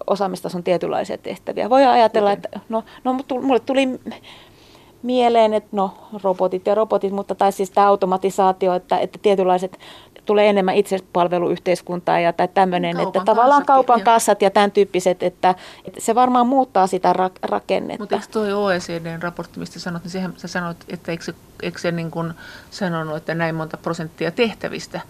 osaamistason 0.08 0.64
tietynlaisia 0.64 1.18
tehtäviä. 1.18 1.70
Voi 1.70 1.86
ajatella, 1.86 2.32
että 2.32 2.60
no, 2.70 2.84
no 3.04 3.16
mulle 3.42 3.60
tuli 3.60 4.00
mieleen, 5.04 5.54
että 5.54 5.70
no 5.72 5.94
robotit 6.24 6.68
ja 6.68 6.76
robotit, 6.76 7.14
mutta 7.14 7.36
tai 7.36 7.52
siis 7.52 7.72
tämä 7.72 7.88
automatisaatio, 7.88 8.74
että, 8.74 9.00
että 9.00 9.20
tietynlaiset 9.22 9.80
tulee 10.32 10.50
enemmän 10.50 10.76
itsepalveluyhteiskuntaa 10.76 12.20
ja 12.20 12.34
tai 12.34 12.48
tämmöinen, 12.48 12.96
kaupan 12.96 13.08
että 13.08 13.26
tavallaan 13.26 13.66
kaupan 13.66 14.00
ja... 14.00 14.06
kassat 14.06 14.42
ja 14.42 14.50
tämän 14.50 14.72
tyyppiset, 14.72 15.24
että, 15.24 15.56
että 15.86 16.02
se 16.02 16.16
varmaan 16.16 16.48
muuttaa 16.48 16.88
sitä 16.88 17.14
ra- 17.14 17.40
rakennetta. 17.44 18.04
Mutta 18.04 18.16
eikö 18.16 18.28
tuo 18.32 18.64
OECDn 18.64 19.22
raportti, 19.22 19.60
mistä 19.60 19.80
sanot, 19.80 20.04
niin 20.04 20.12
sehän, 20.12 20.34
sä 20.38 20.48
sanoit, 20.48 20.78
että 20.90 21.12
eikö 21.12 21.24
se, 21.24 21.34
eikö 21.64 21.80
se 21.80 21.92
niin 21.92 22.12
kuin 22.12 22.34
sanonut, 22.70 23.18
että 23.18 23.36
näin 23.36 23.56
monta 23.56 23.78
prosenttia 23.78 24.32
tehtävistä, 24.32 25.02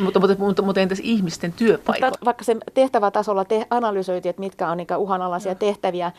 mutta, 0.00 0.20
mutta, 0.20 0.36
mutta, 0.38 0.62
mutta 0.62 0.80
entäs 0.80 1.00
ihmisten? 1.02 1.54
Mutta 1.86 2.10
vaikka 2.24 2.44
se 2.44 2.56
tehtävätasolla 2.74 3.44
te 3.44 3.66
analysoitiin, 3.70 4.30
että 4.30 4.40
mitkä 4.40 4.68
on 4.68 4.76
niitä 4.76 4.98
uhanalaisia 4.98 5.52
no. 5.52 5.58
tehtäviä, 5.58 6.12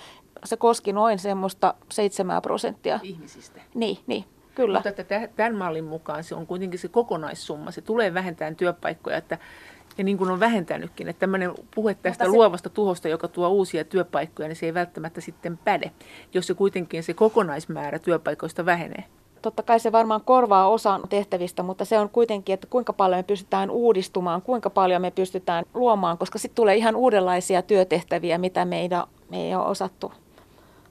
se 0.45 0.57
koski 0.57 0.93
noin 0.93 1.19
semmoista 1.19 1.73
7 1.91 2.41
prosenttia. 2.41 2.99
Ihmisistä? 3.03 3.61
Niin, 3.73 3.97
niin 4.07 4.25
kyllä. 4.59 4.77
Mutta 4.77 5.01
että 5.01 5.27
tämän 5.35 5.55
mallin 5.55 5.85
mukaan 5.85 6.23
se 6.23 6.35
on 6.35 6.47
kuitenkin 6.47 6.79
se 6.79 6.87
kokonaissumma. 6.87 7.71
Se 7.71 7.81
tulee 7.81 8.13
vähentämään 8.13 8.55
työpaikkoja, 8.55 9.17
että 9.17 9.37
ja 9.97 10.03
niin 10.03 10.17
kuin 10.17 10.31
on 10.31 10.39
vähentänytkin, 10.39 11.07
että 11.07 11.19
tämmöinen 11.19 11.51
puhe 11.75 11.93
tästä 11.93 12.25
se... 12.25 12.31
luovasta 12.31 12.69
tuhosta, 12.69 13.07
joka 13.07 13.27
tuo 13.27 13.49
uusia 13.49 13.83
työpaikkoja, 13.83 14.47
niin 14.47 14.55
se 14.55 14.65
ei 14.65 14.73
välttämättä 14.73 15.21
sitten 15.21 15.57
päde, 15.57 15.91
jos 16.33 16.47
se 16.47 16.53
kuitenkin 16.53 17.03
se 17.03 17.13
kokonaismäärä 17.13 17.99
työpaikoista 17.99 18.65
vähenee. 18.65 19.03
Totta 19.41 19.63
kai 19.63 19.79
se 19.79 19.91
varmaan 19.91 20.21
korvaa 20.21 20.69
osan 20.69 21.01
tehtävistä, 21.09 21.63
mutta 21.63 21.85
se 21.85 21.99
on 21.99 22.09
kuitenkin, 22.09 22.53
että 22.53 22.67
kuinka 22.67 22.93
paljon 22.93 23.19
me 23.19 23.23
pystytään 23.23 23.71
uudistumaan, 23.71 24.41
kuinka 24.41 24.69
paljon 24.69 25.01
me 25.01 25.11
pystytään 25.11 25.65
luomaan, 25.73 26.17
koska 26.17 26.39
sitten 26.39 26.55
tulee 26.55 26.75
ihan 26.75 26.95
uudenlaisia 26.95 27.61
työtehtäviä, 27.61 28.37
mitä 28.37 28.65
meidän, 28.65 29.03
me 29.29 29.47
ei 29.47 29.55
ole 29.55 29.65
osattu 29.65 30.11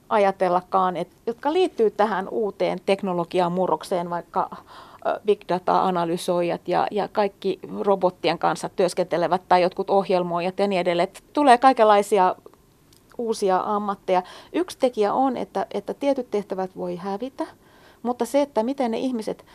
ajatellakaan, 0.09 0.97
et, 0.97 1.07
jotka 1.25 1.53
liittyy 1.53 1.91
tähän 1.91 2.29
uuteen 2.29 2.79
teknologian 2.85 3.51
murrokseen, 3.51 4.09
vaikka 4.09 4.49
big 5.25 5.41
data-analysoijat 5.49 6.67
ja, 6.67 6.87
ja 6.91 7.07
kaikki 7.07 7.59
robottien 7.79 8.39
kanssa 8.39 8.69
työskentelevät 8.69 9.41
tai 9.49 9.61
jotkut 9.61 9.89
ohjelmoijat 9.89 10.59
ja 10.59 10.67
niin 10.67 10.79
edelleen. 10.81 11.09
Tulee 11.33 11.57
kaikenlaisia 11.57 12.35
uusia 13.17 13.63
ammatteja. 13.65 14.23
Yksi 14.53 14.77
tekijä 14.77 15.13
on, 15.13 15.37
että, 15.37 15.65
että 15.71 15.93
tietyt 15.93 16.31
tehtävät 16.31 16.71
voi 16.77 16.95
hävitä, 16.95 17.47
mutta 18.03 18.25
se, 18.25 18.41
että 18.41 18.63
miten 18.63 18.91
ne 18.91 18.97
ihmiset 18.97 19.45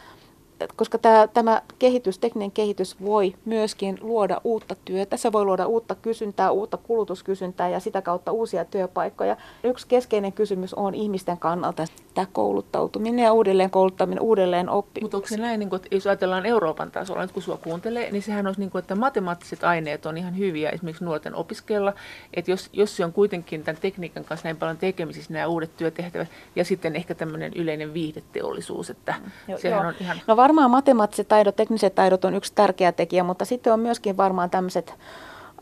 koska 0.76 0.98
tämä, 0.98 1.28
tämä 1.34 1.62
kehitys, 1.78 2.18
tekninen 2.18 2.50
kehitys 2.50 3.00
voi 3.00 3.34
myöskin 3.44 3.98
luoda 4.00 4.40
uutta 4.44 4.76
työtä, 4.84 5.16
se 5.16 5.32
voi 5.32 5.44
luoda 5.44 5.66
uutta 5.66 5.94
kysyntää, 5.94 6.50
uutta 6.50 6.76
kulutuskysyntää 6.76 7.68
ja 7.68 7.80
sitä 7.80 8.02
kautta 8.02 8.32
uusia 8.32 8.64
työpaikkoja. 8.64 9.36
Yksi 9.64 9.86
keskeinen 9.86 10.32
kysymys 10.32 10.74
on 10.74 10.94
ihmisten 10.94 11.38
kannalta 11.38 11.84
tämä 12.14 12.26
kouluttautuminen 12.32 13.24
ja 13.24 13.32
uudelleen 13.32 13.70
kouluttaminen, 13.70 14.22
uudelleen 14.22 14.68
oppiminen. 14.68 15.05
Mutta 15.05 15.16
onko 15.16 15.28
se 15.28 15.36
näin, 15.36 15.59
niin 15.61 15.70
kun, 15.70 15.76
että 15.76 15.88
jos 15.90 16.07
ajatellaan 16.07 16.46
Euroopan 16.46 16.90
tasolla, 16.90 17.22
nyt 17.22 17.32
kun 17.32 17.42
sinua 17.42 17.59
kuuntelee, 17.59 18.11
niin 18.11 18.22
sehän 18.22 18.46
olisi 18.46 18.61
niin 18.61 18.70
kuin, 18.70 18.80
että 18.80 18.94
matemaattiset 18.94 19.64
aineet 19.64 20.07
on 20.07 20.18
ihan 20.18 20.38
hyviä 20.38 20.70
esimerkiksi 20.70 21.05
nuorten 21.05 21.34
opiskella, 21.34 21.92
että 22.34 22.50
jos, 22.50 22.70
jos 22.72 22.96
se 22.96 23.05
on 23.05 23.12
kuitenkin 23.12 23.64
tämän 23.64 23.80
tekniikan 23.80 24.24
kanssa 24.24 24.46
näin 24.46 24.57
paljon 24.57 24.76
tekemisissä 24.76 25.32
nämä 25.32 25.46
uudet 25.46 25.76
työtehtävät 25.76 26.28
ja 26.57 26.64
sitten 26.64 26.96
ehkä 26.96 27.14
tämmöinen 27.14 27.52
yleinen 27.55 27.94
viihdeteollisuus, 27.94 28.90
että 28.90 29.14
mm, 29.24 29.57
sehän 29.57 29.80
joo. 29.80 29.88
on 29.88 29.94
ihan... 30.00 30.20
No 30.26 30.36
varmaan 30.45 30.70
matemaattiset 30.70 31.28
taidot, 31.28 31.57
tekniset 31.57 31.95
taidot 31.95 32.24
on 32.24 32.34
yksi 32.34 32.53
tärkeä 32.55 32.92
tekijä, 32.92 33.24
mutta 33.24 33.45
sitten 33.45 33.72
on 33.72 33.80
myöskin 33.80 34.16
varmaan 34.16 34.51
tämmöiset, 34.51 34.95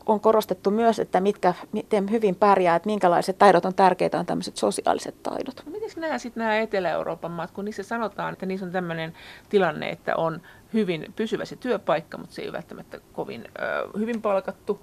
on 0.06 0.20
korostettu 0.20 0.70
myös, 0.70 0.98
että 0.98 1.20
mitkä, 1.20 1.54
miten 1.72 2.10
hyvin 2.10 2.34
pärjää, 2.34 2.76
että 2.76 2.86
minkälaiset 2.86 3.38
taidot 3.38 3.64
on 3.64 3.74
tärkeitä, 3.74 4.18
on 4.18 4.26
tämmöiset 4.26 4.56
sosiaaliset 4.56 5.22
taidot. 5.22 5.62
No, 5.66 5.72
miten 5.72 5.90
nämä 5.96 6.18
sitten 6.18 6.40
nämä 6.40 6.58
Etelä-Euroopan 6.58 7.30
maat, 7.30 7.50
kun 7.50 7.64
niissä 7.64 7.82
sanotaan, 7.82 8.32
että 8.32 8.46
niissä 8.46 8.66
on 8.66 8.72
tämmöinen 8.72 9.14
tilanne, 9.48 9.90
että 9.90 10.16
on 10.16 10.40
hyvin 10.74 11.12
pysyvä 11.16 11.44
se 11.44 11.56
työpaikka, 11.56 12.18
mutta 12.18 12.34
se 12.34 12.42
ei 12.42 12.52
välttämättä 12.52 13.00
kovin 13.12 13.44
ö, 13.44 13.98
hyvin 13.98 14.22
palkattu, 14.22 14.80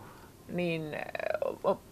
niin 0.52 0.98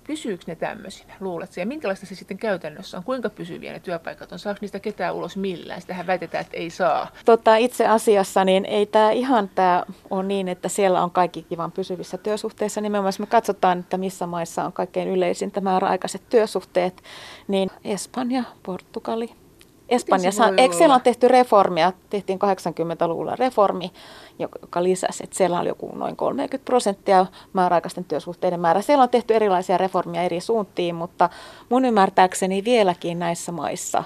pysyykö 0.07 0.43
ne 0.47 0.55
tämmöisinä, 0.55 1.13
luuletko? 1.19 1.59
Ja 1.59 1.65
minkälaista 1.65 2.05
se 2.05 2.15
sitten 2.15 2.37
käytännössä 2.37 2.97
on? 2.97 3.03
Kuinka 3.03 3.29
pysyviä 3.29 3.73
ne 3.73 3.79
työpaikat 3.79 4.31
on? 4.31 4.39
Saako 4.39 4.57
niistä 4.61 4.79
ketään 4.79 5.15
ulos 5.15 5.37
millään? 5.37 5.81
Sitähän 5.81 6.07
väitetään, 6.07 6.41
että 6.41 6.57
ei 6.57 6.69
saa. 6.69 7.07
Tota, 7.25 7.55
itse 7.55 7.87
asiassa 7.87 8.45
niin 8.45 8.65
ei 8.65 8.85
tämä 8.85 9.11
ihan 9.11 9.49
tämä 9.55 9.83
ole 10.09 10.23
niin, 10.23 10.47
että 10.47 10.69
siellä 10.69 11.03
on 11.03 11.11
kaikki 11.11 11.43
kivan 11.43 11.71
pysyvissä 11.71 12.17
työsuhteissa. 12.17 12.81
Nimenomaan 12.81 13.07
jos 13.07 13.19
me 13.19 13.25
katsotaan, 13.25 13.79
että 13.79 13.97
missä 13.97 14.27
maissa 14.27 14.63
on 14.65 14.73
kaikkein 14.73 15.07
yleisintä 15.07 15.61
määräaikaiset 15.61 16.21
työsuhteet, 16.29 17.03
niin 17.47 17.69
Espanja, 17.83 18.43
Portugali, 18.63 19.29
Espanjassa, 19.89 20.53
eikö 20.57 20.75
siellä 20.75 20.95
on 20.95 21.01
tehty 21.01 21.27
reformia, 21.27 21.93
tehtiin 22.09 22.39
80-luvulla 22.39 23.35
reformi, 23.35 23.91
joka 24.39 24.83
lisäsi, 24.83 25.23
että 25.23 25.37
siellä 25.37 25.59
oli 25.59 25.67
joku 25.67 25.95
noin 25.95 26.15
30 26.15 26.65
prosenttia 26.65 27.25
määräaikaisten 27.53 28.03
työsuhteiden 28.03 28.59
määrä. 28.59 28.81
Siellä 28.81 29.03
on 29.03 29.09
tehty 29.09 29.35
erilaisia 29.35 29.77
reformia 29.77 30.21
eri 30.21 30.39
suuntiin, 30.39 30.95
mutta 30.95 31.29
mun 31.69 31.85
ymmärtääkseni 31.85 32.63
vieläkin 32.63 33.19
näissä 33.19 33.51
maissa 33.51 34.03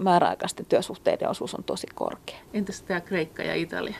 määräaikaisten 0.00 0.66
työsuhteiden 0.66 1.28
osuus 1.28 1.54
on 1.54 1.64
tosi 1.64 1.86
korkea. 1.94 2.36
Entäs 2.54 2.82
tämä 2.82 3.00
Kreikka 3.00 3.42
ja 3.42 3.54
Italia? 3.54 3.96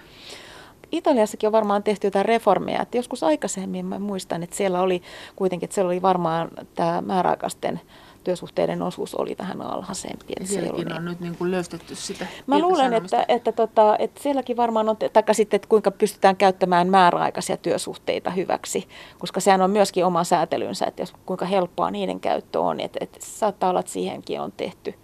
Italiassakin 0.93 1.47
on 1.47 1.53
varmaan 1.53 1.82
tehty 1.82 2.07
jotain 2.07 2.24
reformeja. 2.24 2.86
Joskus 2.95 3.22
aikaisemmin 3.22 3.86
mä 3.86 3.99
muistan, 3.99 4.43
että 4.43 4.57
siellä 4.57 4.80
oli 4.80 5.03
kuitenkin, 5.36 5.66
että 5.66 5.74
siellä 5.74 5.88
oli 5.88 6.03
varmaan 6.03 6.51
tämä 6.74 7.01
määräaikaisten 7.01 7.80
työsuhteiden 8.25 8.83
osuus 8.83 9.14
oli 9.14 9.37
vähän 9.39 9.62
alhaisempi. 9.62 10.33
Ja 10.41 10.47
sielläkin 10.47 10.93
on 10.93 11.05
niin. 11.05 11.05
nyt 11.05 11.20
niin 11.20 11.37
kuin 11.37 11.51
löystetty 11.51 11.95
sitä 11.95 12.27
Mä 12.47 12.59
luulen, 12.59 12.93
että, 12.93 13.25
että, 13.29 13.53
tota, 13.53 13.97
että 13.99 14.23
sielläkin 14.23 14.57
varmaan 14.57 14.89
on, 14.89 14.97
taikka 15.12 15.35
sitten, 15.35 15.57
että 15.57 15.68
kuinka 15.68 15.91
pystytään 15.91 16.37
käyttämään 16.37 16.89
määräaikaisia 16.89 17.57
työsuhteita 17.57 18.31
hyväksi, 18.31 18.89
koska 19.18 19.41
sehän 19.41 19.62
on 19.62 19.70
myöskin 19.70 20.05
oma 20.05 20.25
säätelynsä, 20.25 20.87
että 20.87 21.03
jos, 21.03 21.12
kuinka 21.27 21.45
helppoa 21.45 21.91
niiden 21.91 22.20
käyttö 22.20 22.61
on, 22.61 22.81
että, 22.81 22.99
että 23.03 23.18
saattaa 23.20 23.70
olla, 23.70 23.81
että 23.81 23.93
siihenkin 23.93 24.41
on 24.41 24.53
tehty 24.57 24.95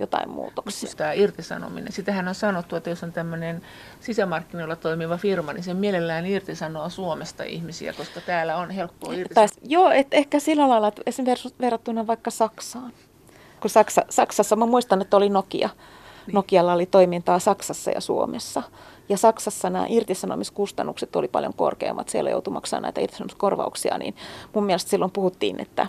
jotain 0.00 0.30
muutoksia. 0.30 0.90
Tämä 0.96 1.12
irtisanominen. 1.12 1.92
Sitähän 1.92 2.28
on 2.28 2.34
sanottu, 2.34 2.76
että 2.76 2.90
jos 2.90 3.02
on 3.02 3.12
tämmöinen 3.12 3.62
sisämarkkinoilla 4.00 4.76
toimiva 4.76 5.16
firma, 5.16 5.52
niin 5.52 5.62
se 5.62 5.74
mielellään 5.74 6.26
irtisanoo 6.26 6.88
Suomesta 6.88 7.44
ihmisiä, 7.44 7.92
koska 7.92 8.20
täällä 8.20 8.56
on 8.56 8.70
helppoa 8.70 9.14
irtisanoa. 9.14 9.48
Joo, 9.62 9.90
että 9.90 10.16
ehkä 10.16 10.40
sillä 10.40 10.68
lailla, 10.68 10.88
että 10.88 11.02
esimerkiksi 11.06 11.54
verrattuna 11.60 12.06
vaikka 12.06 12.30
Saksaan. 12.30 12.92
Kun 13.60 13.70
Saksa, 13.70 14.04
Saksassa, 14.10 14.56
mä 14.56 14.66
muistan, 14.66 15.00
että 15.00 15.16
oli 15.16 15.28
Nokia. 15.28 15.68
Niin. 16.26 16.34
Nokialla 16.34 16.72
oli 16.72 16.86
toimintaa 16.86 17.38
Saksassa 17.38 17.90
ja 17.90 18.00
Suomessa. 18.00 18.62
Ja 19.08 19.16
Saksassa 19.16 19.70
nämä 19.70 19.86
irtisanomiskustannukset 19.88 21.16
oli 21.16 21.28
paljon 21.28 21.54
korkeammat. 21.54 22.08
Siellä 22.08 22.30
joutui 22.30 22.52
maksamaan 22.52 22.82
näitä 22.82 23.00
irtisanomiskorvauksia, 23.00 23.98
niin 23.98 24.16
mun 24.54 24.64
mielestä 24.64 24.90
silloin 24.90 25.10
puhuttiin, 25.10 25.60
että 25.60 25.86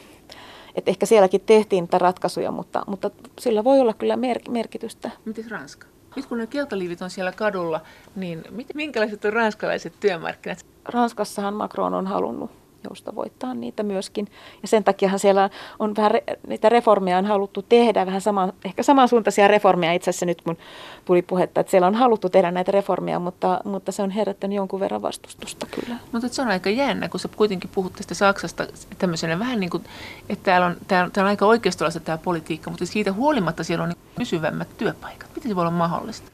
että 0.75 0.91
ehkä 0.91 1.05
sielläkin 1.05 1.41
tehtiin 1.41 1.83
niitä 1.83 1.97
ratkaisuja, 1.97 2.51
mutta, 2.51 2.83
mutta 2.87 3.11
sillä 3.39 3.63
voi 3.63 3.79
olla 3.79 3.93
kyllä 3.93 4.15
mer- 4.15 4.49
merkitystä. 4.49 5.11
Miten 5.25 5.51
Ranska? 5.51 5.87
Nyt 6.15 6.25
kun 6.25 6.37
ne 6.37 6.47
keltaliivit 6.47 7.01
on 7.01 7.09
siellä 7.09 7.31
kadulla, 7.31 7.81
niin 8.15 8.43
minkälaiset 8.73 9.25
on 9.25 9.33
ranskalaiset 9.33 9.93
työmarkkinat? 9.99 10.65
Ranskassahan 10.85 11.53
Macron 11.53 11.93
on 11.93 12.07
halunnut 12.07 12.60
joustavoittaa 12.83 13.53
niitä 13.53 13.83
myöskin. 13.83 14.27
Ja 14.61 14.67
sen 14.67 14.83
takiahan 14.83 15.19
siellä 15.19 15.49
on 15.79 15.95
vähän 15.95 16.11
re, 16.11 16.23
niitä 16.47 16.69
reformeja 16.69 17.17
on 17.17 17.25
haluttu 17.25 17.61
tehdä, 17.61 18.05
vähän 18.05 18.21
sama, 18.21 18.53
ehkä 18.65 18.83
samansuuntaisia 18.83 19.47
reformeja 19.47 19.93
itse 19.93 20.09
asiassa 20.09 20.25
nyt 20.25 20.41
mun 20.45 20.57
tuli 21.05 21.21
puhetta, 21.21 21.61
että 21.61 21.71
siellä 21.71 21.87
on 21.87 21.95
haluttu 21.95 22.29
tehdä 22.29 22.51
näitä 22.51 22.71
reformeja, 22.71 23.19
mutta, 23.19 23.61
mutta 23.63 23.91
se 23.91 24.03
on 24.03 24.11
herättänyt 24.11 24.55
jonkun 24.55 24.79
verran 24.79 25.01
vastustusta 25.01 25.65
kyllä. 25.65 25.99
Mutta 26.11 26.27
se 26.27 26.41
on 26.41 26.47
aika 26.47 26.69
jännä, 26.69 27.09
kun 27.09 27.19
sä 27.19 27.29
kuitenkin 27.35 27.69
puhut 27.73 27.93
tästä 27.93 28.13
Saksasta 28.13 28.67
tämmöisenä 28.97 29.39
vähän 29.39 29.59
niin 29.59 29.69
kuin, 29.69 29.83
että 30.29 30.43
täällä 30.43 30.67
on, 30.67 30.75
täällä, 30.87 31.09
täällä 31.09 31.27
on 31.27 31.31
aika 31.31 31.45
oikeistolaista 31.45 31.99
tämä 31.99 32.17
politiikka, 32.17 32.69
mutta 32.69 32.85
siitä 32.85 33.13
huolimatta 33.13 33.63
siellä 33.63 33.83
on 33.83 33.89
niin 33.89 33.97
pysyvämmät 34.15 34.67
työpaikat. 34.77 35.29
Miten 35.35 35.51
se 35.51 35.55
voi 35.55 35.61
olla 35.61 35.71
mahdollista? 35.71 36.31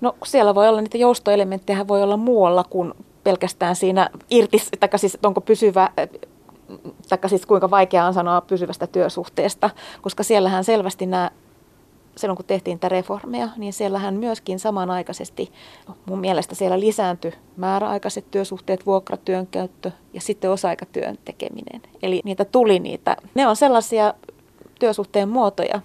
No 0.00 0.16
siellä 0.24 0.54
voi 0.54 0.68
olla 0.68 0.80
niitä 0.80 0.98
joustoelementtejä, 0.98 1.88
voi 1.88 2.02
olla 2.02 2.16
muualla 2.16 2.64
kuin 2.64 2.94
pelkästään 3.24 3.76
siinä 3.76 4.10
irti, 4.30 4.62
tai 4.80 4.98
siis 4.98 5.18
onko 5.22 5.40
pysyvä, 5.40 5.90
tai 7.08 7.28
siis 7.28 7.46
kuinka 7.46 7.70
vaikeaa 7.70 8.06
on 8.06 8.14
sanoa 8.14 8.40
pysyvästä 8.40 8.86
työsuhteesta, 8.86 9.70
koska 10.02 10.22
siellähän 10.22 10.64
selvästi 10.64 11.06
nämä 11.06 11.30
silloin 12.16 12.36
kun 12.36 12.44
tehtiin 12.44 12.78
tätä 12.78 12.88
reformia, 12.88 13.48
niin 13.56 13.72
siellähän 13.72 14.14
myöskin 14.14 14.58
samanaikaisesti 14.58 15.52
mun 16.06 16.18
mielestä 16.18 16.54
siellä 16.54 16.80
lisääntyi 16.80 17.32
määräaikaiset 17.56 18.30
työsuhteet, 18.30 18.86
vuokratyön 18.86 19.46
käyttö 19.46 19.90
ja 20.12 20.20
sitten 20.20 20.50
osa-aikatyön 20.50 21.18
tekeminen. 21.24 21.82
Eli 22.02 22.20
niitä 22.24 22.44
tuli 22.44 22.78
niitä. 22.78 23.16
Ne 23.34 23.46
on 23.46 23.56
sellaisia 23.56 24.14
työsuhteen 24.78 25.28
muotoja, 25.28 25.80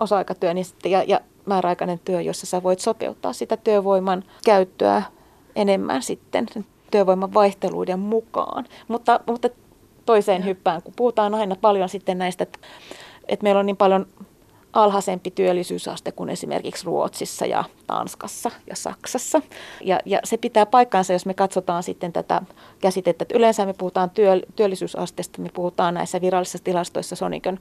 osa-aikatyö 0.00 0.54
niin 0.54 0.66
ja, 0.84 1.02
ja 1.02 1.20
määräaikainen 1.46 2.00
työ, 2.04 2.20
jossa 2.20 2.46
sä 2.46 2.62
voit 2.62 2.80
sopeuttaa 2.80 3.32
sitä 3.32 3.56
työvoiman 3.56 4.24
käyttöä 4.44 5.02
enemmän 5.58 6.02
sitten 6.02 6.46
työvoiman 6.90 7.34
vaihteluiden 7.34 7.98
mukaan. 7.98 8.64
Mutta, 8.88 9.20
mutta 9.26 9.48
toiseen 10.06 10.44
hyppään, 10.44 10.82
kun 10.82 10.94
puhutaan 10.96 11.34
aina 11.34 11.56
paljon 11.56 11.88
sitten 11.88 12.18
näistä, 12.18 12.42
että, 12.42 12.58
että 13.28 13.44
meillä 13.44 13.58
on 13.58 13.66
niin 13.66 13.76
paljon 13.76 14.06
alhaisempi 14.72 15.30
työllisyysaste 15.30 16.12
kuin 16.12 16.30
esimerkiksi 16.30 16.86
Ruotsissa 16.86 17.46
ja 17.46 17.64
Tanskassa 17.86 18.50
ja 18.70 18.76
Saksassa. 18.76 19.42
Ja, 19.84 20.00
ja 20.04 20.20
se 20.24 20.36
pitää 20.36 20.66
paikkaansa, 20.66 21.12
jos 21.12 21.26
me 21.26 21.34
katsotaan 21.34 21.82
sitten 21.82 22.12
tätä 22.12 22.42
käsitettä, 22.80 23.22
että 23.22 23.38
yleensä 23.38 23.66
me 23.66 23.72
puhutaan 23.72 24.10
työ, 24.10 24.40
työllisyysasteesta, 24.56 25.42
me 25.42 25.48
puhutaan 25.54 25.94
näissä 25.94 26.20
virallisissa 26.20 26.64
tilastoissa, 26.64 27.16
se 27.16 27.24
on 27.24 27.30
niin 27.30 27.60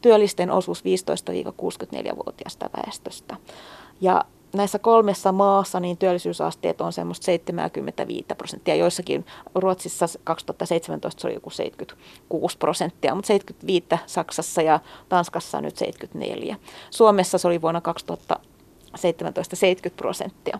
työllisten 0.00 0.50
osuus 0.50 0.82
15-64-vuotiaasta 0.84 2.70
väestöstä. 2.76 3.36
Ja 4.00 4.24
näissä 4.52 4.78
kolmessa 4.78 5.32
maassa 5.32 5.80
niin 5.80 5.96
työllisyysasteet 5.98 6.80
on 6.80 6.92
semmoista 6.92 7.24
75 7.24 8.26
prosenttia. 8.38 8.74
Joissakin 8.74 9.26
Ruotsissa 9.54 10.06
2017 10.24 11.20
se 11.20 11.26
oli 11.26 11.34
joku 11.34 11.50
76 11.50 12.58
prosenttia, 12.58 13.14
mutta 13.14 13.26
75 13.26 13.86
Saksassa 14.06 14.62
ja 14.62 14.80
Tanskassa 15.08 15.60
nyt 15.60 15.76
74. 15.76 16.56
Suomessa 16.90 17.38
se 17.38 17.48
oli 17.48 17.62
vuonna 17.62 17.80
2000 17.80 18.40
17-70 18.96 19.90
prosenttia. 19.96 20.58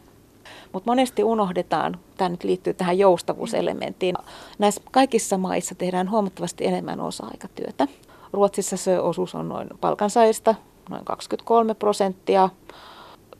Mutta 0.72 0.91
monesti 0.91 1.24
unohdetaan, 1.24 1.99
tämä 2.16 2.28
nyt 2.28 2.45
liittyy 2.45 2.74
tähän 2.74 2.99
joustavuuselementtiin, 2.99 4.14
näissä 4.59 4.80
kaikissa 4.91 5.39
maissa 5.39 5.74
tehdään 5.74 6.11
huomattavasti 6.11 6.66
enemmän 6.66 7.01
osa-aikatyötä. 7.01 7.89
Ruotsissa 8.32 8.76
se 8.76 8.99
osuus 8.99 9.34
on 9.34 9.49
noin 9.49 9.68
palkansaajista, 9.80 10.55
noin 10.91 11.05
23 11.05 11.74
prosenttia. 11.74 12.49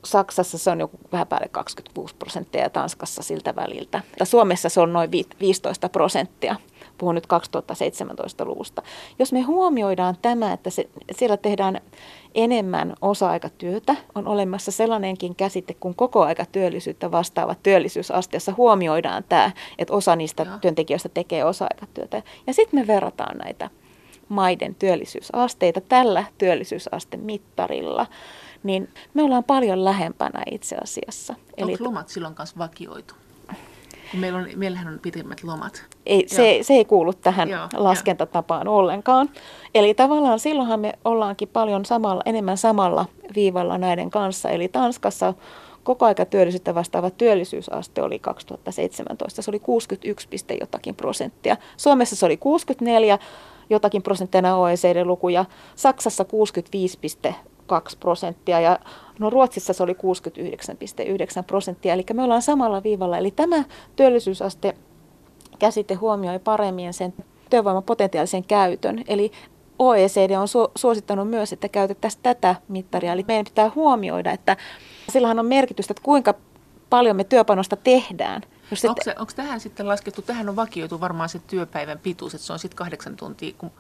Saksassa 0.05 0.59
se 0.59 0.71
on 0.71 0.81
joku 0.81 0.99
vähän 1.13 1.27
päälle 1.27 1.49
26 1.49 2.15
prosenttia 2.15 2.63
ja 2.63 2.71
Tanskassa 2.71 3.23
siltä 3.23 3.57
väliltä. 3.57 4.03
Suomessa 4.25 4.69
se 4.69 4.81
on 4.81 4.93
noin 4.93 5.11
15 5.41 5.89
prosenttia. 5.89 6.57
Puhun 6.99 7.15
nyt 7.15 7.27
2017-luvusta. 7.27 8.83
Jos 9.19 9.33
me 9.33 9.41
huomioidaan 9.41 10.17
tämä, 10.23 10.53
että 10.53 10.71
se, 10.71 10.89
siellä 11.13 11.37
tehdään 11.37 11.81
enemmän 12.35 12.95
osa-aikatyötä, 13.01 13.97
on 14.15 14.29
olemassa 14.29 14.73
sellainenkin 14.73 15.35
käsite 15.35 15.75
kuin 15.75 15.95
kokoaikatyöllisyyttä 15.95 17.11
vastaava 17.11 17.55
työllisyysaste, 17.55 18.37
jossa 18.37 18.55
huomioidaan 18.57 19.25
tämä, 19.29 19.51
että 19.79 19.95
osa 19.95 20.17
niistä 20.17 20.43
Joo. 20.43 20.59
työntekijöistä 20.59 21.09
tekee 21.09 21.45
osa-aikatyötä. 21.45 22.23
Ja 22.47 22.55
sitten 22.55 22.81
me 22.81 22.87
verrataan 22.87 23.39
näitä 23.39 23.71
maiden 24.29 24.75
työllisyysasteita 24.75 25.81
tällä 25.81 26.25
työllisyysastemittarilla, 26.39 28.07
niin 28.63 28.89
me 29.15 29.23
ollaan 29.23 29.45
paljon 29.45 29.85
lähempänä 29.85 30.43
itse 30.51 30.77
asiassa. 30.77 31.33
Onko 31.33 31.53
Eli 31.57 31.77
lomat 31.81 32.09
silloin 32.09 32.35
kanssa 32.35 32.59
vakioitu? 32.59 33.15
Meillä 34.15 34.39
on, 34.39 34.49
meillähän 34.57 34.93
on 34.93 34.99
pitemmät 34.99 35.43
lomat. 35.43 35.85
Ei, 36.07 36.25
se, 36.29 36.59
se 36.63 36.75
ei 36.75 36.85
kuulu 36.85 37.13
tähän 37.13 37.49
Joo, 37.49 37.69
laskentatapaan 37.75 38.67
jo. 38.67 38.77
ollenkaan. 38.77 39.31
Eli 39.75 39.95
tavallaan 39.95 40.41
silloinhan 40.41 40.81
me 40.81 40.93
ollaankin 41.05 41.49
paljon 41.49 41.85
samalla, 41.85 42.23
enemmän 42.27 42.59
samalla 42.59 43.07
viivalla 43.35 43.79
näiden 43.79 44.11
kanssa. 44.11 44.51
Eli 44.51 44.69
Tanskassa 44.69 45.35
koko 45.85 46.07
aika 46.07 46.25
työllisyyttä 46.25 46.75
vastaava 46.75 47.11
työllisyysaste 47.11 48.03
oli 48.03 48.19
2017. 48.19 49.43
Se 49.43 49.51
oli 49.51 49.59
61, 49.59 50.29
jotakin 50.61 50.95
prosenttia. 50.95 51.57
Suomessa 51.77 52.17
se 52.17 52.27
oli 52.27 52.37
64 52.37 53.19
jotakin 53.71 54.03
prosenttia 54.03 54.57
OECD-lukuja. 54.57 55.45
Saksassa 55.77 56.25
65,2 57.29 57.35
prosenttia 58.01 58.61
ja 58.61 58.79
no 59.19 59.31
Ruotsissa 59.31 59.73
se 59.73 59.83
oli 59.83 59.93
69,9 59.93 59.99
prosenttia. 61.47 61.95
Eli 61.95 62.05
me 62.13 62.23
ollaan 62.23 62.43
samalla 62.43 62.83
viivalla. 62.83 63.19
Eli 63.19 63.31
tämä 63.31 63.65
työllisyysaste 63.97 64.75
käsite 65.59 65.95
huomioi 65.95 66.39
paremmin 66.39 66.95
sen 66.95 67.15
työvoimapotentiaalisen 67.51 68.45
käytön. 68.45 69.05
Eli 69.09 69.33
OECD 69.79 70.31
on 70.31 70.49
suosittanut 70.77 71.31
myös, 71.31 71.53
että 71.53 71.69
käytettäisiin 71.69 72.23
tätä 72.23 72.55
mittaria. 72.69 73.13
Eli 73.13 73.25
meidän 73.29 73.45
pitää 73.45 73.71
huomioida, 73.75 74.33
että 74.33 74.57
sillähän 75.13 75.39
on 75.39 75.47
merkitystä, 75.47 75.93
että 75.93 76.03
kuinka 76.03 76.35
paljon 76.91 77.17
me 77.17 77.25
työpanosta 77.25 77.77
tehdään– 77.77 78.43
onko, 78.89 79.03
se, 79.05 79.15
onko 79.19 79.33
tähän 79.37 79.61
sitten 79.61 79.89
laskettu, 79.89 80.23
tähän 80.23 80.49
on 80.49 80.57
vakioitu 80.57 81.01
varmaan 81.01 81.29
se 81.29 81.39
työpäivän 81.47 81.99
pituus, 81.99 82.35
että 82.35 82.47
se 82.47 82.53
on 82.53 82.59
sitten 82.59 82.77
kahdeksan 82.77 83.17
tuntia, 83.17 83.55
kun 83.59 83.71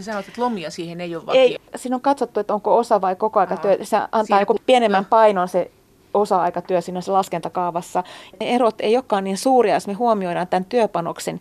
sanoit, 0.00 0.28
että 0.28 0.42
lomia 0.42 0.70
siihen 0.70 1.00
ei 1.00 1.16
ole 1.16 1.26
vakio. 1.26 1.40
Ei, 1.40 1.58
siinä 1.76 1.96
on 1.96 2.02
katsottu, 2.02 2.40
että 2.40 2.54
onko 2.54 2.76
osa 2.78 3.00
vai 3.00 3.16
koko 3.16 3.40
aika 3.40 3.56
työ. 3.56 3.78
Se 3.82 3.96
antaa 3.96 4.24
siinä, 4.24 4.40
joku 4.40 4.56
pienemmän 4.66 5.04
painon 5.04 5.48
se 5.48 5.70
osa-aikatyö 6.14 6.80
siinä 6.80 7.00
se 7.00 7.12
laskentakaavassa. 7.12 8.04
Ne 8.40 8.54
erot 8.54 8.74
ei 8.80 8.96
olekaan 8.96 9.24
niin 9.24 9.38
suuria, 9.38 9.74
jos 9.74 9.86
me 9.86 9.92
huomioidaan 9.92 10.48
tämän 10.48 10.64
työpanoksen 10.64 11.40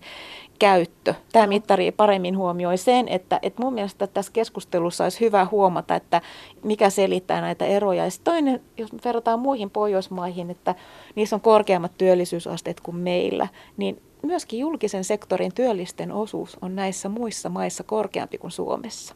käyttö. 0.60 1.14
Tämä 1.32 1.48
mittari 1.48 1.92
paremmin 1.92 2.38
huomioi 2.38 2.78
sen, 2.78 3.08
että, 3.08 3.40
että 3.42 3.64
mun 3.64 3.74
mielestä 3.74 4.08
tässä 4.08 4.32
keskustelussa 4.32 5.04
olisi 5.04 5.20
hyvä 5.20 5.48
huomata, 5.52 5.96
että 5.96 6.22
mikä 6.64 6.90
selittää 6.90 7.42
näitä 7.42 7.66
eroja. 7.66 8.06
Ja 8.06 8.12
toinen, 8.24 8.62
jos 8.78 8.94
me 8.94 9.00
verrataan 9.06 9.40
muihin 9.40 9.70
Pohjoismaihin, 9.70 10.50
että 10.50 10.76
niissä 11.16 11.36
on 11.36 11.42
korkeammat 11.42 11.92
työllisyysasteet 11.98 12.82
kuin 12.82 12.98
meillä, 12.98 13.48
niin 13.78 14.02
myöskin 14.22 14.60
julkisen 14.60 15.04
sektorin 15.04 15.54
työllisten 15.54 16.12
osuus 16.12 16.58
on 16.62 16.76
näissä 16.76 17.10
muissa 17.10 17.50
maissa 17.50 17.84
korkeampi 17.84 18.38
kuin 18.38 18.52
Suomessa 18.52 19.16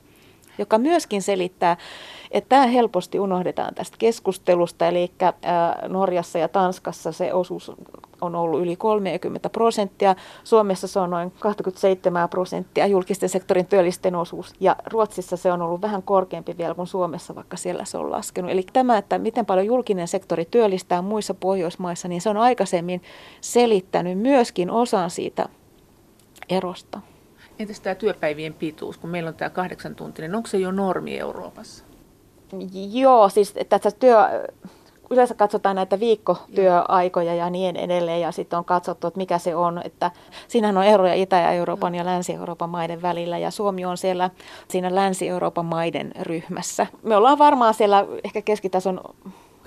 joka 0.57 0.77
myöskin 0.77 1.21
selittää, 1.21 1.77
että 2.31 2.49
tämä 2.49 2.67
helposti 2.67 3.19
unohdetaan 3.19 3.75
tästä 3.75 3.97
keskustelusta. 3.99 4.87
Eli 4.87 5.11
Norjassa 5.87 6.39
ja 6.39 6.47
Tanskassa 6.47 7.11
se 7.11 7.33
osuus 7.33 7.71
on 8.21 8.35
ollut 8.35 8.61
yli 8.61 8.75
30 8.75 9.49
prosenttia. 9.49 10.15
Suomessa 10.43 10.87
se 10.87 10.99
on 10.99 11.09
noin 11.09 11.31
27 11.39 12.29
prosenttia 12.29 12.87
julkisten 12.87 13.29
sektorin 13.29 13.65
työllisten 13.65 14.15
osuus. 14.15 14.53
Ja 14.59 14.75
Ruotsissa 14.85 15.37
se 15.37 15.51
on 15.51 15.61
ollut 15.61 15.81
vähän 15.81 16.03
korkeampi 16.03 16.57
vielä 16.57 16.73
kuin 16.73 16.87
Suomessa, 16.87 17.35
vaikka 17.35 17.57
siellä 17.57 17.85
se 17.85 17.97
on 17.97 18.11
laskenut. 18.11 18.51
Eli 18.51 18.65
tämä, 18.73 18.97
että 18.97 19.17
miten 19.17 19.45
paljon 19.45 19.65
julkinen 19.65 20.07
sektori 20.07 20.45
työllistää 20.51 21.01
muissa 21.01 21.33
Pohjoismaissa, 21.33 22.07
niin 22.07 22.21
se 22.21 22.29
on 22.29 22.37
aikaisemmin 22.37 23.01
selittänyt 23.41 24.19
myöskin 24.19 24.71
osan 24.71 25.09
siitä 25.09 25.49
erosta. 26.49 26.99
Entäs 27.59 27.79
tämä 27.79 27.95
työpäivien 27.95 28.53
pituus, 28.53 28.97
kun 28.97 29.09
meillä 29.09 29.27
on 29.27 29.35
tämä 29.35 29.49
kahdeksan 29.49 29.95
tuntinen, 29.95 30.35
onko 30.35 30.47
se 30.47 30.57
jo 30.57 30.71
normi 30.71 31.19
Euroopassa? 31.19 31.85
Joo, 32.91 33.29
siis 33.29 33.53
tässä 33.69 33.91
työ, 33.91 34.17
yleensä 35.09 35.35
katsotaan 35.35 35.75
näitä 35.75 35.99
viikkotyöaikoja 35.99 37.35
ja 37.35 37.49
niin 37.49 37.75
edelleen, 37.75 38.21
ja 38.21 38.31
sitten 38.31 38.59
on 38.59 38.65
katsottu, 38.65 39.07
että 39.07 39.17
mikä 39.17 39.37
se 39.37 39.55
on. 39.55 39.81
Että 39.83 40.11
siinähän 40.47 40.77
on 40.77 40.83
eroja 40.83 41.13
Itä- 41.13 41.35
ja 41.35 41.51
Euroopan 41.51 41.95
ja 41.95 42.05
Länsi-Euroopan 42.05 42.69
maiden 42.69 43.01
välillä, 43.01 43.37
ja 43.37 43.51
Suomi 43.51 43.85
on 43.85 43.97
siellä 43.97 44.29
siinä 44.67 44.95
Länsi-Euroopan 44.95 45.65
maiden 45.65 46.11
ryhmässä. 46.21 46.87
Me 47.03 47.15
ollaan 47.15 47.37
varmaan 47.37 47.73
siellä 47.73 48.05
ehkä 48.23 48.41
keskitason 48.41 49.01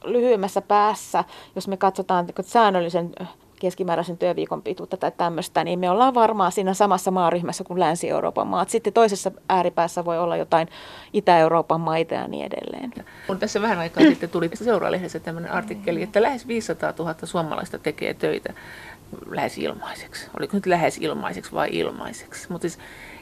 lyhyemmässä 0.05 0.63
päässä, 0.63 1.25
jos 1.55 1.69
me 1.69 1.77
katsotaan 1.77 2.27
säännöllisen 2.43 3.15
keskimääräisen 3.59 4.19
työviikon 4.19 4.63
pituutta 4.63 4.97
tai 4.97 5.13
tämmöistä, 5.17 5.65
niin 5.65 5.79
me 5.79 5.91
ollaan 5.91 6.15
varmaan 6.15 6.53
siinä 6.53 6.75
samassa 6.75 7.11
maaryhmässä 7.11 7.65
kuin 7.65 7.81
Länsi-Euroopan 7.81 8.47
maat. 8.47 8.69
Sitten 8.69 8.93
toisessa 8.93 9.31
ääripäässä 9.49 10.05
voi 10.05 10.19
olla 10.19 10.37
jotain 10.37 10.69
Itä-Euroopan 11.13 11.81
maita 11.81 12.15
ja 12.15 12.29
niin 12.29 12.47
edelleen. 12.47 12.93
Kun 13.27 13.39
tässä 13.39 13.63
vähän 13.63 13.79
aikaa 13.79 14.05
sitten 14.05 14.31
tuli 14.31 14.51
seuralehdessä 14.55 15.21
tämmöinen 15.21 15.53
artikkeli, 15.53 16.03
että 16.03 16.23
lähes 16.23 16.49
500 16.49 16.95
000 16.99 17.15
suomalaista 17.25 17.79
tekee 17.79 18.15
töitä 18.15 18.53
lähes 19.31 19.59
ilmaiseksi. 19.59 20.31
Oliko 20.39 20.57
nyt 20.57 20.67
lähes 20.67 20.99
ilmaiseksi 20.99 21.53
vai 21.53 21.69
ilmaiseksi? 21.73 22.47
Mutta 22.53 22.69
siis 22.69 22.79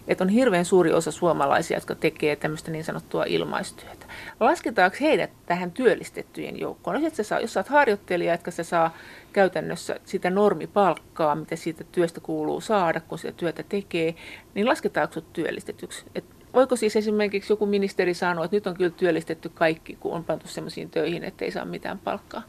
että 0.08 0.24
on 0.24 0.28
hirveän 0.28 0.64
suuri 0.64 0.92
osa 0.92 1.10
suomalaisia, 1.10 1.76
jotka 1.76 1.94
tekee 1.94 2.36
tämmöistä 2.36 2.70
niin 2.70 2.84
sanottua 2.84 3.24
ilmaistyötä. 3.24 4.06
Lasketaanko 4.40 4.96
heidät 5.00 5.30
tähän 5.46 5.70
työllistettyjen 5.70 6.60
joukkoon? 6.60 7.02
Jos, 7.02 7.28
saa, 7.28 7.40
jos 7.40 7.52
sä 7.52 7.60
oot 7.60 7.68
harjoittelija, 7.68 8.34
että 8.34 8.50
se 8.50 8.64
saa 8.64 8.96
käytännössä 9.32 10.00
sitä 10.04 10.30
normipalkkaa, 10.30 11.34
mitä 11.34 11.56
siitä 11.56 11.84
työstä 11.84 12.20
kuuluu 12.20 12.60
saada, 12.60 13.00
kun 13.00 13.18
sitä 13.18 13.32
työtä 13.32 13.62
tekee, 13.62 14.14
niin 14.54 14.68
lasketaanko 14.68 15.14
sut 15.14 15.32
työllistetyksi? 15.32 16.04
Et 16.14 16.24
voiko 16.54 16.76
siis 16.76 16.96
esimerkiksi 16.96 17.52
joku 17.52 17.66
ministeri 17.66 18.14
sanoa, 18.14 18.44
että 18.44 18.56
nyt 18.56 18.66
on 18.66 18.74
kyllä 18.74 18.90
työllistetty 18.90 19.48
kaikki, 19.48 19.96
kun 20.00 20.12
on 20.12 20.24
pantu 20.24 20.48
sellaisiin 20.48 20.90
töihin, 20.90 21.24
että 21.24 21.44
ei 21.44 21.50
saa 21.50 21.64
mitään 21.64 21.98
palkkaa? 21.98 22.42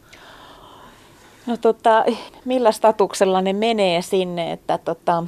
No 1.48 1.58
tota, 1.58 2.06
millä 2.46 2.72
statuksella 2.72 3.42
ne 3.42 3.54
menee 3.54 4.02
sinne, 4.02 4.52
että 4.52 4.78
tota, 4.78 5.24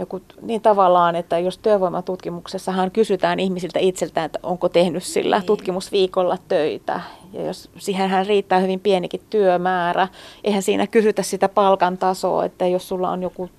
joku, 0.00 0.20
niin 0.42 0.60
tavallaan, 0.60 1.16
että 1.16 1.38
jos 1.38 1.58
työvoimatutkimuksessahan 1.58 2.90
kysytään 2.90 3.40
ihmisiltä 3.40 3.78
itseltään, 3.78 4.26
että 4.26 4.38
onko 4.42 4.68
tehnyt 4.68 5.02
sillä 5.02 5.38
niin. 5.38 5.46
tutkimusviikolla 5.46 6.36
töitä, 6.48 7.00
ja 7.32 7.46
jos 7.46 7.70
siihenhän 7.78 8.26
riittää 8.26 8.58
hyvin 8.58 8.80
pienikin 8.80 9.20
työmäärä, 9.30 10.08
eihän 10.44 10.62
siinä 10.62 10.86
kysytä 10.86 11.22
sitä 11.22 11.48
palkan 11.48 11.98
tasoa, 11.98 12.44
että 12.44 12.66
jos 12.66 12.88
sulla 12.88 13.10
on 13.10 13.22
joku 13.22 13.50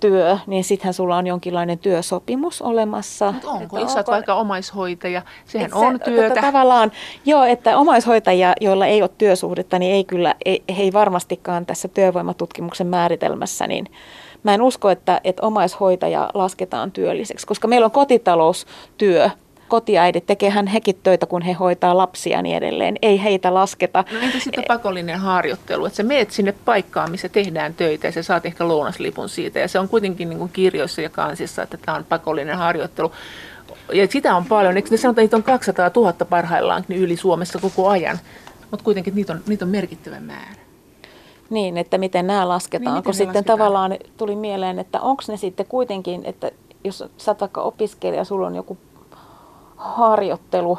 työ, 0.00 0.38
niin 0.46 0.64
sittenhän 0.64 0.94
sulla 0.94 1.16
on 1.16 1.26
jonkinlainen 1.26 1.78
työsopimus 1.78 2.62
olemassa. 2.62 3.32
Mutta 3.32 3.50
onko? 3.50 3.76
Että 3.76 3.80
jos 3.80 3.96
onko... 3.96 4.12
vaikka 4.12 4.34
omaishoitaja, 4.34 5.22
sehän 5.44 5.74
on 5.74 5.98
se, 5.98 6.04
työtä. 6.04 6.26
Että 6.26 6.40
tavallaan, 6.40 6.92
joo, 7.24 7.44
että 7.44 7.78
omaishoitajia, 7.78 8.52
joilla 8.60 8.86
ei 8.86 9.02
ole 9.02 9.10
työsuhdetta, 9.18 9.78
niin 9.78 9.94
ei 9.94 10.04
kyllä, 10.04 10.34
ei, 10.44 10.64
he 10.76 10.82
ei 10.82 10.92
varmastikaan 10.92 11.66
tässä 11.66 11.88
työvoimatutkimuksen 11.88 12.86
määritelmässä, 12.86 13.66
niin 13.66 13.86
Mä 14.42 14.54
en 14.54 14.62
usko, 14.62 14.90
että, 14.90 15.20
että 15.24 15.46
omaishoitaja 15.46 16.30
lasketaan 16.34 16.92
työlliseksi, 16.92 17.46
koska 17.46 17.68
meillä 17.68 17.84
on 17.84 17.90
kotitaloustyö, 17.90 19.30
kotiäidit, 19.68 20.26
tekehän 20.26 20.66
hekin 20.66 21.00
töitä, 21.02 21.26
kun 21.26 21.42
he 21.42 21.52
hoitaa 21.52 21.96
lapsia 21.96 22.36
ja 22.36 22.42
niin 22.42 22.56
edelleen. 22.56 22.96
Ei 23.02 23.22
heitä 23.22 23.54
lasketa. 23.54 24.04
No 24.12 24.18
entä 24.20 24.38
sitten 24.38 24.64
pakollinen 24.68 25.18
harjoittelu, 25.18 25.86
että 25.86 25.96
sä 25.96 26.02
meet 26.02 26.30
sinne 26.30 26.52
paikkaan, 26.64 27.10
missä 27.10 27.28
tehdään 27.28 27.74
töitä 27.74 28.06
ja 28.06 28.12
sä 28.12 28.22
saat 28.22 28.46
ehkä 28.46 28.68
lounaslipun 28.68 29.28
siitä. 29.28 29.58
Ja 29.58 29.68
se 29.68 29.78
on 29.78 29.88
kuitenkin 29.88 30.28
niin 30.28 30.38
kuin 30.38 30.52
kirjoissa 30.52 31.00
ja 31.00 31.10
kansissa, 31.10 31.62
että 31.62 31.76
tämä 31.76 31.96
on 31.96 32.04
pakollinen 32.04 32.56
harjoittelu. 32.56 33.12
Ja 33.92 34.06
sitä 34.06 34.36
on 34.36 34.44
paljon. 34.44 34.76
Eikö 34.76 34.88
ne 34.90 34.96
sanotaan, 34.96 35.24
että 35.24 35.36
niitä 35.36 35.52
on 35.52 35.58
200 35.58 35.90
000 35.96 36.12
parhaillaan 36.12 36.84
yli 36.88 37.16
Suomessa 37.16 37.58
koko 37.58 37.88
ajan? 37.88 38.18
Mutta 38.70 38.84
kuitenkin 38.84 39.14
niitä 39.14 39.32
on, 39.32 39.40
niitä 39.46 39.64
on 39.64 39.70
merkittävä 39.70 40.20
määrä. 40.20 40.67
Niin, 41.50 41.76
että 41.76 41.98
miten 41.98 42.26
nämä 42.26 42.48
lasketaan, 42.48 42.94
niin, 42.94 43.04
kun 43.04 43.14
sitten 43.14 43.28
lasketaan? 43.28 43.58
tavallaan 43.58 43.96
tuli 44.16 44.36
mieleen, 44.36 44.78
että 44.78 45.00
onko 45.00 45.22
ne 45.28 45.36
sitten 45.36 45.66
kuitenkin, 45.66 46.24
että 46.24 46.50
jos 46.84 47.04
sä 47.16 47.30
oot 47.30 47.40
vaikka 47.40 47.62
opiskelija, 47.62 48.24
sulla 48.24 48.46
on 48.46 48.54
joku 48.54 48.78
harjoittelu, 49.76 50.78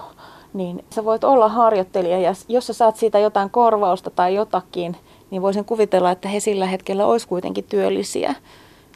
niin 0.53 0.85
sä 0.95 1.05
voit 1.05 1.23
olla 1.23 1.49
harjoittelija 1.49 2.19
ja 2.19 2.33
jos 2.47 2.67
sä 2.67 2.73
saat 2.73 2.95
siitä 2.95 3.19
jotain 3.19 3.49
korvausta 3.49 4.09
tai 4.09 4.35
jotakin, 4.35 4.97
niin 5.31 5.41
voisin 5.41 5.65
kuvitella, 5.65 6.11
että 6.11 6.29
he 6.29 6.39
sillä 6.39 6.65
hetkellä 6.65 7.05
olisi 7.05 7.27
kuitenkin 7.27 7.63
työllisiä. 7.63 8.35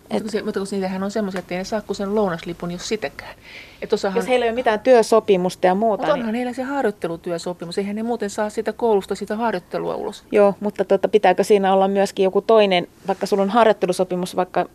Et, 0.10 0.24
mutta, 0.24 0.46
mutta 0.46 0.60
kun 0.60 0.68
niitähän 0.72 1.04
on 1.04 1.12
semmoisia, 1.12 1.40
että 1.40 1.54
ei 1.54 1.58
ne 1.58 1.64
saa 1.64 1.82
kuin 1.82 1.98
sen 1.98 2.16
lounaslipun, 2.16 2.72
jos 2.72 2.88
sitäkään. 2.88 3.36
Et 3.82 3.94
osahan, 3.94 4.16
jos 4.16 4.28
heillä 4.28 4.46
ei 4.46 4.50
ole 4.50 4.56
mitään 4.56 4.80
työsopimusta 4.80 5.68
ja 5.68 5.76
muuta. 5.76 6.02
Mutta 6.02 6.14
onhan 6.14 6.28
niin... 6.28 6.36
heillä 6.36 6.54
se 6.54 6.64
harjoittelutyösopimus. 6.64 7.78
Eihän 7.78 7.96
ne 7.96 8.04
muuten 8.04 8.30
saa 8.30 8.50
sitä 8.50 8.74
koulusta 8.74 9.16
sitä 9.16 9.36
harjoittelua 9.36 9.96
ulos. 9.96 10.24
Joo, 10.32 10.56
mutta 10.60 10.86
tota, 10.86 11.08
pitääkö 11.08 11.44
siinä 11.44 11.74
olla 11.74 11.88
myöskin 11.88 12.24
joku 12.24 12.42
toinen, 12.42 12.88
vaikka 13.08 13.26
sulla 13.26 13.44
on 13.44 13.50
harjoittelusopimus, 13.50 14.36
vaikka 14.36 14.66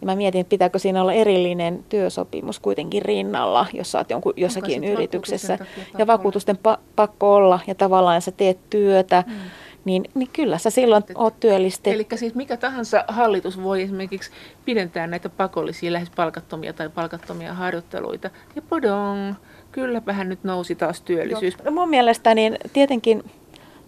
ja 0.00 0.06
mä 0.06 0.16
mietin, 0.16 0.40
että 0.40 0.50
pitääkö 0.50 0.78
siinä 0.78 1.02
olla 1.02 1.12
erillinen 1.12 1.84
työsopimus 1.88 2.58
kuitenkin 2.58 3.02
rinnalla, 3.02 3.66
jos 3.72 3.92
sä 3.92 3.98
oot 3.98 4.10
jonkun, 4.10 4.32
jossakin 4.36 4.84
yrityksessä. 4.84 5.58
Ja 5.98 6.06
vakuutusten 6.06 6.58
pa- 6.68 6.80
pakko 6.96 7.34
olla 7.34 7.60
ja 7.66 7.74
tavallaan 7.74 8.22
sä 8.22 8.30
teet 8.30 8.58
työtä. 8.70 9.24
Hmm 9.26 9.36
niin, 9.84 10.04
niin 10.14 10.28
kyllä 10.32 10.58
sä 10.58 10.70
silloin 10.70 11.04
oot 11.14 11.40
työllistetty. 11.40 11.90
Eli 11.90 12.06
siis 12.18 12.34
mikä 12.34 12.56
tahansa 12.56 13.04
hallitus 13.08 13.62
voi 13.62 13.82
esimerkiksi 13.82 14.30
pidentää 14.64 15.06
näitä 15.06 15.28
pakollisia, 15.28 15.92
lähes 15.92 16.10
palkattomia 16.10 16.72
tai 16.72 16.88
palkattomia 16.88 17.54
harjoitteluita. 17.54 18.30
Ja 18.56 18.62
podong, 18.62 19.34
kylläpähän 19.72 20.28
nyt 20.28 20.44
nousi 20.44 20.74
taas 20.74 21.00
työllisyys. 21.00 21.64
No, 21.64 21.70
mun 21.70 21.88
mielestä 21.88 22.34
niin 22.34 22.56
tietenkin, 22.72 23.24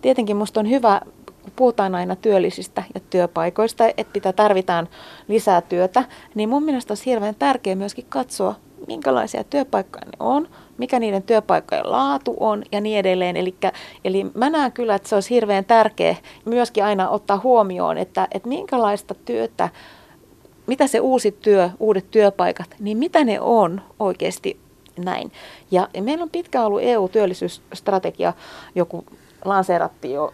tietenkin 0.02 0.36
musta 0.36 0.60
on 0.60 0.70
hyvä, 0.70 1.00
kun 1.42 1.52
puhutaan 1.56 1.94
aina 1.94 2.16
työllisistä 2.16 2.82
ja 2.94 3.00
työpaikoista, 3.10 3.84
että 3.86 4.12
pitää 4.12 4.32
tarvitaan 4.32 4.88
lisää 5.28 5.60
työtä, 5.60 6.04
niin 6.34 6.48
mun 6.48 6.62
mielestä 6.62 6.90
olisi 6.90 7.06
hirveän 7.06 7.34
tärkeää 7.34 7.76
myöskin 7.76 8.06
katsoa, 8.08 8.54
minkälaisia 8.86 9.44
työpaikkoja 9.44 10.04
ne 10.04 10.12
on, 10.20 10.48
mikä 10.82 10.98
niiden 10.98 11.22
työpaikkojen 11.22 11.90
laatu 11.90 12.36
on 12.40 12.62
ja 12.72 12.80
niin 12.80 12.98
edelleen. 12.98 13.36
Elikkä, 13.36 13.72
eli 14.04 14.26
mä 14.34 14.50
näen 14.50 14.72
kyllä, 14.72 14.94
että 14.94 15.08
se 15.08 15.14
olisi 15.14 15.30
hirveän 15.30 15.64
tärkeä 15.64 16.16
myöskin 16.44 16.84
aina 16.84 17.08
ottaa 17.08 17.40
huomioon, 17.42 17.98
että, 17.98 18.28
että 18.30 18.48
minkälaista 18.48 19.14
työtä, 19.14 19.68
mitä 20.66 20.86
se 20.86 21.00
uusi 21.00 21.32
työ, 21.32 21.70
uudet 21.80 22.10
työpaikat, 22.10 22.76
niin 22.80 22.98
mitä 22.98 23.24
ne 23.24 23.40
on 23.40 23.80
oikeasti 23.98 24.60
näin. 25.04 25.32
Ja, 25.70 25.88
meillä 26.00 26.22
on 26.22 26.30
pitkään 26.30 26.66
ollut 26.66 26.82
EU-työllisyysstrategia, 26.82 28.32
joku 28.74 29.04
lanseerattiin 29.44 30.14
jo, 30.14 30.32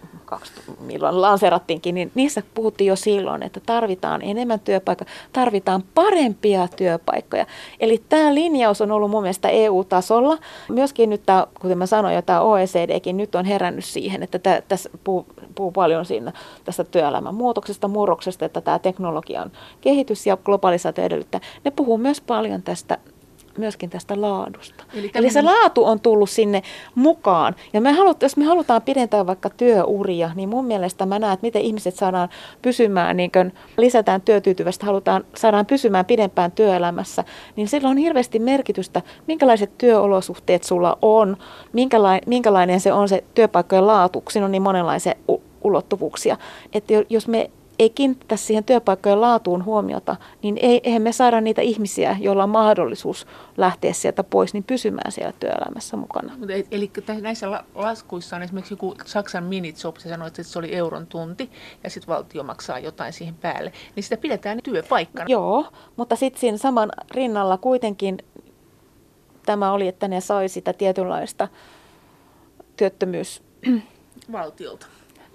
milloin 0.80 1.22
lanseerattiinkin, 1.22 1.94
niin 1.94 2.10
niissä 2.14 2.42
puhuttiin 2.54 2.88
jo 2.88 2.96
silloin, 2.96 3.42
että 3.42 3.60
tarvitaan 3.66 4.22
enemmän 4.22 4.60
työpaikkoja, 4.60 5.10
tarvitaan 5.32 5.82
parempia 5.94 6.68
työpaikkoja. 6.76 7.46
Eli 7.80 8.02
tämä 8.08 8.34
linjaus 8.34 8.80
on 8.80 8.90
ollut 8.90 9.10
mun 9.10 9.22
mielestä 9.22 9.48
EU-tasolla. 9.48 10.38
Myöskin 10.68 11.10
nyt 11.10 11.22
tämä, 11.26 11.46
kuten 11.60 11.78
mä 11.78 11.86
sanoin 11.86 12.14
jo, 12.14 12.22
tämä 12.22 12.40
OECDkin 12.40 13.16
nyt 13.16 13.34
on 13.34 13.44
herännyt 13.44 13.84
siihen, 13.84 14.22
että 14.22 14.38
tämä, 14.38 14.60
tässä 14.68 14.90
puhuu, 15.04 15.26
puhuu 15.54 15.72
paljon 15.72 16.04
siinä 16.04 16.32
tästä 16.64 16.84
työelämän 16.84 17.34
muutoksesta, 17.34 17.88
murroksesta, 17.88 18.44
että 18.44 18.60
tämä 18.60 18.78
teknologian 18.78 19.52
kehitys 19.80 20.26
ja 20.26 20.36
globalisaatio 20.36 21.04
edellyttää. 21.04 21.40
Ne 21.64 21.70
puhuu 21.70 21.98
myös 21.98 22.20
paljon 22.20 22.62
tästä 22.62 22.98
myöskin 23.58 23.90
tästä 23.90 24.20
laadusta. 24.20 24.84
Eli, 24.94 25.10
Eli 25.14 25.30
se 25.30 25.42
laatu 25.42 25.84
on 25.84 26.00
tullut 26.00 26.30
sinne 26.30 26.62
mukaan. 26.94 27.54
Ja 27.72 27.80
me 27.80 27.92
halut, 27.92 28.22
jos 28.22 28.36
me 28.36 28.44
halutaan 28.44 28.82
pidentää 28.82 29.26
vaikka 29.26 29.50
työuria, 29.50 30.30
niin 30.34 30.48
mun 30.48 30.64
mielestä 30.64 31.06
mä 31.06 31.18
näen, 31.18 31.32
että 31.32 31.46
miten 31.46 31.62
ihmiset 31.62 31.94
saadaan 31.94 32.28
pysymään, 32.62 33.16
niin 33.16 33.32
kun 33.32 33.52
lisätään 33.78 34.20
työtyytyvästä, 34.20 34.86
halutaan 34.86 35.24
saadaan 35.36 35.66
pysymään 35.66 36.04
pidempään 36.04 36.52
työelämässä, 36.52 37.24
niin 37.56 37.68
sillä 37.68 37.88
on 37.88 37.96
hirveästi 37.96 38.38
merkitystä, 38.38 39.02
minkälaiset 39.26 39.78
työolosuhteet 39.78 40.64
sulla 40.64 40.98
on, 41.02 41.36
minkälainen, 41.72 42.22
minkälainen 42.26 42.80
se 42.80 42.92
on 42.92 43.08
se 43.08 43.24
työpaikkojen 43.34 43.86
laatu. 43.86 44.22
Siinä 44.30 44.44
on 44.44 44.52
niin 44.52 44.62
monenlaisia 44.62 45.14
ulottuvuuksia. 45.64 46.36
Että 46.72 46.92
jos 47.08 47.28
me 47.28 47.50
ei 47.78 47.90
kiinnitetä 47.90 48.36
siihen 48.36 48.64
työpaikkojen 48.64 49.20
laatuun 49.20 49.64
huomiota, 49.64 50.16
niin 50.42 50.58
ei, 50.62 50.80
eihän 50.84 51.02
me 51.02 51.12
saada 51.12 51.40
niitä 51.40 51.62
ihmisiä, 51.62 52.16
joilla 52.20 52.44
on 52.44 52.50
mahdollisuus 52.50 53.26
lähteä 53.56 53.92
sieltä 53.92 54.24
pois, 54.24 54.54
niin 54.54 54.64
pysymään 54.64 55.12
siellä 55.12 55.32
työelämässä 55.40 55.96
mukana. 55.96 56.32
Eli 56.70 56.90
näissä 57.20 57.50
laskuissa 57.74 58.36
on 58.36 58.42
esimerkiksi 58.42 58.74
joku 58.74 58.94
Saksan 59.04 59.44
minijob, 59.44 59.96
se 59.98 60.08
sanoi, 60.08 60.28
että 60.28 60.42
se 60.42 60.58
oli 60.58 60.74
euron 60.74 61.06
tunti 61.06 61.50
ja 61.84 61.90
sitten 61.90 62.14
valtio 62.14 62.42
maksaa 62.42 62.78
jotain 62.78 63.12
siihen 63.12 63.34
päälle, 63.34 63.72
niin 63.96 64.04
sitä 64.04 64.16
pidetään 64.16 64.58
työpaikkana. 64.62 65.26
Joo, 65.28 65.66
mutta 65.96 66.16
sitten 66.16 66.40
siinä 66.40 66.58
saman 66.58 66.92
rinnalla 67.10 67.58
kuitenkin 67.58 68.18
tämä 69.46 69.72
oli, 69.72 69.88
että 69.88 70.08
ne 70.08 70.20
sai 70.20 70.48
sitä 70.48 70.72
tietynlaista 70.72 71.48
työttömyys... 72.76 73.42
Valtiolta 74.32 74.86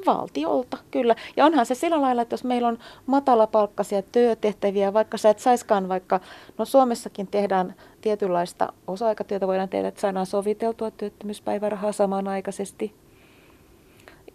valtiolta, 0.06 0.78
kyllä. 0.92 1.16
Ja 1.38 1.46
onhan 1.46 1.66
se 1.66 1.76
sillä 1.76 2.02
lailla, 2.02 2.22
että 2.22 2.34
jos 2.34 2.44
meillä 2.44 2.68
on 2.68 2.78
matalapalkkaisia 3.06 4.02
työtehtäviä, 4.02 4.94
vaikka 4.94 5.18
sä 5.18 5.30
et 5.30 5.40
saiskaan 5.40 5.90
vaikka, 5.90 6.20
no 6.58 6.66
Suomessakin 6.66 7.28
tehdään 7.28 7.76
tietynlaista 8.02 8.74
osa-aikatyötä, 8.88 9.48
voidaan 9.48 9.70
tehdä, 9.70 9.88
että 9.88 10.02
saadaan 10.02 10.26
soviteltua 10.26 10.92
työttömyyspäivärahaa 10.92 11.92
samanaikaisesti 11.92 12.94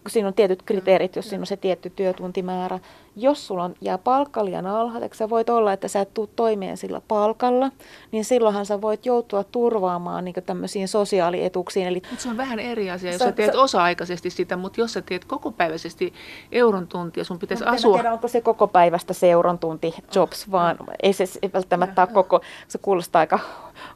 siinä 0.07 0.27
on 0.27 0.33
tietyt 0.33 0.63
kriteerit, 0.63 1.15
jos 1.15 1.29
siinä 1.29 1.41
on 1.41 1.47
se 1.47 1.57
tietty 1.57 1.89
työtuntimäärä. 1.89 2.79
Jos 3.15 3.47
sulla 3.47 3.63
on, 3.63 3.75
jää 3.81 3.97
palkka 3.97 4.45
liian 4.45 4.67
alhaiseksi, 4.67 5.17
sä 5.17 5.29
voit 5.29 5.49
olla, 5.49 5.73
että 5.73 5.87
sä 5.87 6.01
et 6.01 6.13
tuu 6.13 6.27
toimeen 6.27 6.77
sillä 6.77 7.01
palkalla, 7.07 7.71
niin 8.11 8.25
silloinhan 8.25 8.65
sä 8.65 8.81
voit 8.81 9.05
joutua 9.05 9.43
turvaamaan 9.43 10.25
niin 10.25 10.35
tämmöisiin 10.45 10.87
sosiaalietuuksiin. 10.87 11.87
Eli, 11.87 12.01
se 12.17 12.29
on 12.29 12.37
vähän 12.37 12.59
eri 12.59 12.91
asia, 12.91 13.11
jos 13.11 13.19
sä, 13.19 13.25
sä 13.25 13.31
teet 13.31 13.53
sä, 13.53 13.59
osa-aikaisesti 13.59 14.29
sitä, 14.29 14.57
mutta 14.57 14.81
jos 14.81 14.93
sä 14.93 15.01
teet 15.01 15.25
kokopäiväisesti 15.25 16.13
euron 16.51 16.87
tuntia, 16.87 17.23
sun 17.23 17.39
pitäisi 17.39 17.63
no, 17.63 17.71
asua... 17.71 17.93
Tiedä, 17.93 18.13
onko 18.13 18.27
se 18.27 18.41
kokopäivästä 18.41 19.13
se 19.13 19.31
euron 19.31 19.59
tunti 19.59 19.93
jobs, 20.15 20.51
vaan 20.51 20.77
ei 21.03 21.13
se 21.13 21.23
ei 21.41 21.49
välttämättä 21.53 22.01
ole 22.01 22.09
koko, 22.13 22.41
se 22.67 22.77
kuulostaa 22.77 23.19
aika 23.19 23.39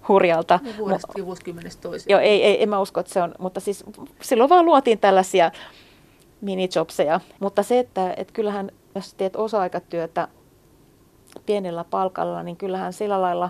hurjalta. 0.08 0.60
No 0.64 0.72
vuodesta 0.78 1.14
ja 1.18 1.26
vuosikymmenestä 1.26 1.82
toiseen. 1.82 2.14
Joo, 2.14 2.20
ei, 2.20 2.44
ei, 2.44 2.64
en 2.64 2.70
mä 2.70 2.80
usko, 2.80 3.00
että 3.00 3.14
se 3.14 3.22
on, 3.22 3.36
mutta 3.40 3.60
siis 3.60 3.84
silloin 4.22 4.50
vaan 4.50 4.66
luotiin 4.66 5.00
tällaisia 5.00 5.52
minijobseja. 6.42 7.20
Mutta 7.40 7.64
se, 7.64 7.80
että, 7.80 8.14
että 8.18 8.34
kyllähän 8.34 8.72
jos 8.96 9.14
teet 9.14 9.36
osa-aikatyötä 9.36 10.28
pienellä 11.46 11.84
palkalla, 11.84 12.44
niin 12.44 12.58
kyllähän 12.58 12.94
sillä 12.94 13.22
lailla 13.22 13.50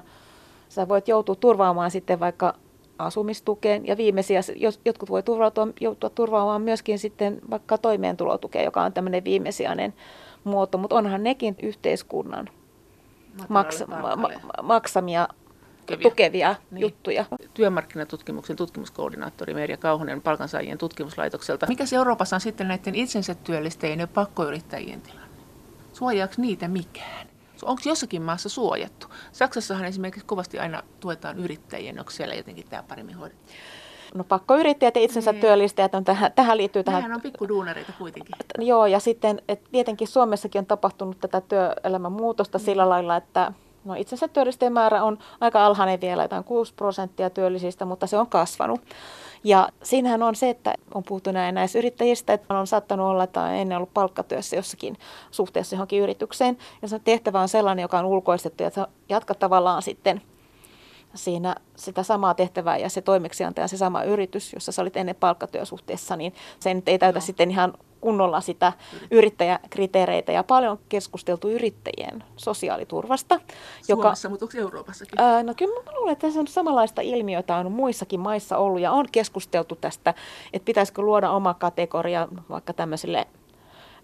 sä 0.70 0.88
voit 0.88 1.08
joutua 1.08 1.36
turvaamaan 1.36 1.92
sitten 1.92 2.20
vaikka 2.20 2.54
asumistukeen 2.98 3.88
ja 3.88 3.98
viimeisiä, 3.98 4.42
jos 4.56 4.80
jotkut 4.86 5.10
voi 5.10 5.24
turvautua, 5.24 5.68
joutua 5.82 6.10
turvaamaan 6.10 6.62
myöskin 6.62 7.00
sitten 7.00 7.42
vaikka 7.50 7.78
toimeentulotukeen, 7.78 8.66
joka 8.66 8.82
on 8.82 8.94
tämmöinen 8.94 9.24
viimesijainen 9.24 9.94
muoto, 10.44 10.78
mutta 10.78 10.96
onhan 10.96 11.24
nekin 11.24 11.56
yhteiskunnan 11.64 12.50
maks, 13.50 13.84
ma, 13.88 14.16
ma, 14.16 14.30
maksamia 14.64 15.28
tukevia, 15.86 16.10
tukevia 16.10 16.56
niin. 16.72 16.82
juttuja. 16.82 17.26
Työmarkkinatutkimuksen 17.54 18.56
tutkimuskoordinaattori 18.56 19.54
Merja 19.54 19.78
Kauhonen 19.78 20.22
palkansaajien 20.22 20.78
tutkimuslaitokselta. 20.78 21.68
Mikä 21.68 21.86
se 21.86 21.96
Euroopassa 21.96 22.36
on 22.36 22.42
sitten 22.42 22.68
näiden 22.68 22.96
itsensä 22.96 23.36
työllistäjien 23.36 24.00
ja 24.00 24.08
pakkoyrittäjien 24.08 25.02
tilanne? 25.02 25.33
Suojaako 25.94 26.34
niitä 26.38 26.68
mikään? 26.68 27.28
Onko 27.64 27.82
jossakin 27.86 28.22
maassa 28.22 28.50
suojattu? 28.50 29.08
Saksassahan 29.32 29.86
esimerkiksi 29.86 30.26
kovasti 30.26 30.60
aina 30.60 30.84
tuetaan 31.00 31.40
yrittäjien, 31.40 32.00
onko 32.00 32.12
siellä 32.12 32.36
jotenkin 32.36 32.68
tämä 32.70 32.84
paremmin 32.84 33.16
hoidettu? 33.16 33.52
No 34.14 34.24
pakkoyrittäjät 34.24 34.96
ja 34.96 35.02
itsensä 35.02 35.32
niin. 35.32 35.42
työllistäjät 35.42 35.96
on 35.96 36.04
tähän, 36.04 36.32
tähän 36.32 36.58
liittyy 36.58 36.84
tähän. 36.84 37.02
Nehän 37.02 37.16
on 37.16 37.22
pikkuduunareita 37.22 37.94
kuitenkin. 37.98 38.36
Joo, 38.60 38.86
ja 38.86 39.00
sitten 39.00 39.42
että 39.48 39.70
tietenkin 39.72 40.08
Suomessakin 40.08 40.60
on 40.60 40.66
tapahtunut 40.66 41.20
tätä 41.20 41.42
työelämän 41.42 42.12
muutosta 42.12 42.58
niin. 42.58 42.66
sillä 42.66 42.90
lailla, 42.90 43.16
että 43.16 43.52
No 43.86 43.94
itsensä 43.98 44.28
työllistäjien 44.28 44.74
määrä 44.74 45.04
on 45.04 45.18
aika 45.42 45.66
alhainen 45.66 46.02
vielä, 46.02 46.22
jotain 46.22 46.44
6 46.44 46.74
prosenttia 46.74 47.30
työllisistä, 47.30 47.86
mutta 47.86 48.08
se 48.08 48.18
on 48.18 48.28
kasvanut. 48.28 48.82
Ja 49.44 49.70
siinähän 49.84 50.24
on 50.24 50.36
se, 50.36 50.50
että 50.50 50.74
on 50.94 51.04
puhuttu 51.04 51.32
näin 51.32 51.56
näissä 51.56 51.80
yrittäjistä, 51.80 52.34
että 52.34 52.60
on 52.60 52.68
saattanut 52.68 53.08
olla, 53.08 53.24
että 53.24 53.42
on 53.42 53.54
ennen 53.54 53.78
ollut 53.78 53.94
palkkatyössä 53.94 54.56
jossakin 54.56 54.98
suhteessa 55.32 55.76
johonkin 55.76 56.02
yritykseen. 56.02 56.58
Ja 56.82 56.88
se 56.88 57.00
tehtävä 57.00 57.42
on 57.42 57.50
sellainen, 57.50 57.82
joka 57.82 58.00
on 58.00 58.06
ulkoistettu 58.06 58.64
ja 58.64 58.88
jatkaa 59.10 59.36
tavallaan 59.36 59.82
sitten 59.82 60.22
siinä 61.16 61.56
sitä 61.76 62.04
samaa 62.04 62.34
tehtävää 62.34 62.78
ja 62.78 62.90
se 62.90 63.02
toimeksiantaja 63.02 63.68
se 63.68 63.78
sama 63.78 64.04
yritys, 64.04 64.54
jossa 64.54 64.72
sä 64.72 64.82
olit 64.82 64.98
ennen 64.98 65.16
palkkatyösuhteessa, 65.16 66.16
niin 66.16 66.34
se 66.60 66.74
nyt 66.74 66.90
ei 66.90 67.00
täytä 67.00 67.20
no. 67.20 67.26
sitten 67.26 67.52
ihan 67.52 67.74
kunnolla 68.04 68.42
sitä 68.42 68.74
yrittäjäkriteereitä 69.12 70.32
ja 70.32 70.44
paljon 70.44 70.80
keskusteltu 70.90 71.50
yrittäjien 71.50 72.24
sosiaaliturvasta. 72.36 73.40
Suomessa, 73.82 74.28
joka, 74.28 74.30
mutta 74.30 74.46
onko 74.46 74.58
Euroopassakin? 74.58 75.22
Ää, 75.22 75.44
no 75.44 75.54
kyllä 75.58 75.84
mä 75.84 75.92
luulen, 75.98 76.12
että 76.12 76.28
tässä 76.28 76.40
on 76.40 76.48
samanlaista 76.48 77.02
ilmiötä 77.02 77.56
on 77.56 77.72
muissakin 77.72 78.20
maissa 78.20 78.58
ollut 78.58 78.82
ja 78.82 78.92
on 78.92 79.06
keskusteltu 79.12 79.76
tästä, 79.76 80.14
että 80.54 80.66
pitäisikö 80.66 81.02
luoda 81.02 81.32
oma 81.32 81.54
kategoria 81.54 82.28
vaikka 82.50 82.74
tämmöisille 82.74 83.28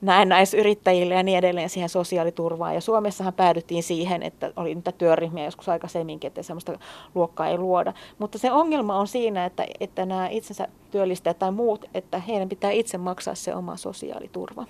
näennäisyrittäjille 0.01 1.13
ja 1.13 1.23
niin 1.23 1.37
edelleen 1.37 1.69
siihen 1.69 1.89
sosiaaliturvaan. 1.89 2.75
Ja 2.75 2.81
Suomessahan 2.81 3.33
päädyttiin 3.33 3.83
siihen, 3.83 4.23
että 4.23 4.53
oli 4.55 4.75
niitä 4.75 4.91
työryhmiä 4.91 5.45
joskus 5.45 5.69
aikaisemminkin, 5.69 6.27
että 6.27 6.43
sellaista 6.43 6.79
luokkaa 7.15 7.47
ei 7.47 7.57
luoda. 7.57 7.93
Mutta 8.19 8.37
se 8.37 8.51
ongelma 8.51 8.95
on 8.99 9.07
siinä, 9.07 9.45
että, 9.45 9.65
että 9.79 10.05
nämä 10.05 10.27
itsensä 10.27 10.67
työllistäjät 10.91 11.39
tai 11.39 11.51
muut, 11.51 11.85
että 11.93 12.19
heidän 12.19 12.49
pitää 12.49 12.71
itse 12.71 12.97
maksaa 12.97 13.35
se 13.35 13.55
oma 13.55 13.77
sosiaaliturva. 13.77 14.65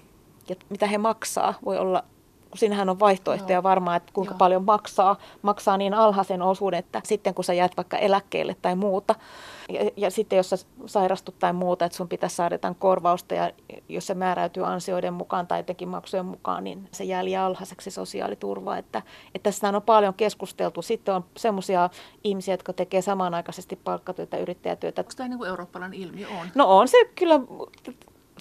Ja 0.49 0.55
mitä 0.69 0.88
he 0.88 0.97
maksaa, 0.97 1.53
voi 1.65 1.77
olla 1.77 2.03
kun 2.49 2.57
siinähän 2.57 2.89
on 2.89 2.99
vaihtoehtoja 2.99 3.55
Joo. 3.55 3.63
varmaan, 3.63 3.97
että 3.97 4.13
kuinka 4.13 4.33
Joo. 4.33 4.37
paljon 4.37 4.65
maksaa, 4.65 5.17
maksaa 5.41 5.77
niin 5.77 5.93
alhaisen 5.93 6.41
osuuden, 6.41 6.79
että 6.79 7.01
sitten 7.03 7.33
kun 7.33 7.43
sä 7.43 7.53
jäät 7.53 7.77
vaikka 7.77 7.97
eläkkeelle 7.97 8.55
tai 8.61 8.75
muuta, 8.75 9.15
ja, 9.69 9.91
ja 9.97 10.11
sitten 10.11 10.37
jos 10.37 10.49
sä 10.49 10.57
sairastut 10.85 11.39
tai 11.39 11.53
muuta, 11.53 11.85
että 11.85 11.95
sun 11.95 12.07
pitäisi 12.07 12.35
saada 12.35 12.55
jotain 12.55 12.75
korvausta, 12.75 13.33
ja 13.35 13.51
jos 13.89 14.07
se 14.07 14.13
määräytyy 14.13 14.67
ansioiden 14.67 15.13
mukaan 15.13 15.47
tai 15.47 15.59
jotenkin 15.59 15.87
maksujen 15.87 16.25
mukaan, 16.25 16.63
niin 16.63 16.89
se 16.91 17.03
jää 17.03 17.25
liian 17.25 17.45
alhaiseksi 17.45 17.91
sosiaaliturva. 17.91 18.77
Että, 18.77 19.01
että 19.35 19.43
tässä 19.43 19.69
on 19.69 19.81
paljon 19.81 20.13
keskusteltu. 20.13 20.81
Sitten 20.81 21.15
on 21.15 21.25
semmoisia 21.37 21.89
ihmisiä, 22.23 22.53
jotka 22.53 22.73
tekee 22.73 23.01
samanaikaisesti 23.01 23.75
palkkatyötä, 23.75 24.37
yrittäjätyötä. 24.37 25.01
Onko 25.01 25.11
tämä 25.15 25.29
niin 25.29 25.37
kuin 25.37 25.49
eurooppalainen 25.49 25.99
ilmiö 25.99 26.27
on? 26.27 26.47
No 26.55 26.77
on 26.77 26.87
se 26.87 26.97
kyllä 27.15 27.39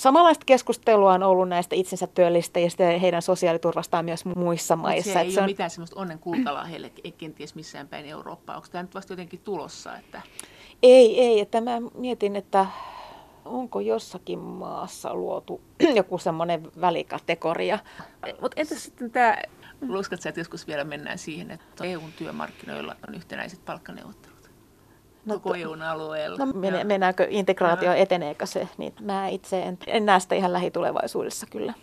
samanlaista 0.00 0.44
keskustelua 0.44 1.12
on 1.12 1.22
ollut 1.22 1.48
näistä 1.48 1.76
itsensä 1.76 2.06
työllistäjistä 2.06 2.82
ja 2.82 2.98
heidän 2.98 3.22
sosiaaliturvastaan 3.22 4.04
myös 4.04 4.24
muissa 4.24 4.76
maissa. 4.76 5.12
Se 5.12 5.20
ei 5.20 5.30
se 5.30 5.40
on... 5.40 5.44
ole 5.44 5.50
mitään 5.50 5.70
sellaista 5.70 6.00
onnen 6.00 6.18
kultalaa 6.18 6.64
heille 6.64 6.92
kenties 7.18 7.54
missään 7.54 7.88
päin 7.88 8.06
Eurooppaa. 8.06 8.56
Onko 8.56 8.68
tämä 8.70 8.82
nyt 8.82 8.94
vasta 8.94 9.12
jotenkin 9.12 9.40
tulossa? 9.40 9.96
Että... 9.96 10.22
Ei, 10.82 11.20
ei. 11.20 11.40
Että 11.40 11.60
mä 11.60 11.80
mietin, 11.94 12.36
että 12.36 12.66
onko 13.44 13.80
jossakin 13.80 14.38
maassa 14.38 15.14
luotu 15.14 15.60
joku 15.94 16.18
semmoinen 16.18 16.70
välikategoria. 16.80 17.78
Mutta 18.40 18.60
entä 18.60 18.74
sitten 18.74 19.10
tämä, 19.10 19.36
luuskatko 19.80 20.28
että 20.28 20.40
joskus 20.40 20.66
vielä 20.66 20.84
mennään 20.84 21.18
siihen, 21.18 21.50
että 21.50 21.84
EUn 21.84 22.12
työmarkkinoilla 22.18 22.96
on 23.08 23.14
yhtenäiset 23.14 23.64
palkkaneuvottelut? 23.64 24.27
No, 25.28 25.34
koko 25.34 25.54
EUn 25.54 25.82
alueella. 25.82 26.46
No, 26.46 26.52
mene, 26.52 26.84
mennäänkö 26.84 27.26
integraatio, 27.30 27.92
eteneekö 27.92 28.46
se, 28.46 28.68
niin 28.78 28.94
mä 29.00 29.28
itse 29.28 29.62
en, 29.62 29.78
en 29.86 30.06
näe 30.06 30.20
sitä 30.20 30.34
ihan 30.34 30.52
lähitulevaisuudessa 30.52 31.46
kyllä. 31.46 31.74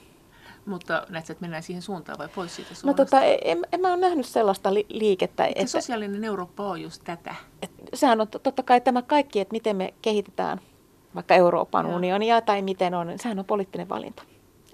Mutta 0.66 1.06
näetkö, 1.10 1.34
että 1.34 1.41
mennään 1.41 1.64
siihen 1.64 1.82
suuntaan 1.82 2.18
vai 2.18 2.28
pois 2.36 2.56
siitä 2.56 2.76
suunnasta? 2.76 3.04
No 3.04 3.06
tota, 3.06 3.24
en, 3.24 3.66
en 3.72 3.82
mä 3.82 3.88
ole 3.88 3.98
nähnyt 3.98 4.26
sellaista 4.26 4.74
li- 4.74 4.86
liikettä. 4.89 5.46
Että, 5.46 5.66
se 5.66 5.82
sosiaalinen 5.82 6.24
Eurooppa 6.24 6.64
on 6.64 6.82
just 6.82 7.02
tätä. 7.04 7.36
Et, 7.62 7.72
sehän 7.93 8.22
on 8.22 8.28
totta 8.28 8.64
kai 8.64 8.82
tämä 8.82 9.02
kaikki, 9.02 9.39
että 9.39 9.52
miten 9.52 9.76
me 9.76 9.93
kehitetään 10.02 10.62
vaikka 11.16 11.36
Euroopan 11.36 11.86
Joo. 11.86 11.96
unionia 11.96 12.41
tai 12.41 12.62
miten 12.62 12.93
on, 12.93 13.14
sehän 13.16 13.39
on 13.39 13.46
poliittinen 13.46 13.89
valinta 13.89 14.24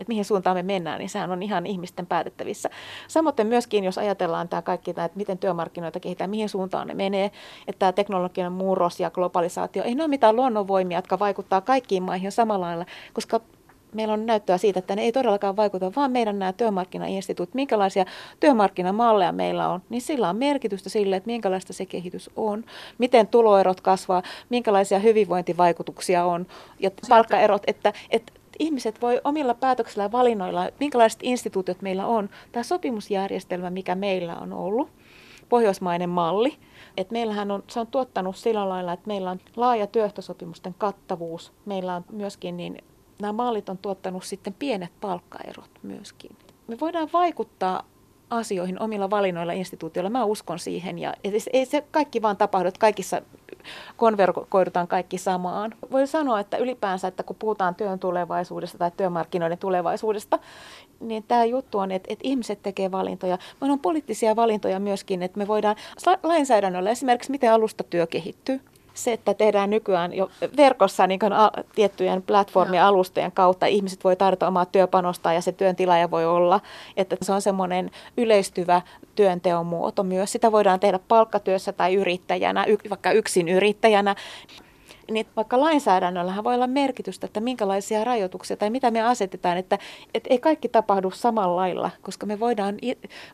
että 0.01 0.11
mihin 0.11 0.25
suuntaan 0.25 0.57
me 0.57 0.63
mennään, 0.63 0.99
niin 0.99 1.09
sehän 1.09 1.31
on 1.31 1.43
ihan 1.43 1.65
ihmisten 1.65 2.05
päätettävissä. 2.05 2.69
Samoin 3.07 3.35
myöskin, 3.43 3.83
jos 3.83 3.97
ajatellaan 3.97 4.49
tämä 4.49 4.61
kaikki, 4.61 4.91
että 4.91 5.09
miten 5.15 5.37
työmarkkinoita 5.37 5.99
kehitetään, 5.99 6.29
mihin 6.29 6.49
suuntaan 6.49 6.87
ne 6.87 6.93
menee, 6.93 7.25
että 7.67 7.79
tämä 7.79 7.91
teknologian 7.91 8.51
murros 8.51 8.99
ja 8.99 9.11
globalisaatio, 9.11 9.83
ei 9.83 9.95
ne 9.95 10.03
ole 10.03 10.07
mitään 10.07 10.35
luonnonvoimia, 10.35 10.97
jotka 10.97 11.19
vaikuttaa 11.19 11.61
kaikkiin 11.61 12.03
maihin 12.03 12.31
samalla 12.31 12.65
lailla, 12.65 12.85
koska 13.13 13.41
meillä 13.93 14.13
on 14.13 14.25
näyttöä 14.25 14.57
siitä, 14.57 14.79
että 14.79 14.95
ne 14.95 15.01
ei 15.01 15.11
todellakaan 15.11 15.55
vaikuta, 15.55 15.91
vaan 15.95 16.11
meidän 16.11 16.39
nämä 16.39 16.53
työmarkkinainstituutit, 16.53 17.55
minkälaisia 17.55 18.05
työmarkkinamalleja 18.39 19.31
meillä 19.31 19.69
on, 19.69 19.81
niin 19.89 20.01
sillä 20.01 20.29
on 20.29 20.35
merkitystä 20.35 20.89
sille, 20.89 21.15
että 21.15 21.27
minkälaista 21.27 21.73
se 21.73 21.85
kehitys 21.85 22.29
on, 22.35 22.63
miten 22.97 23.27
tuloerot 23.27 23.81
kasvaa, 23.81 24.23
minkälaisia 24.49 24.99
hyvinvointivaikutuksia 24.99 26.25
on 26.25 26.47
ja 26.79 26.91
palkkaerot, 27.09 27.63
että, 27.67 27.93
että 28.09 28.33
ihmiset 28.59 29.01
voi 29.01 29.21
omilla 29.23 29.53
päätöksillä 29.53 30.03
ja 30.03 30.11
valinnoilla, 30.11 30.69
minkälaiset 30.79 31.19
instituutiot 31.23 31.81
meillä 31.81 32.05
on, 32.05 32.29
tämä 32.51 32.63
sopimusjärjestelmä, 32.63 33.69
mikä 33.69 33.95
meillä 33.95 34.35
on 34.35 34.53
ollut, 34.53 34.89
pohjoismainen 35.49 36.09
malli, 36.09 36.57
että 36.97 37.13
meillähän 37.13 37.51
on, 37.51 37.63
se 37.67 37.79
on 37.79 37.87
tuottanut 37.87 38.35
sillä 38.35 38.69
lailla, 38.69 38.93
että 38.93 39.07
meillä 39.07 39.31
on 39.31 39.39
laaja 39.55 39.87
työhtösopimusten 39.87 40.75
kattavuus, 40.77 41.53
meillä 41.65 41.95
on 41.95 42.05
myöskin 42.11 42.57
niin, 42.57 42.77
nämä 43.21 43.33
mallit 43.33 43.69
on 43.69 43.77
tuottanut 43.77 44.23
sitten 44.23 44.53
pienet 44.59 44.91
palkkaerot 45.01 45.69
myöskin. 45.83 46.37
Me 46.67 46.79
voidaan 46.79 47.09
vaikuttaa 47.13 47.83
asioihin 48.29 48.81
omilla 48.81 49.09
valinnoilla 49.09 49.53
instituutioilla. 49.53 50.09
Mä 50.09 50.23
uskon 50.23 50.59
siihen 50.59 50.99
ja 50.99 51.13
ei 51.53 51.65
se 51.65 51.83
kaikki 51.91 52.21
vaan 52.21 52.37
tapahdu, 52.37 52.67
että 52.67 52.79
kaikissa 52.79 53.21
konvergoidutaan 53.97 54.87
kaikki 54.87 55.17
samaan. 55.17 55.75
Voi 55.91 56.07
sanoa, 56.07 56.39
että 56.39 56.57
ylipäänsä, 56.57 57.07
että 57.07 57.23
kun 57.23 57.35
puhutaan 57.39 57.75
työn 57.75 57.99
tulevaisuudesta 57.99 58.77
tai 58.77 58.91
työmarkkinoiden 58.97 59.57
tulevaisuudesta, 59.57 60.39
niin 60.99 61.23
tämä 61.27 61.45
juttu 61.45 61.77
on, 61.77 61.91
että, 61.91 62.07
että 62.13 62.27
ihmiset 62.27 62.59
tekee 62.63 62.91
valintoja. 62.91 63.37
Meillä 63.61 63.73
on 63.73 63.79
poliittisia 63.79 64.35
valintoja 64.35 64.79
myöskin, 64.79 65.23
että 65.23 65.37
me 65.37 65.47
voidaan 65.47 65.75
lainsäädännöllä 66.23 66.89
esimerkiksi, 66.89 67.31
miten 67.31 67.53
alustatyö 67.53 68.07
kehittyy 68.07 68.61
se, 68.93 69.13
että 69.13 69.33
tehdään 69.33 69.69
nykyään 69.69 70.13
jo 70.13 70.29
verkossa 70.57 71.07
niin 71.07 71.19
kuin 71.19 71.33
a, 71.33 71.51
tiettyjen 71.75 72.21
platformien 72.21 72.83
alustojen 72.83 73.31
kautta, 73.31 73.65
ihmiset 73.65 74.03
voi 74.03 74.15
tarjota 74.15 74.47
omaa 74.47 74.65
työpanosta 74.65 75.33
ja 75.33 75.41
se 75.41 75.51
työn 75.51 75.75
tilaaja 75.75 76.11
voi 76.11 76.25
olla, 76.25 76.59
että 76.97 77.17
se 77.21 77.31
on 77.31 77.41
semmoinen 77.41 77.91
yleistyvä 78.17 78.81
työnteon 79.15 79.65
muoto 79.65 80.03
myös. 80.03 80.31
Sitä 80.31 80.51
voidaan 80.51 80.79
tehdä 80.79 80.99
palkkatyössä 81.07 81.73
tai 81.73 81.95
yrittäjänä, 81.95 82.65
vaikka 82.89 83.11
yksin 83.11 83.49
yrittäjänä 83.49 84.15
niin 85.11 85.27
vaikka 85.35 85.59
lainsäädännöllähän 85.59 86.43
voi 86.43 86.55
olla 86.55 86.67
merkitystä, 86.67 87.25
että 87.25 87.39
minkälaisia 87.39 88.03
rajoituksia 88.03 88.57
tai 88.57 88.69
mitä 88.69 88.91
me 88.91 89.01
asetetaan, 89.01 89.57
että, 89.57 89.77
että 90.13 90.27
ei 90.29 90.39
kaikki 90.39 90.69
tapahdu 90.69 91.11
samalla 91.11 91.55
lailla, 91.55 91.91
koska 92.01 92.25
me 92.25 92.39
voidaan, 92.39 92.77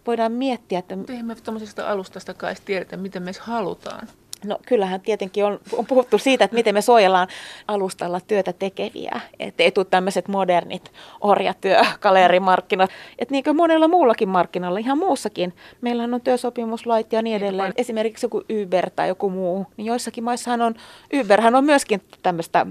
voidaan 0.07 0.31
miettiä, 0.31 0.79
että... 0.79 0.97
Eihän 1.09 1.25
me 1.25 1.35
tuollaisesta 1.35 1.89
alustasta 1.89 2.33
kai 2.33 2.53
tiedetä, 2.65 2.97
mitä 2.97 3.19
me 3.19 3.31
halutaan. 3.39 4.07
No 4.45 4.57
kyllähän 4.65 5.01
tietenkin 5.01 5.45
on, 5.45 5.59
on 5.73 5.85
puhuttu 5.85 6.17
siitä, 6.17 6.45
että 6.45 6.55
miten 6.55 6.73
me 6.73 6.81
suojellaan 6.81 7.27
alustalla 7.67 8.19
työtä 8.19 8.53
tekeviä, 8.53 9.19
että 9.39 9.63
ei 9.63 9.71
tule 9.71 9.85
tämmöiset 9.85 10.27
modernit 10.27 10.91
orjatyö, 11.21 11.81
galerimarkkinat, 12.01 12.89
että 13.19 13.31
niin 13.31 13.43
kuin 13.43 13.55
monella 13.55 13.87
muullakin 13.87 14.29
markkinalla, 14.29 14.79
ihan 14.79 14.97
muussakin, 14.97 15.53
meillä 15.81 16.03
on 16.03 16.21
työsopimuslait 16.23 17.13
ja 17.13 17.21
niin 17.21 17.35
edelleen. 17.35 17.73
Esimerkiksi 17.77 18.25
joku 18.25 18.43
Uber 18.61 18.89
tai 18.89 19.07
joku 19.07 19.29
muu, 19.29 19.65
niin 19.77 19.85
joissakin 19.85 20.23
maissahan 20.23 20.61
on, 20.61 20.75
Uberhän 21.19 21.55
on 21.55 21.65
myöskin 21.65 22.01
tämmöistä 22.23 22.65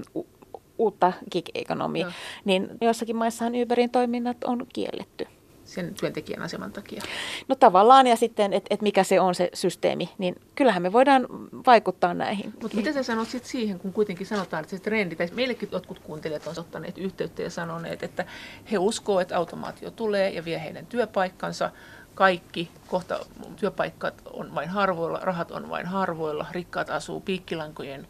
uutta 0.77 1.13
gig-ekonomia, 1.31 2.11
niin 2.45 2.69
joissakin 2.81 3.15
maissahan 3.15 3.53
Uberin 3.63 3.89
toiminnat 3.89 4.43
on 4.43 4.67
kielletty 4.73 5.27
sen 5.67 5.93
työntekijän 5.93 6.41
aseman 6.41 6.71
takia? 6.71 7.01
No 7.47 7.55
tavallaan 7.55 8.07
ja 8.07 8.15
sitten, 8.15 8.53
että 8.53 8.67
et 8.69 8.81
mikä 8.81 9.03
se 9.03 9.19
on 9.19 9.35
se 9.35 9.49
systeemi, 9.53 10.09
niin 10.17 10.35
kyllähän 10.55 10.81
me 10.81 10.93
voidaan 10.93 11.27
vaikuttaa 11.65 12.13
näihin. 12.13 12.53
Mutta 12.61 12.77
mitä 12.77 12.93
sä 12.93 13.03
sanot 13.03 13.29
sitten 13.29 13.51
siihen, 13.51 13.79
kun 13.79 13.93
kuitenkin 13.93 14.27
sanotaan, 14.27 14.63
että 14.63 14.77
se 14.77 14.83
trendi, 14.83 15.15
tai 15.15 15.29
meillekin 15.33 15.69
jotkut 15.71 15.99
kuuntelijat 15.99 16.47
on 16.47 16.53
ottaneet 16.57 16.97
yhteyttä 16.97 17.41
ja 17.41 17.49
sanoneet, 17.49 18.03
että 18.03 18.25
he 18.71 18.77
uskoo, 18.77 19.19
että 19.19 19.37
automaatio 19.37 19.91
tulee 19.91 20.29
ja 20.29 20.45
vie 20.45 20.63
heidän 20.63 20.85
työpaikkansa, 20.85 21.71
kaikki, 22.15 22.71
kohta 22.87 23.19
työpaikat 23.55 24.21
on 24.33 24.55
vain 24.55 24.69
harvoilla, 24.69 25.19
rahat 25.19 25.51
on 25.51 25.69
vain 25.69 25.85
harvoilla, 25.85 26.45
rikkaat 26.51 26.89
asuu 26.89 27.19
piikkilankojen 27.19 28.07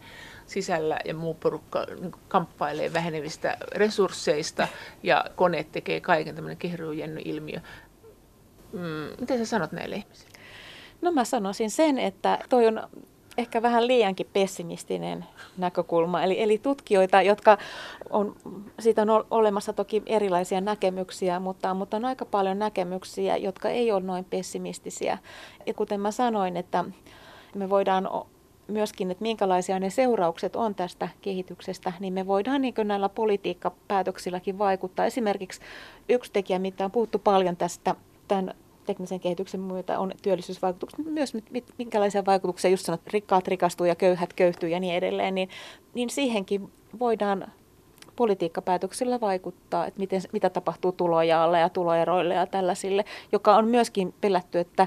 sisällä 0.48 0.98
ja 1.04 1.14
muu 1.14 1.34
porukka 1.34 1.86
kamppailee 2.28 2.92
vähenevistä 2.92 3.56
resursseista 3.72 4.68
ja 5.02 5.24
koneet 5.36 5.72
tekee 5.72 6.00
kaiken 6.00 6.34
tämmöinen 6.34 6.58
kehryjenny-ilmiö. 6.58 7.60
Mm, 8.72 9.20
miten 9.20 9.38
sä 9.38 9.44
sanot 9.44 9.72
näille 9.72 9.96
ihmisille? 9.96 10.38
No 11.00 11.12
mä 11.12 11.24
sanoisin 11.24 11.70
sen, 11.70 11.98
että 11.98 12.38
toi 12.48 12.66
on 12.66 12.88
ehkä 13.38 13.62
vähän 13.62 13.86
liiankin 13.86 14.28
pessimistinen 14.32 15.24
näkökulma. 15.56 16.22
Eli, 16.22 16.42
eli 16.42 16.58
tutkijoita, 16.58 17.22
jotka 17.22 17.58
on, 18.10 18.36
siitä 18.78 19.02
on 19.02 19.24
olemassa 19.30 19.72
toki 19.72 20.02
erilaisia 20.06 20.60
näkemyksiä, 20.60 21.40
mutta, 21.40 21.74
mutta 21.74 21.96
on 21.96 22.04
aika 22.04 22.24
paljon 22.24 22.58
näkemyksiä, 22.58 23.36
jotka 23.36 23.68
ei 23.68 23.92
ole 23.92 24.02
noin 24.02 24.24
pessimistisiä. 24.24 25.18
Ja 25.66 25.74
kuten 25.74 26.00
mä 26.00 26.10
sanoin, 26.10 26.56
että 26.56 26.84
me 27.54 27.70
voidaan 27.70 28.08
myöskin, 28.68 29.10
että 29.10 29.22
minkälaisia 29.22 29.78
ne 29.78 29.90
seuraukset 29.90 30.56
on 30.56 30.74
tästä 30.74 31.08
kehityksestä, 31.22 31.92
niin 32.00 32.12
me 32.12 32.26
voidaan 32.26 32.62
niin 32.62 32.74
näillä 32.84 33.08
politiikkapäätöksilläkin 33.08 34.58
vaikuttaa. 34.58 35.06
Esimerkiksi 35.06 35.60
yksi 36.08 36.32
tekijä, 36.32 36.58
mitä 36.58 36.84
on 36.84 36.90
puhuttu 36.90 37.18
paljon 37.18 37.56
tästä 37.56 37.94
tämän 38.28 38.54
teknisen 38.86 39.20
kehityksen 39.20 39.60
myötä 39.60 39.98
on 39.98 40.12
työllisyysvaikutukset, 40.22 41.06
myös 41.06 41.32
minkälaisia 41.78 42.26
vaikutuksia, 42.26 42.70
just 42.70 42.86
sanot, 42.86 43.00
rikkaat 43.06 43.48
rikastuu 43.48 43.86
ja 43.86 43.94
köyhät 43.94 44.32
köyhtyy 44.32 44.68
ja 44.68 44.80
niin 44.80 44.94
edelleen, 44.94 45.34
niin, 45.34 45.48
niin 45.94 46.10
siihenkin 46.10 46.72
voidaan 46.98 47.46
politiikkapäätöksillä 48.16 49.20
vaikuttaa, 49.20 49.86
että 49.86 50.00
miten, 50.00 50.22
mitä 50.32 50.50
tapahtuu 50.50 50.92
tulojaalle 50.92 51.60
ja 51.60 51.68
tuloeroille 51.68 52.34
ja 52.34 52.46
tällaisille, 52.46 53.04
joka 53.32 53.56
on 53.56 53.68
myöskin 53.68 54.14
pelätty, 54.20 54.58
että 54.58 54.86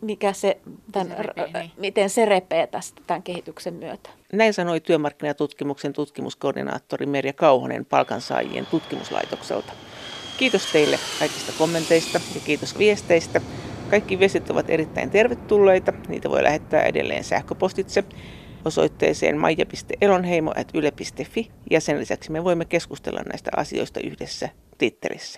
mikä 0.00 0.32
se, 0.32 0.58
tämän, 0.92 1.08
se 1.08 1.22
repee, 1.22 1.50
niin. 1.52 1.70
miten 1.76 2.10
se 2.10 2.24
repee 2.24 2.66
tästä 2.66 3.02
tämän 3.06 3.22
kehityksen 3.22 3.74
myötä. 3.74 4.10
Näin 4.32 4.54
sanoi 4.54 4.80
työmarkkinatutkimuksen 4.80 5.92
tutkimuskoordinaattori 5.92 7.06
Merja 7.06 7.32
Kauhonen 7.32 7.84
palkansaajien 7.84 8.66
tutkimuslaitokselta. 8.66 9.72
Kiitos 10.38 10.72
teille 10.72 10.98
kaikista 11.18 11.52
kommenteista 11.58 12.20
ja 12.34 12.40
kiitos 12.40 12.78
viesteistä. 12.78 13.40
Kaikki 13.90 14.18
viestit 14.18 14.50
ovat 14.50 14.70
erittäin 14.70 15.10
tervetulleita. 15.10 15.92
Niitä 16.08 16.30
voi 16.30 16.42
lähettää 16.42 16.82
edelleen 16.82 17.24
sähköpostitse 17.24 18.04
osoitteeseen 18.64 19.38
maija.elonheimo.yle.fi 19.38 21.50
ja 21.70 21.80
sen 21.80 21.98
lisäksi 21.98 22.32
me 22.32 22.44
voimme 22.44 22.64
keskustella 22.64 23.20
näistä 23.28 23.50
asioista 23.56 24.00
yhdessä 24.00 24.48
Twitterissä. 24.78 25.34